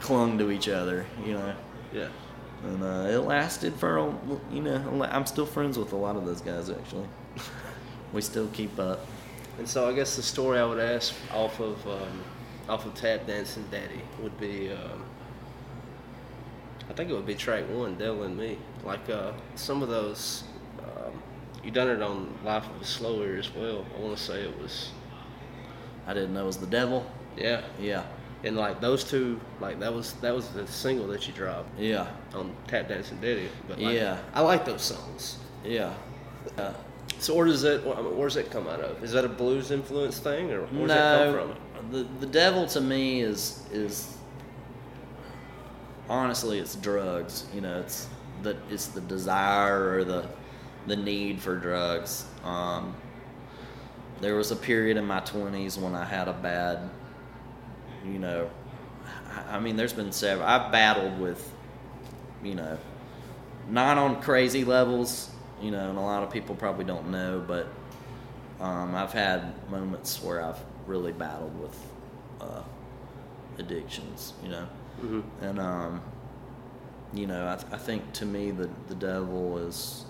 clung 0.00 0.38
to 0.38 0.50
each 0.50 0.68
other. 0.68 1.04
You 1.26 1.34
know. 1.34 1.54
Yeah. 1.94 2.08
And 2.64 2.82
uh, 2.82 3.06
it 3.10 3.18
lasted 3.18 3.74
for, 3.74 3.98
a- 3.98 4.14
you 4.50 4.62
know, 4.62 5.06
I'm 5.10 5.26
still 5.26 5.46
friends 5.46 5.78
with 5.78 5.92
a 5.92 5.96
lot 5.96 6.16
of 6.16 6.24
those 6.24 6.40
guys 6.40 6.70
actually. 6.70 7.06
we 8.12 8.20
still 8.22 8.48
keep 8.48 8.78
up. 8.78 9.00
And 9.58 9.68
so 9.68 9.88
I 9.88 9.92
guess 9.92 10.16
the 10.16 10.22
story 10.22 10.58
I 10.58 10.64
would 10.64 10.80
ask 10.80 11.14
off 11.32 11.60
of 11.60 11.86
um, 11.86 12.22
off 12.68 12.86
of 12.86 12.94
Tap 12.94 13.26
Dancing 13.26 13.64
Daddy 13.70 14.00
would 14.22 14.38
be, 14.40 14.70
um, 14.72 15.04
I 16.88 16.92
think 16.94 17.10
it 17.10 17.12
would 17.14 17.26
be 17.26 17.34
track 17.34 17.64
one, 17.70 17.96
Devil 17.96 18.22
and 18.24 18.36
Me. 18.36 18.58
Like 18.82 19.08
uh, 19.10 19.32
some 19.54 19.82
of 19.82 19.88
those, 19.88 20.44
um, 20.82 21.12
you 21.62 21.70
done 21.70 21.88
it 21.88 22.02
on 22.02 22.34
Life 22.44 22.64
of 22.74 22.80
a 22.82 22.84
Slow 22.84 23.22
Ear 23.22 23.36
as 23.38 23.54
well. 23.54 23.84
I 23.96 24.00
want 24.00 24.16
to 24.16 24.22
say 24.22 24.42
it 24.42 24.58
was, 24.60 24.90
I 26.06 26.14
didn't 26.14 26.34
know 26.34 26.44
it 26.44 26.46
was 26.46 26.56
the 26.58 26.66
devil. 26.66 27.06
yeah. 27.36 27.62
Yeah, 27.78 28.04
And 28.44 28.56
like 28.56 28.80
those 28.80 29.04
two, 29.04 29.40
like 29.60 29.80
that 29.80 29.92
was 29.92 30.12
that 30.14 30.34
was 30.34 30.48
the 30.50 30.66
single 30.66 31.06
that 31.08 31.26
you 31.26 31.32
dropped 31.32 31.78
yeah, 31.78 32.06
on 32.34 32.54
Tap 32.66 32.88
Dancing 32.88 33.18
Daddy. 33.20 33.48
But 33.66 33.78
like, 33.80 33.94
Yeah. 33.94 34.18
I 34.34 34.40
like 34.42 34.64
those 34.64 34.82
songs. 34.82 35.38
yeah. 35.64 35.94
Uh, 36.58 36.72
So 37.18 37.34
where 37.34 37.46
does 37.46 37.62
that 37.62 37.84
where 37.86 38.26
does 38.28 38.34
that 38.34 38.50
come 38.50 38.66
out 38.68 38.80
of? 38.80 39.02
Is 39.02 39.12
that 39.12 39.24
a 39.24 39.28
blues 39.28 39.70
influence 39.70 40.18
thing, 40.18 40.52
or 40.52 40.66
where 40.66 40.88
does 40.88 40.96
that 40.96 41.24
come 41.26 41.36
no, 41.36 41.54
from? 41.54 41.90
the 41.90 42.06
the 42.20 42.26
devil 42.26 42.66
to 42.66 42.80
me 42.80 43.20
is 43.20 43.62
is 43.72 44.16
honestly 46.08 46.58
it's 46.58 46.74
drugs. 46.76 47.46
You 47.54 47.60
know, 47.62 47.80
it's 47.80 48.08
the 48.42 48.56
it's 48.70 48.88
the 48.88 49.00
desire 49.02 49.96
or 49.98 50.04
the 50.04 50.26
the 50.86 50.96
need 50.96 51.40
for 51.40 51.56
drugs. 51.56 52.26
Um, 52.44 52.94
there 54.20 54.34
was 54.36 54.50
a 54.50 54.56
period 54.56 54.96
in 54.96 55.04
my 55.06 55.20
twenties 55.20 55.78
when 55.78 55.94
I 55.94 56.04
had 56.04 56.28
a 56.28 56.32
bad, 56.34 56.90
you 58.04 58.18
know, 58.18 58.50
I- 59.50 59.58
mean, 59.58 59.76
there's 59.76 59.92
been 59.92 60.12
several. 60.12 60.46
I've 60.46 60.70
battled 60.72 61.18
with, 61.18 61.52
you 62.42 62.54
know, 62.54 62.78
not 63.68 63.98
on 63.98 64.20
crazy 64.20 64.64
levels, 64.64 65.30
you 65.60 65.70
know, 65.70 65.88
and 65.90 65.98
a 65.98 66.02
lot 66.02 66.22
of 66.22 66.30
people 66.30 66.54
probably 66.54 66.84
don't 66.84 67.10
know, 67.10 67.42
but 67.46 67.66
um, 68.60 68.94
I've 68.94 69.12
had 69.12 69.52
moments 69.70 70.22
where 70.22 70.42
I've 70.42 70.58
really 70.86 71.12
battled 71.12 71.58
with 71.60 71.76
uh, 72.40 72.62
addictions, 73.58 74.34
you 74.42 74.50
know, 74.50 74.64
hmm 75.00 75.20
and 75.42 75.58
um, 75.58 76.00
you 77.12 77.26
know, 77.26 77.48
I, 77.48 77.56
th- 77.56 77.72
I 77.72 77.76
think 77.78 78.12
to 78.14 78.26
me 78.26 78.50
the 78.50 78.68
the 78.88 78.94
devil 78.94 79.58
is, 79.58 80.04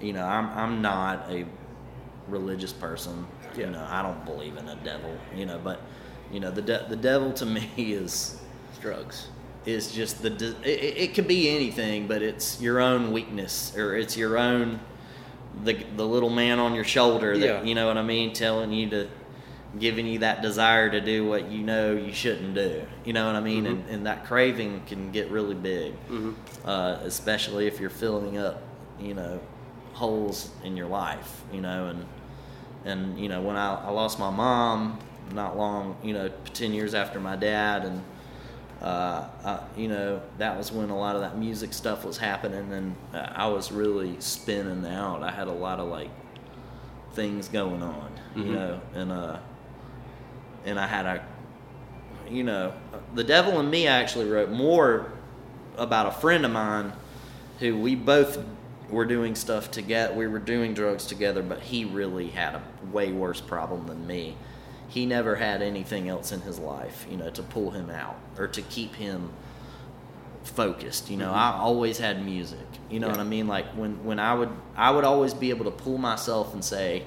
you 0.00 0.12
know, 0.12 0.24
I'm 0.24 0.48
I'm 0.50 0.82
not 0.82 1.30
a 1.30 1.46
religious 2.28 2.72
person, 2.72 3.26
Yeah. 3.54 3.66
you 3.66 3.70
know, 3.72 3.86
I 3.90 4.02
don't 4.02 4.24
believe 4.24 4.56
in 4.56 4.68
a 4.68 4.76
devil, 4.76 5.16
you 5.34 5.46
know, 5.46 5.58
but 5.62 5.80
you 6.30 6.40
know, 6.40 6.50
the 6.50 6.62
de- 6.62 6.86
the 6.88 6.96
devil 6.96 7.32
to 7.34 7.46
me 7.56 7.70
is 7.76 8.38
It's 8.70 8.78
drugs. 8.80 9.28
is 9.66 9.92
just 9.92 10.22
the 10.22 10.30
de- 10.30 10.56
it, 10.62 10.96
it 11.10 11.14
could 11.14 11.28
be 11.28 11.48
anything, 11.50 12.06
but 12.06 12.22
it's 12.22 12.60
your 12.60 12.80
own 12.80 13.12
weakness 13.12 13.76
or 13.76 13.96
it's 13.96 14.16
your 14.16 14.36
own 14.38 14.80
the 15.64 15.74
the 15.96 16.04
little 16.06 16.30
man 16.30 16.58
on 16.58 16.74
your 16.74 16.84
shoulder 16.84 17.36
that 17.36 17.46
Yeah. 17.46 17.62
you 17.62 17.74
know 17.74 17.86
what 17.86 17.98
I 17.98 18.02
mean, 18.02 18.32
telling 18.32 18.72
you 18.72 18.88
to 18.90 19.08
giving 19.78 20.06
you 20.06 20.18
that 20.18 20.42
desire 20.42 20.90
to 20.90 21.00
do 21.00 21.26
what 21.26 21.50
you 21.50 21.62
know 21.62 21.92
you 21.92 22.12
shouldn't 22.12 22.54
do. 22.54 22.82
You 23.06 23.12
know 23.14 23.26
what 23.26 23.36
I 23.36 23.40
mean? 23.40 23.64
Mhm. 23.64 23.70
And 23.70 23.88
and 23.90 24.06
that 24.06 24.24
craving 24.26 24.82
can 24.86 25.12
get 25.12 25.30
really 25.30 25.54
big, 25.54 25.94
hmm 26.08 26.32
uh, 26.64 26.98
especially 27.04 27.66
if 27.66 27.80
you're 27.80 27.90
filling 27.90 28.36
up, 28.38 28.62
you 29.00 29.14
know, 29.14 29.40
holes 29.94 30.50
in 30.64 30.76
your 30.76 30.88
life. 30.88 31.42
You 31.52 31.60
know, 31.60 31.86
and 31.86 32.06
and 32.84 33.18
you 33.18 33.28
know 33.28 33.40
when 33.42 33.56
I, 33.56 33.74
I 33.86 33.90
lost 33.90 34.18
my 34.18 34.30
mom 34.30 34.98
not 35.32 35.56
long, 35.56 35.96
you 36.02 36.12
know, 36.14 36.30
ten 36.54 36.72
years 36.72 36.94
after 36.94 37.18
my 37.20 37.36
dad, 37.36 37.84
and 37.84 38.02
uh, 38.80 39.28
I, 39.44 39.60
you 39.76 39.88
know 39.88 40.20
that 40.38 40.56
was 40.56 40.72
when 40.72 40.90
a 40.90 40.98
lot 40.98 41.14
of 41.14 41.22
that 41.22 41.38
music 41.38 41.72
stuff 41.72 42.04
was 42.04 42.18
happening, 42.18 42.72
and 42.72 42.94
I 43.14 43.46
was 43.48 43.70
really 43.72 44.16
spinning 44.20 44.84
out. 44.86 45.22
I 45.22 45.30
had 45.30 45.48
a 45.48 45.52
lot 45.52 45.78
of 45.80 45.88
like 45.88 46.10
things 47.14 47.48
going 47.48 47.82
on, 47.82 48.10
you 48.34 48.42
Mhm. 48.44 48.52
know, 48.52 48.80
and 48.94 49.12
uh, 49.12 49.36
and 50.64 50.78
I 50.80 50.86
had 50.86 51.06
a, 51.06 51.24
you 52.30 52.42
know, 52.42 52.72
the 53.14 53.24
devil 53.24 53.58
and 53.60 53.70
me 53.70 53.86
actually 53.86 54.28
wrote 54.28 54.50
more 54.50 55.10
about 55.76 56.06
a 56.06 56.10
friend 56.12 56.44
of 56.44 56.50
mine 56.52 56.92
who 57.58 57.76
we 57.78 57.94
both 57.94 58.38
were 58.90 59.04
doing 59.04 59.34
stuff 59.34 59.70
together. 59.70 60.12
We 60.14 60.26
were 60.26 60.38
doing 60.38 60.74
drugs 60.74 61.06
together, 61.06 61.42
but 61.42 61.60
he 61.60 61.84
really 61.84 62.28
had 62.28 62.54
a 62.54 62.62
way 62.92 63.10
worse 63.12 63.40
problem 63.40 63.86
than 63.86 64.06
me. 64.06 64.36
He 64.92 65.06
never 65.06 65.36
had 65.36 65.62
anything 65.62 66.06
else 66.06 66.32
in 66.32 66.42
his 66.42 66.58
life, 66.58 67.06
you 67.10 67.16
know, 67.16 67.30
to 67.30 67.42
pull 67.42 67.70
him 67.70 67.88
out 67.88 68.18
or 68.36 68.46
to 68.46 68.60
keep 68.60 68.94
him 68.94 69.32
focused. 70.44 71.08
You 71.08 71.16
know, 71.16 71.28
mm-hmm. 71.28 71.34
I 71.34 71.52
always 71.52 71.96
had 71.96 72.22
music. 72.22 72.58
You 72.90 73.00
know 73.00 73.06
yeah. 73.06 73.12
what 73.12 73.20
I 73.20 73.24
mean? 73.24 73.48
Like 73.48 73.64
when 73.68 74.04
when 74.04 74.18
I 74.18 74.34
would 74.34 74.50
I 74.76 74.90
would 74.90 75.04
always 75.04 75.32
be 75.32 75.48
able 75.48 75.64
to 75.64 75.70
pull 75.70 75.96
myself 75.96 76.52
and 76.52 76.62
say, 76.62 77.04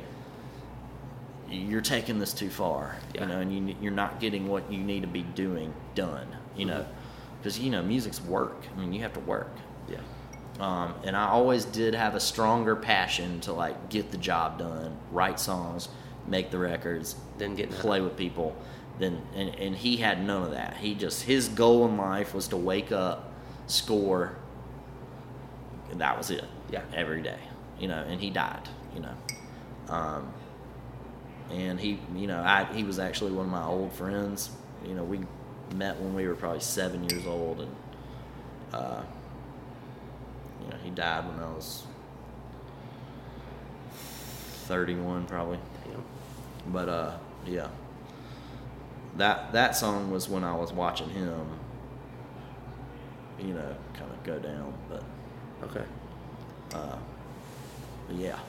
"You're 1.48 1.82
taking 1.82 2.18
this 2.18 2.34
too 2.34 2.50
far," 2.50 2.96
yeah. 3.14 3.22
you 3.22 3.28
know, 3.28 3.40
and 3.40 3.56
you 3.70 3.76
you're 3.80 3.92
not 3.92 4.20
getting 4.20 4.48
what 4.48 4.72
you 4.72 4.80
need 4.80 5.02
to 5.02 5.08
be 5.08 5.22
doing 5.22 5.72
done. 5.94 6.28
You 6.56 6.66
mm-hmm. 6.66 6.78
know, 6.78 6.86
because 7.38 7.60
you 7.60 7.70
know 7.70 7.84
music's 7.84 8.20
work. 8.20 8.66
I 8.76 8.80
mean, 8.80 8.94
you 8.94 9.04
have 9.04 9.14
to 9.14 9.20
work. 9.20 9.56
Yeah. 9.88 10.02
Um, 10.60 10.96
and 11.04 11.16
I 11.16 11.28
always 11.28 11.66
did 11.66 11.94
have 11.94 12.16
a 12.16 12.20
stronger 12.20 12.76
passion 12.76 13.42
to 13.42 13.54
like 13.54 13.90
get 13.90 14.10
the 14.10 14.18
job 14.18 14.58
done, 14.58 14.98
write 15.12 15.40
songs, 15.40 15.88
make 16.28 16.52
the 16.52 16.58
records, 16.58 17.16
then 17.38 17.56
get 17.56 17.70
play 17.72 18.02
with 18.02 18.18
people. 18.18 18.56
Then 19.00 19.22
and, 19.36 19.54
and 19.56 19.76
he 19.76 19.98
had 19.98 20.24
none 20.26 20.44
of 20.44 20.52
that. 20.52 20.78
He 20.78 20.96
just 20.96 21.24
his 21.24 21.50
goal 21.50 21.86
in 21.88 21.98
life 21.98 22.34
was 22.34 22.48
to 22.50 22.58
wake 22.58 22.92
up, 22.92 23.32
score. 23.68 24.38
And 25.92 26.02
that 26.02 26.18
was 26.18 26.32
it. 26.32 26.46
Yeah. 26.72 26.82
Every 26.94 27.22
day, 27.22 27.40
you 27.80 27.88
know, 27.88 28.04
and 28.08 28.20
he 28.20 28.30
died. 28.30 28.68
You 28.94 29.02
know, 29.02 29.94
um, 29.94 30.34
and 31.52 31.80
he, 31.80 32.00
you 32.16 32.28
know, 32.28 32.42
I 32.42 32.66
he 32.74 32.84
was 32.84 33.00
actually 33.00 33.32
one 33.32 33.46
of 33.46 33.52
my 33.52 33.66
old 33.66 33.92
friends. 33.94 34.50
You 34.86 34.94
know, 34.96 35.04
we 35.04 35.20
met 35.74 36.00
when 36.00 36.14
we 36.14 36.28
were 36.28 36.36
probably 36.36 36.62
seven 36.62 37.08
years 37.10 37.26
old, 37.26 37.62
and 37.62 37.76
uh, 38.74 39.02
you 40.64 40.70
know, 40.70 40.78
he 40.84 40.90
died 40.90 41.28
when 41.28 41.40
I 41.40 41.52
was 41.52 41.84
31 44.66 45.26
probably. 45.26 45.60
But 46.68 46.90
uh, 46.90 47.18
yeah. 47.46 47.70
That 49.18 49.54
that 49.54 49.76
song 49.76 50.12
was 50.12 50.28
when 50.28 50.44
I 50.44 50.56
was 50.56 50.74
watching 50.74 51.10
him 51.10 51.60
you 53.40 53.54
know, 53.54 53.76
kind 53.94 54.12
of 54.12 54.24
go 54.24 54.40
down, 54.40 54.74
but 54.90 55.04
okay. 55.64 55.86
Uh, 56.74 56.98
yeah. 58.12 58.40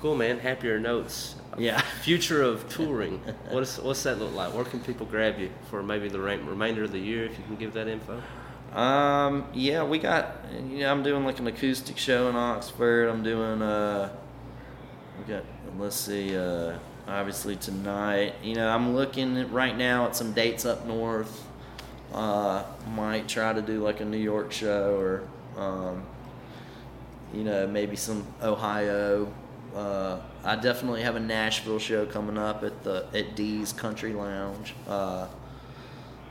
Cool, 0.00 0.16
man. 0.16 0.38
Happier 0.38 0.78
notes. 0.78 1.36
Yeah. 1.56 1.80
Future 2.02 2.42
of 2.42 2.68
touring. 2.68 3.18
what's 3.50 3.78
what's 3.78 4.02
that 4.02 4.18
look 4.18 4.34
like? 4.34 4.52
Where 4.54 4.64
can 4.64 4.80
people 4.80 5.06
grab 5.06 5.38
you 5.38 5.50
for 5.70 5.82
maybe 5.82 6.08
the 6.08 6.20
remainder 6.20 6.84
of 6.84 6.92
the 6.92 6.98
year? 6.98 7.24
If 7.24 7.38
you 7.38 7.44
can 7.44 7.56
give 7.56 7.72
that 7.74 7.88
info. 7.88 8.22
Um. 8.78 9.46
Yeah, 9.54 9.84
we 9.84 9.98
got. 9.98 10.44
Yeah, 10.68 10.90
I'm 10.90 11.02
doing 11.02 11.24
like 11.24 11.38
an 11.38 11.46
acoustic 11.46 11.96
show 11.96 12.28
in 12.28 12.36
Oxford. 12.36 13.08
I'm 13.08 13.22
doing. 13.22 13.62
Uh. 13.62 14.10
We 15.18 15.32
got. 15.32 15.44
Let's 15.78 15.96
see. 15.96 16.36
Uh. 16.36 16.78
Obviously 17.06 17.56
tonight. 17.56 18.34
You 18.42 18.54
know, 18.54 18.68
I'm 18.68 18.94
looking 18.94 19.50
right 19.52 19.76
now 19.76 20.06
at 20.06 20.16
some 20.16 20.32
dates 20.32 20.64
up 20.64 20.86
north. 20.86 21.46
Uh. 22.12 22.64
Might 22.94 23.28
try 23.28 23.52
to 23.52 23.62
do 23.62 23.82
like 23.82 24.00
a 24.00 24.04
New 24.04 24.18
York 24.18 24.52
show 24.52 24.96
or. 24.96 25.28
Um. 25.60 26.04
You 27.32 27.42
know, 27.42 27.66
maybe 27.66 27.96
some 27.96 28.24
Ohio. 28.42 29.32
Uh, 29.74 30.20
I 30.44 30.54
definitely 30.54 31.02
have 31.02 31.16
a 31.16 31.20
Nashville 31.20 31.80
show 31.80 32.06
coming 32.06 32.38
up 32.38 32.62
at 32.62 32.84
the 32.84 33.06
at 33.12 33.34
Dee's 33.34 33.72
Country 33.72 34.12
Lounge. 34.12 34.72
Uh, 34.86 35.26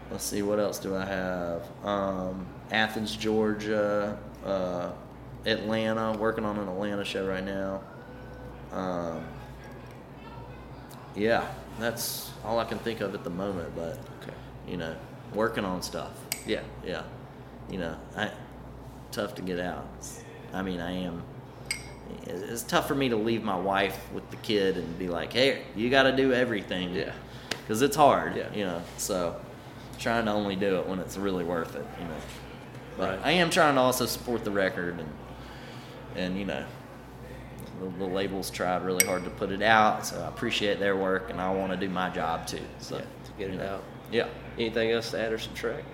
let's 0.09 0.23
see 0.23 0.41
what 0.41 0.59
else 0.59 0.79
do 0.79 0.95
I 0.95 1.03
have. 1.03 1.63
Um, 1.83 2.45
Athens, 2.71 3.17
Georgia, 3.17 4.17
uh, 4.45 4.91
Atlanta. 5.45 6.17
Working 6.17 6.45
on 6.45 6.57
an 6.57 6.69
Atlanta 6.69 7.03
show 7.03 7.27
right 7.27 7.43
now. 7.43 7.81
Um, 8.71 9.25
yeah, 11.15 11.47
that's 11.79 12.31
all 12.43 12.59
I 12.59 12.65
can 12.65 12.79
think 12.79 13.01
of 13.01 13.13
at 13.13 13.23
the 13.23 13.29
moment. 13.29 13.75
But 13.75 13.97
okay. 14.21 14.33
you 14.67 14.77
know, 14.77 14.95
working 15.33 15.65
on 15.65 15.81
stuff. 15.81 16.11
Yeah, 16.45 16.61
yeah. 16.85 17.03
You 17.69 17.79
know, 17.79 17.97
I 18.15 18.31
tough 19.11 19.35
to 19.35 19.41
get 19.41 19.59
out. 19.59 19.87
I 20.53 20.61
mean, 20.61 20.79
I 20.79 20.91
am. 20.91 21.23
It's 22.25 22.63
tough 22.63 22.87
for 22.87 22.95
me 22.95 23.09
to 23.09 23.15
leave 23.15 23.43
my 23.43 23.55
wife 23.55 23.97
with 24.13 24.29
the 24.29 24.37
kid 24.37 24.77
and 24.77 24.99
be 24.99 25.07
like, 25.07 25.33
"Hey, 25.33 25.63
you 25.75 25.89
got 25.89 26.03
to 26.03 26.15
do 26.15 26.33
everything." 26.33 26.93
Yeah, 26.93 27.13
because 27.49 27.81
it's 27.81 27.95
hard. 27.95 28.35
Yeah, 28.35 28.53
you 28.53 28.65
know. 28.65 28.81
So 28.97 29.39
trying 29.99 30.25
to 30.25 30.31
only 30.31 30.55
do 30.55 30.79
it 30.79 30.87
when 30.87 30.99
it's 30.99 31.17
really 31.17 31.43
worth 31.43 31.75
it, 31.75 31.85
you 31.99 32.05
know. 32.05 32.15
But 32.97 33.17
right. 33.17 33.27
I 33.27 33.31
am 33.31 33.49
trying 33.49 33.75
to 33.75 33.81
also 33.81 34.05
support 34.05 34.43
the 34.43 34.51
record 34.51 34.99
and 34.99 35.09
and 36.15 36.37
you 36.37 36.45
know 36.45 36.65
the, 37.79 37.89
the, 37.99 38.05
labels 38.05 38.49
tried 38.49 38.83
really 38.83 39.05
hard 39.05 39.23
to 39.23 39.29
put 39.29 39.51
it 39.51 39.61
out, 39.61 40.05
so 40.05 40.21
I 40.21 40.27
appreciate 40.27 40.79
their 40.79 40.95
work 40.95 41.29
and 41.29 41.41
I 41.41 41.51
want 41.53 41.71
to 41.71 41.77
do 41.77 41.89
my 41.89 42.09
job 42.09 42.47
too. 42.47 42.59
So 42.79 42.97
yeah, 42.97 43.01
to 43.01 43.31
get 43.37 43.49
it 43.51 43.61
out. 43.61 43.83
Yeah. 44.11 44.27
Anything 44.57 44.91
else 44.91 45.11
to 45.11 45.19
add 45.19 45.33
or 45.33 45.37
subtract? 45.37 45.85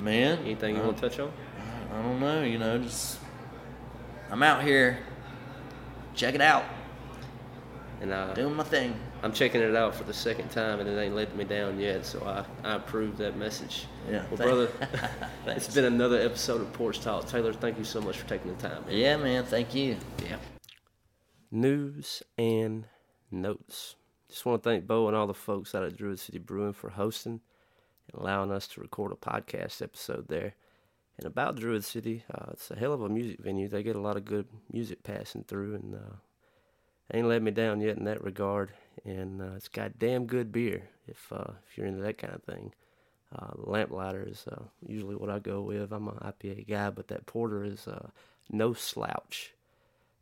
Man, 0.00 0.38
anything 0.40 0.76
you 0.76 0.82
want 0.82 0.96
to 0.96 1.08
touch 1.08 1.20
on? 1.20 1.32
I 1.92 2.02
don't 2.02 2.20
know. 2.20 2.42
You 2.42 2.58
know, 2.58 2.78
just 2.78 3.18
I'm 4.30 4.42
out 4.42 4.64
here. 4.64 4.98
Check 6.14 6.34
it 6.34 6.40
out. 6.40 6.64
And 8.00 8.12
uh, 8.12 8.34
doing 8.34 8.54
my 8.54 8.64
thing. 8.64 8.94
I'm 9.24 9.32
checking 9.32 9.62
it 9.62 9.74
out 9.74 9.94
for 9.94 10.04
the 10.04 10.12
second 10.12 10.50
time, 10.50 10.80
and 10.80 10.88
it 10.88 11.00
ain't 11.00 11.14
letting 11.14 11.38
me 11.38 11.44
down 11.44 11.80
yet. 11.80 12.04
So 12.04 12.22
I, 12.26 12.44
I 12.62 12.74
approve 12.74 13.16
that 13.16 13.38
message. 13.38 13.86
Yeah. 14.06 14.22
Well, 14.28 14.36
brother, 14.36 14.70
it's 15.46 15.74
been 15.74 15.86
another 15.86 16.20
episode 16.20 16.60
of 16.60 16.70
Porch 16.74 17.00
Talk. 17.00 17.26
Taylor, 17.26 17.54
thank 17.54 17.78
you 17.78 17.84
so 17.84 18.02
much 18.02 18.18
for 18.18 18.28
taking 18.28 18.54
the 18.54 18.68
time. 18.68 18.84
Man. 18.84 18.94
Yeah, 18.94 19.16
man. 19.16 19.46
Thank 19.46 19.74
you. 19.74 19.96
Yeah. 20.22 20.36
News 21.50 22.22
and 22.36 22.84
notes. 23.30 23.96
Just 24.28 24.44
want 24.44 24.62
to 24.62 24.68
thank 24.68 24.86
Bo 24.86 25.08
and 25.08 25.16
all 25.16 25.26
the 25.26 25.32
folks 25.32 25.74
out 25.74 25.84
at 25.84 25.96
Druid 25.96 26.20
City 26.20 26.38
Brewing 26.38 26.74
for 26.74 26.90
hosting 26.90 27.40
and 28.12 28.20
allowing 28.20 28.52
us 28.52 28.66
to 28.68 28.80
record 28.82 29.10
a 29.10 29.14
podcast 29.14 29.80
episode 29.80 30.28
there. 30.28 30.54
And 31.16 31.26
about 31.26 31.56
Druid 31.56 31.84
City, 31.84 32.24
uh, 32.30 32.50
it's 32.50 32.70
a 32.70 32.76
hell 32.76 32.92
of 32.92 33.00
a 33.00 33.08
music 33.08 33.40
venue. 33.40 33.68
They 33.68 33.82
get 33.82 33.96
a 33.96 34.00
lot 34.00 34.18
of 34.18 34.26
good 34.26 34.48
music 34.70 35.02
passing 35.02 35.44
through, 35.44 35.76
and 35.76 35.94
uh, 35.94 36.16
ain't 37.12 37.28
let 37.28 37.42
me 37.42 37.50
down 37.50 37.80
yet 37.80 37.96
in 37.96 38.04
that 38.04 38.22
regard 38.22 38.72
and 39.04 39.42
uh, 39.42 39.52
it's 39.56 39.68
got 39.68 39.98
damn 39.98 40.26
good 40.26 40.52
beer 40.52 40.88
if 41.06 41.32
uh, 41.32 41.52
if 41.68 41.76
you're 41.76 41.86
into 41.86 42.02
that 42.02 42.18
kind 42.18 42.34
of 42.34 42.42
thing. 42.42 42.72
Uh, 43.34 43.50
Lamplighter 43.56 44.24
is 44.28 44.46
uh, 44.50 44.62
usually 44.86 45.16
what 45.16 45.30
I 45.30 45.40
go 45.40 45.60
with. 45.60 45.92
I'm 45.92 46.08
an 46.08 46.14
IPA 46.22 46.68
guy, 46.68 46.90
but 46.90 47.08
that 47.08 47.26
porter 47.26 47.64
is 47.64 47.88
uh, 47.88 48.08
no 48.50 48.72
slouch. 48.74 49.54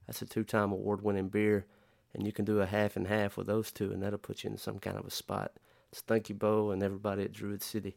That's 0.07 0.23
a 0.23 0.27
two-time 0.27 0.73
award-winning 0.73 1.29
beer, 1.29 1.67
and 2.15 2.25
you 2.25 2.33
can 2.33 2.47
do 2.47 2.61
a 2.61 2.67
half 2.67 2.97
and 2.97 3.07
half 3.07 3.37
with 3.37 3.49
those 3.49 3.71
two, 3.71 3.93
and 3.93 4.03
that'll 4.03 4.19
put 4.19 4.45
you 4.45 4.51
in 4.51 4.57
some 4.57 4.79
kind 4.79 4.97
of 4.97 5.05
a 5.05 5.11
spot. 5.11 5.53
So 5.93 6.03
thank 6.07 6.31
you, 6.31 6.35
Bo, 6.35 6.71
and 6.71 6.83
everybody 6.83 7.23
at 7.25 7.33
Druid 7.33 7.63
City. 7.63 7.97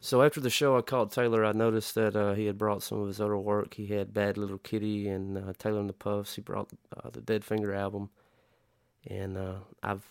So 0.00 0.22
after 0.22 0.40
the 0.40 0.50
show, 0.50 0.76
I 0.76 0.82
called 0.82 1.12
Taylor. 1.12 1.44
I 1.44 1.52
noticed 1.52 1.94
that 1.94 2.16
uh, 2.16 2.34
he 2.34 2.46
had 2.46 2.58
brought 2.58 2.82
some 2.82 3.00
of 3.00 3.06
his 3.06 3.20
other 3.20 3.38
work. 3.38 3.74
He 3.74 3.86
had 3.86 4.12
Bad 4.12 4.36
Little 4.36 4.58
Kitty 4.58 5.08
and 5.08 5.38
uh, 5.38 5.52
Taylor 5.58 5.80
and 5.80 5.88
the 5.88 5.94
Puffs. 5.94 6.34
He 6.34 6.42
brought 6.42 6.70
uh, 6.96 7.10
the 7.10 7.20
Dead 7.20 7.44
Finger 7.44 7.72
album, 7.72 8.10
and 9.06 9.36
uh, 9.36 9.56
I've 9.82 10.04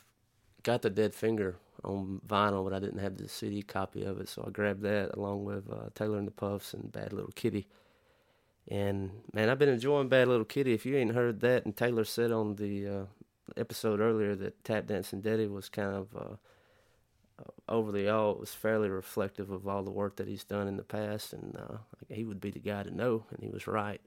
got 0.63 0.81
the 0.81 0.89
Dead 0.89 1.13
Finger 1.13 1.57
on 1.83 2.21
vinyl, 2.27 2.63
but 2.63 2.73
I 2.73 2.79
didn't 2.79 2.99
have 2.99 3.17
the 3.17 3.27
CD 3.27 3.61
copy 3.61 4.03
of 4.03 4.19
it, 4.19 4.29
so 4.29 4.43
I 4.47 4.51
grabbed 4.51 4.81
that 4.81 5.15
along 5.15 5.45
with 5.45 5.69
uh, 5.71 5.89
Taylor 5.93 6.17
and 6.17 6.27
the 6.27 6.31
Puffs 6.31 6.73
and 6.73 6.91
Bad 6.91 7.13
Little 7.13 7.31
Kitty. 7.35 7.67
And 8.67 9.11
man, 9.31 9.49
I've 9.49 9.59
been 9.59 9.69
enjoying 9.69 10.09
Bad 10.09 10.27
Little 10.27 10.45
Kitty. 10.45 10.73
If 10.73 10.85
you 10.85 10.97
ain't 10.97 11.13
heard 11.13 11.41
that, 11.41 11.65
and 11.65 11.75
Taylor 11.75 12.03
said 12.03 12.31
on 12.31 12.55
the 12.55 12.87
uh, 12.87 13.05
episode 13.57 13.99
earlier 13.99 14.35
that 14.35 14.63
Tap 14.63 14.87
Dancing 14.87 15.21
Daddy 15.21 15.47
was 15.47 15.69
kind 15.69 15.93
of 15.93 16.15
uh, 16.15 16.35
uh, 17.39 17.71
over 17.71 17.91
the 17.91 18.09
all, 18.09 18.31
it 18.31 18.39
was 18.39 18.53
fairly 18.53 18.89
reflective 18.89 19.51
of 19.51 19.67
all 19.67 19.83
the 19.83 19.91
work 19.91 20.15
that 20.15 20.27
he's 20.27 20.43
done 20.43 20.67
in 20.67 20.77
the 20.77 20.83
past, 20.83 21.33
and 21.33 21.55
uh, 21.55 21.77
he 22.09 22.25
would 22.25 22.41
be 22.41 22.49
the 22.49 22.59
guy 22.59 22.81
to 22.81 22.91
know, 22.91 23.25
and 23.29 23.43
he 23.43 23.49
was 23.49 23.67
right. 23.67 24.01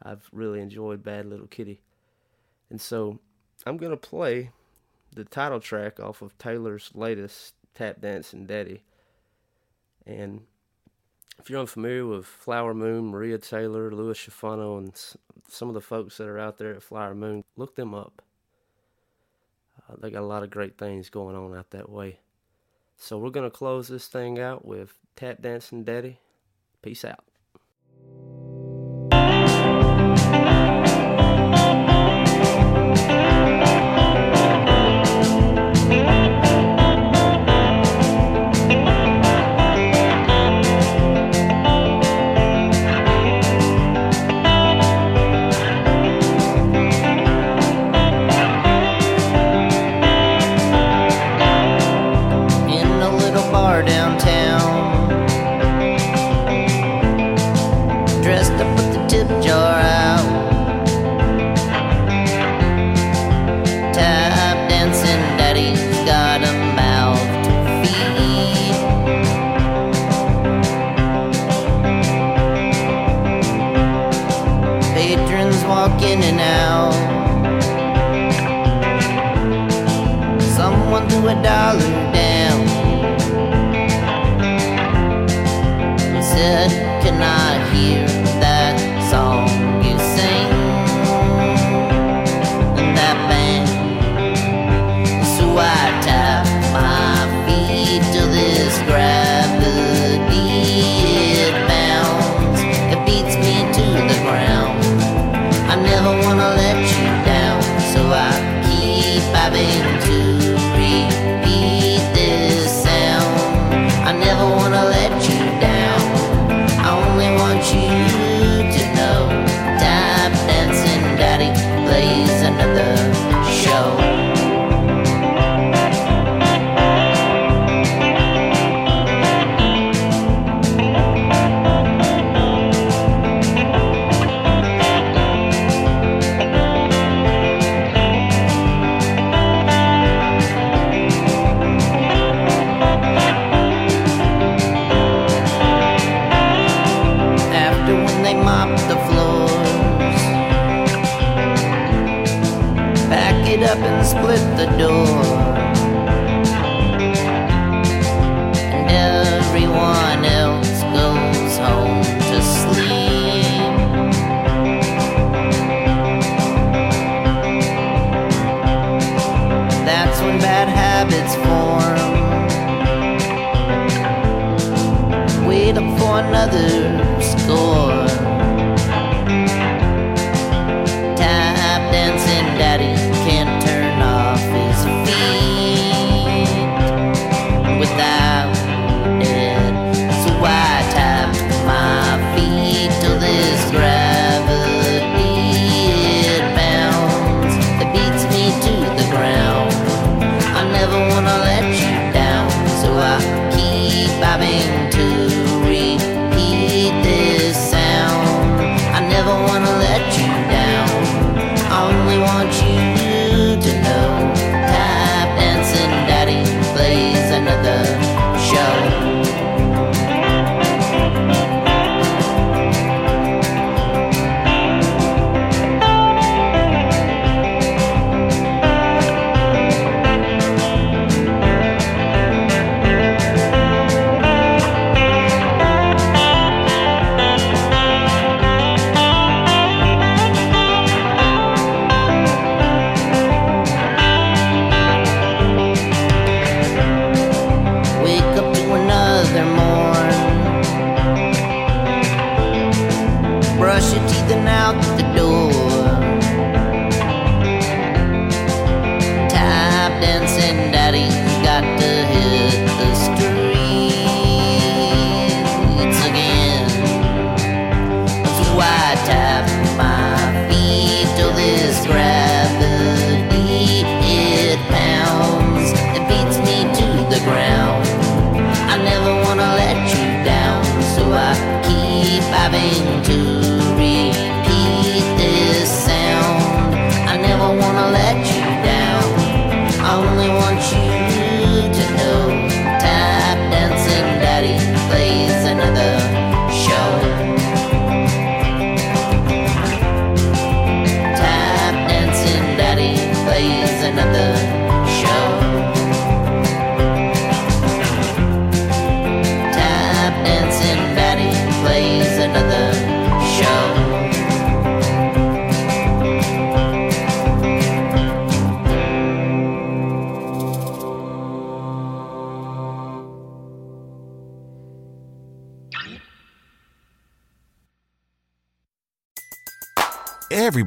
I've 0.00 0.28
really 0.32 0.60
enjoyed 0.60 1.02
Bad 1.02 1.26
Little 1.26 1.48
Kitty. 1.48 1.80
And 2.70 2.80
so 2.80 3.18
I'm 3.66 3.76
going 3.76 3.90
to 3.90 3.96
play 3.96 4.50
the 5.14 5.24
title 5.24 5.60
track 5.60 6.00
off 6.00 6.22
of 6.22 6.36
Taylor's 6.38 6.90
latest 6.94 7.54
Tap 7.74 8.00
Dancing 8.00 8.46
Daddy. 8.46 8.82
And 10.06 10.42
if 11.38 11.50
you're 11.50 11.60
unfamiliar 11.60 12.06
with 12.06 12.26
Flower 12.26 12.74
Moon, 12.74 13.06
Maria 13.06 13.38
Taylor, 13.38 13.90
Louis 13.90 14.18
Schefano, 14.18 14.78
and 14.78 14.94
some 15.48 15.68
of 15.68 15.74
the 15.74 15.80
folks 15.80 16.16
that 16.16 16.28
are 16.28 16.38
out 16.38 16.58
there 16.58 16.74
at 16.74 16.82
Flower 16.82 17.14
Moon, 17.14 17.44
look 17.56 17.76
them 17.76 17.94
up. 17.94 18.22
Uh, 19.88 19.96
they 20.00 20.10
got 20.10 20.22
a 20.22 20.26
lot 20.26 20.42
of 20.42 20.50
great 20.50 20.78
things 20.78 21.10
going 21.10 21.36
on 21.36 21.56
out 21.56 21.70
that 21.70 21.88
way. 21.88 22.18
So 22.96 23.18
we're 23.18 23.30
going 23.30 23.48
to 23.48 23.56
close 23.56 23.88
this 23.88 24.08
thing 24.08 24.38
out 24.38 24.64
with 24.64 24.94
Tap 25.14 25.40
Dancing 25.40 25.84
Daddy. 25.84 26.18
Peace 26.82 27.04
out. 27.04 27.27